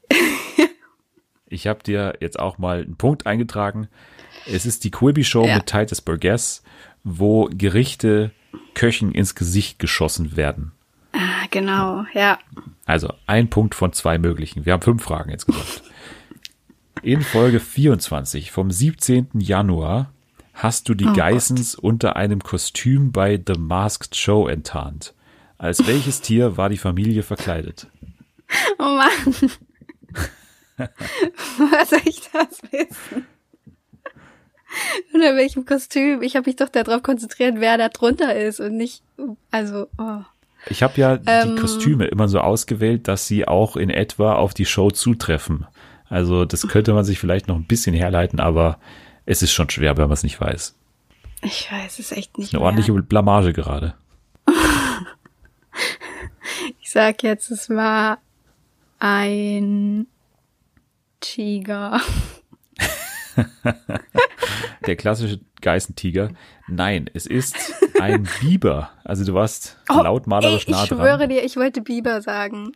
[0.10, 0.64] so.
[1.48, 3.88] ich habe dir jetzt auch mal einen Punkt eingetragen.
[4.46, 5.56] Es ist die Quibi Show ja.
[5.56, 6.64] mit Titus Burgess,
[7.04, 8.32] wo Gerichte
[8.74, 10.72] Köchen ins Gesicht geschossen werden.
[11.14, 12.40] Ah, genau, ja.
[12.86, 14.66] Also ein Punkt von zwei möglichen.
[14.66, 15.84] Wir haben fünf Fragen jetzt gesagt.
[17.04, 19.30] In Folge 24 vom 17.
[19.34, 20.12] Januar
[20.54, 21.84] hast du die oh Geissens Gott.
[21.84, 25.14] unter einem Kostüm bei The Masked Show enttarnt.
[25.62, 27.86] Als welches Tier war die Familie verkleidet?
[28.80, 29.52] Oh Mann.
[30.78, 33.28] Was soll ich das wissen?
[35.14, 36.24] Unter welchem Kostüm?
[36.24, 39.04] Ich habe mich doch darauf konzentriert, wer da drunter ist und nicht,
[39.52, 40.22] also, oh.
[40.68, 44.56] Ich habe ja ähm, die Kostüme immer so ausgewählt, dass sie auch in etwa auf
[44.56, 45.68] die Show zutreffen.
[46.10, 48.80] Also das könnte man sich vielleicht noch ein bisschen herleiten, aber
[49.28, 50.76] es ist schon schwer, wenn man es nicht weiß.
[51.44, 52.52] Ich weiß es echt nicht.
[52.52, 52.66] Eine mehr.
[52.66, 53.94] ordentliche Blamage gerade.
[56.92, 58.18] Ich sag jetzt, es war
[59.00, 60.08] ein
[61.22, 62.02] Tiger.
[64.86, 66.32] Der klassische Geißentiger.
[66.68, 67.56] Nein, es ist
[67.98, 68.90] ein Biber.
[69.06, 70.98] Also du warst oh, lautmalerisch ey, nah dran.
[70.98, 72.74] Ich schwöre dir, ich wollte Biber sagen.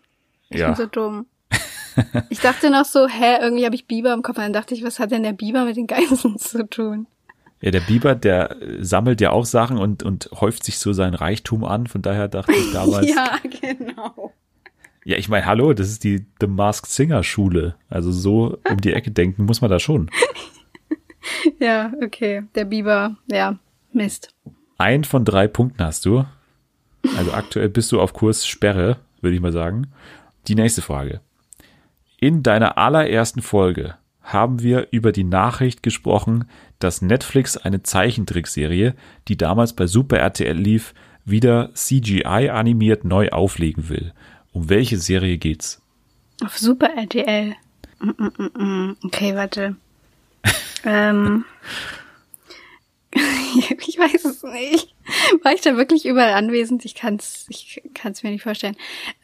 [0.48, 0.68] Ich ja.
[0.68, 1.26] bin so dumm.
[2.30, 4.38] Ich dachte noch so, hä, irgendwie habe ich Biber im Kopf.
[4.38, 7.08] Und dann dachte ich, was hat denn der Biber mit den Geißen zu tun?
[7.66, 11.64] Ja, der Biber, der sammelt ja auch Sachen und, und häuft sich so sein Reichtum
[11.64, 11.88] an.
[11.88, 13.10] Von daher dachte ich damals.
[13.10, 14.32] ja, genau.
[15.04, 17.74] Ja, ich meine, hallo, das ist die The Masked Singer Schule.
[17.90, 20.12] Also so um die Ecke denken muss man da schon.
[21.60, 22.44] ja, okay.
[22.54, 23.58] Der Biber, ja,
[23.92, 24.36] Mist.
[24.78, 26.24] Ein von drei Punkten hast du.
[27.18, 29.88] Also aktuell bist du auf Kurs Sperre, würde ich mal sagen.
[30.48, 31.20] Die nächste Frage.
[32.20, 36.46] In deiner allerersten Folge haben wir über die Nachricht gesprochen,
[36.80, 38.96] dass Netflix eine Zeichentrickserie,
[39.28, 40.94] die damals bei Super RTL lief,
[41.26, 44.14] wieder CGI animiert neu auflegen will.
[44.52, 45.82] Um welche Serie geht's?
[46.44, 47.56] Auf Super RTL.
[48.00, 49.76] Mm, mm, mm, okay, warte.
[50.84, 51.46] ähm.
[53.16, 54.94] ich weiß es nicht.
[55.44, 56.84] War ich da wirklich überall anwesend?
[56.84, 58.76] Ich kann es ich kann's mir nicht vorstellen.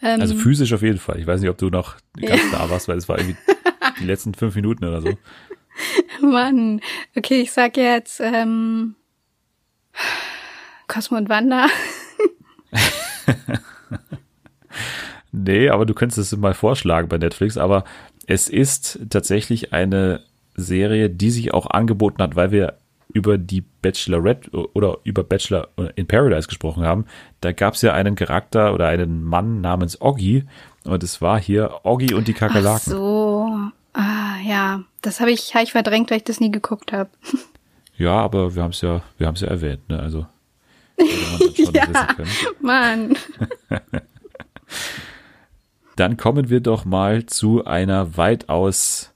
[0.01, 1.19] Ähm, also physisch auf jeden Fall.
[1.19, 3.37] Ich weiß nicht, ob du noch ganz da warst, weil es war irgendwie
[3.99, 5.09] Die letzten fünf Minuten oder so.
[6.21, 6.81] Mann.
[7.15, 8.95] Okay, ich sag jetzt ähm,
[10.87, 11.67] Cosmo und Wanda.
[15.31, 17.83] nee, aber du könntest es mal vorschlagen bei Netflix, aber
[18.27, 20.23] es ist tatsächlich eine
[20.55, 22.77] Serie, die sich auch angeboten hat, weil wir
[23.13, 27.05] über die Bachelorette oder über Bachelor in Paradise gesprochen haben.
[27.41, 30.45] Da gab es ja einen Charakter oder einen Mann namens Oggy
[30.85, 32.93] und es war hier Oggy und die Kakerlaken.
[32.93, 33.71] Ach so,
[34.43, 37.09] ja, das habe ich, hab ich verdrängt, weil ich das nie geguckt habe.
[37.97, 39.99] Ja, aber wir haben es ja, wir haben es ja erwähnt, ne?
[39.99, 40.25] Also
[41.71, 42.07] ja,
[42.59, 43.15] Mann.
[45.95, 49.13] Dann kommen wir doch mal zu einer weitaus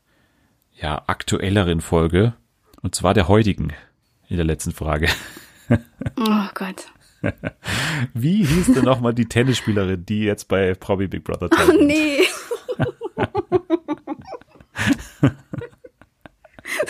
[0.80, 2.34] ja, aktuelleren Folge.
[2.84, 3.74] Und zwar der heutigen
[4.28, 5.08] in der letzten Frage.
[6.18, 6.86] Oh Gott.
[8.14, 11.80] Wie hieß denn nochmal die Tennisspielerin, die jetzt bei Promi Big Brother teilnimmt?
[11.80, 12.20] Oh nee.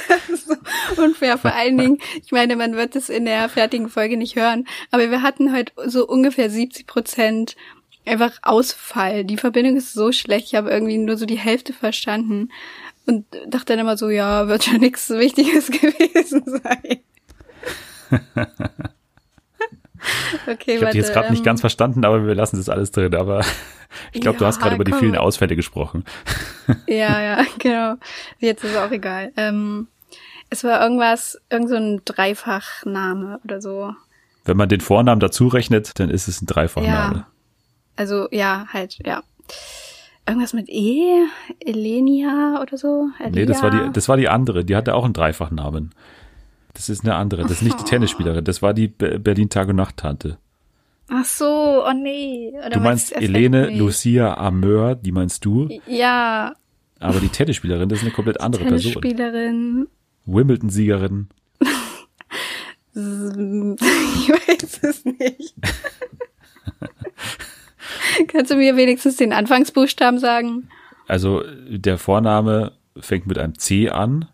[0.07, 0.56] Das ist so
[0.98, 1.38] unfair.
[1.38, 5.10] Vor allen Dingen, ich meine, man wird es in der fertigen Folge nicht hören, aber
[5.12, 7.56] wir hatten heute so ungefähr 70 Prozent
[8.06, 9.24] einfach Ausfall.
[9.24, 12.50] Die Verbindung ist so schlecht, ich habe irgendwie nur so die Hälfte verstanden
[13.06, 17.00] und dachte dann immer so, ja, wird schon nichts Wichtiges gewesen sein.
[20.48, 22.92] okay, ich habe die jetzt gerade ähm, nicht ganz verstanden, aber wir lassen das alles
[22.92, 23.16] drin.
[23.16, 23.42] Aber
[24.14, 26.04] ich glaube, ja, du hast gerade über die vielen Ausfälle gesprochen.
[26.88, 27.96] ja, ja, genau.
[28.40, 29.32] Jetzt ist es auch egal.
[29.38, 29.88] Ähm,
[30.56, 33.94] es war irgendwas, irgend so ein Dreifachname oder so.
[34.45, 37.15] Wenn man den Vornamen dazu rechnet, dann ist es ein Dreifachname.
[37.15, 37.27] Ja.
[37.98, 39.22] Also ja, halt, ja.
[40.26, 41.26] Irgendwas mit E?
[41.60, 43.10] Elenia oder so?
[43.19, 43.32] Elia?
[43.32, 44.64] Nee, das war die, das war die andere.
[44.64, 45.94] Die hatte auch einen Dreifachnamen.
[46.73, 47.44] Das ist eine andere.
[47.44, 48.44] Das ist nicht die Tennisspielerin.
[48.45, 50.38] Das war die Berlin Tag und Nacht Tante.
[51.10, 52.53] Ach so, oh nee.
[52.57, 55.69] Oder du meinst Elene Lucia Ameur, die meinst du?
[55.86, 56.56] Ja.
[56.99, 59.86] Aber die Tennisspielerin, das ist eine komplett andere Tennisspielerin.
[59.86, 59.88] Person.
[60.26, 61.30] Wimbledon-Siegerin.
[62.96, 63.00] ich
[64.30, 65.56] weiß es nicht.
[68.28, 70.70] Kannst du mir wenigstens den Anfangsbuchstaben sagen?
[71.08, 74.28] Also der Vorname fängt mit einem C an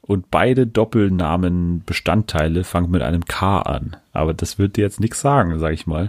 [0.00, 3.96] und beide Doppelnamen-Bestandteile fangen mit einem K an.
[4.12, 6.08] Aber das wird dir jetzt nichts sagen, sag ich mal.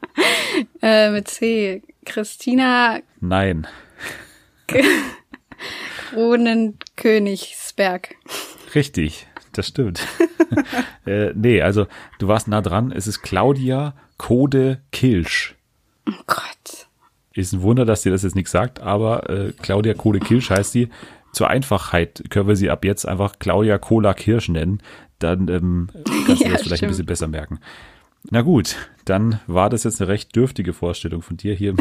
[0.82, 1.82] äh, mit C.
[2.04, 3.00] Christina.
[3.20, 3.66] Nein.
[6.10, 8.16] Kronenkönigsberg.
[8.74, 10.06] Richtig, das stimmt.
[11.06, 11.86] äh, nee, also
[12.18, 12.92] du warst nah dran.
[12.92, 15.54] Es ist Claudia Kode Kilsch.
[16.08, 16.88] Oh Gott.
[17.34, 20.74] Ist ein Wunder, dass dir das jetzt nichts sagt, aber äh, Claudia Kode Kilsch heißt
[20.74, 20.88] die
[21.32, 24.82] zur Einfachheit können wir sie ab jetzt einfach Claudia Cola Kirsch nennen.
[25.18, 25.88] Dann ähm,
[26.26, 26.82] kannst du ja, das vielleicht stimmt.
[26.82, 27.60] ein bisschen besser merken.
[28.30, 31.74] Na gut, dann war das jetzt eine recht dürftige Vorstellung von dir hier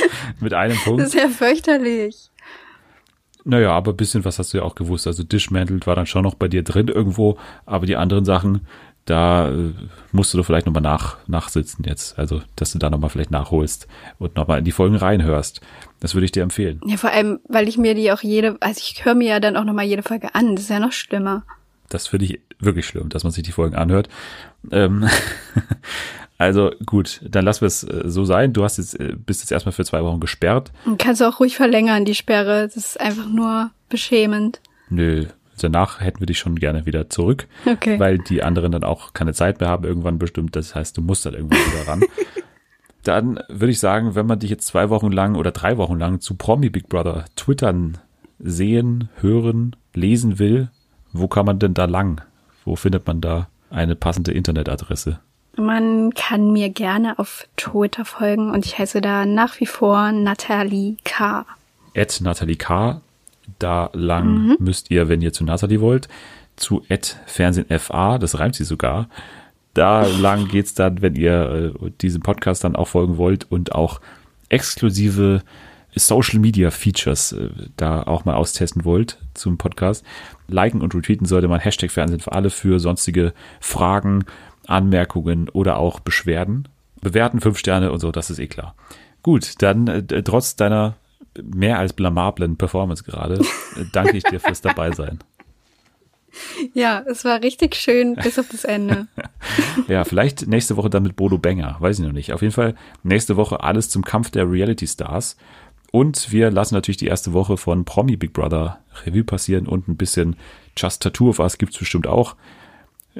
[0.40, 1.00] mit einem Punkt.
[1.00, 2.30] Das ist ja fürchterlich.
[3.44, 5.06] Naja, aber ein bisschen was hast du ja auch gewusst.
[5.06, 8.66] Also Dismantled war dann schon noch bei dir drin irgendwo, aber die anderen Sachen,
[9.08, 9.72] da äh,
[10.12, 12.18] musst du vielleicht nochmal nach, nachsitzen jetzt.
[12.18, 13.88] Also, dass du da nochmal vielleicht nachholst
[14.18, 15.62] und nochmal in die Folgen reinhörst.
[16.00, 16.80] Das würde ich dir empfehlen.
[16.84, 19.56] Ja, vor allem, weil ich mir die auch jede, also ich höre mir ja dann
[19.56, 20.56] auch nochmal jede Folge an.
[20.56, 21.44] Das ist ja noch schlimmer.
[21.88, 24.10] Das finde ich wirklich schlimm, dass man sich die Folgen anhört.
[24.70, 25.08] Ähm,
[26.38, 28.52] also gut, dann lassen wir es äh, so sein.
[28.52, 30.72] Du hast jetzt, äh, bist jetzt erstmal für zwei Wochen gesperrt.
[30.86, 32.62] Und kannst du auch ruhig verlängern, die Sperre.
[32.62, 34.60] Das ist einfach nur beschämend.
[34.88, 35.26] Nö,
[35.58, 37.98] danach hätten wir dich schon gerne wieder zurück, okay.
[37.98, 40.54] weil die anderen dann auch keine Zeit mehr haben, irgendwann bestimmt.
[40.54, 42.04] Das heißt, du musst dann irgendwann wieder ran.
[43.02, 46.20] dann würde ich sagen, wenn man dich jetzt zwei Wochen lang oder drei Wochen lang
[46.20, 47.98] zu Promi Big Brother twittern,
[48.38, 50.70] sehen, hören, lesen will,
[51.12, 52.20] wo kann man denn da lang?
[52.64, 55.18] Wo findet man da eine passende Internetadresse?
[55.58, 60.96] Man kann mir gerne auf Twitter folgen und ich heiße da nach wie vor Natalie
[61.04, 61.44] K.
[61.96, 63.00] At Natalie K.
[63.58, 64.56] Da lang mhm.
[64.60, 66.08] müsst ihr, wenn ihr zu Nathalie wollt,
[66.56, 66.84] zu
[67.26, 69.08] Fernsehen FA, das reimt sie sogar.
[69.74, 74.00] Da lang geht's dann, wenn ihr äh, diesem Podcast dann auch folgen wollt und auch
[74.48, 75.42] exklusive
[75.94, 80.04] Social Media Features äh, da auch mal austesten wollt zum Podcast.
[80.46, 84.24] Liken und retweeten sollte man Hashtag Fernsehen für alle für sonstige Fragen,
[84.68, 86.68] Anmerkungen oder auch Beschwerden.
[87.00, 88.74] Bewerten fünf Sterne und so, das ist eh klar.
[89.22, 90.96] Gut, dann äh, trotz deiner
[91.42, 93.40] mehr als blamablen Performance gerade.
[93.92, 95.18] Danke ich dir fürs Dabeisein.
[96.74, 99.08] Ja, es war richtig schön bis auf das Ende.
[99.88, 102.32] ja, vielleicht nächste Woche dann mit Bodo Benger, weiß ich noch nicht.
[102.32, 105.36] Auf jeden Fall nächste Woche alles zum Kampf der Reality Stars.
[105.90, 109.96] Und wir lassen natürlich die erste Woche von Promi Big Brother Revue passieren und ein
[109.96, 110.36] bisschen
[110.76, 112.36] Just Tattoo of Us gibt's bestimmt auch.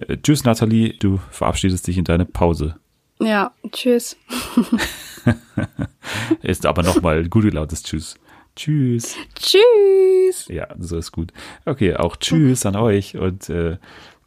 [0.07, 2.77] Äh, tschüss, Nathalie, du verabschiedest dich in deine Pause.
[3.21, 4.17] Ja, tschüss.
[6.43, 8.15] Ist aber nochmal gute lautes Tschüss.
[8.55, 9.17] Tschüss.
[9.35, 10.49] Tschüss.
[10.49, 11.33] Ja, so ist gut.
[11.65, 13.77] Okay, auch Tschüss an euch und äh,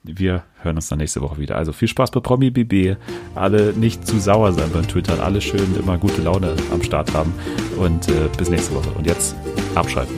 [0.04, 1.58] wir hören uns dann nächste Woche wieder.
[1.58, 2.98] Also viel Spaß bei Promi BB.
[3.36, 5.20] Alle nicht zu sauer sein beim Twittern.
[5.20, 7.34] Alle schön immer gute Laune am Start haben.
[7.78, 8.90] Und äh, bis nächste Woche.
[8.92, 9.36] Und jetzt
[9.76, 10.16] abschalten.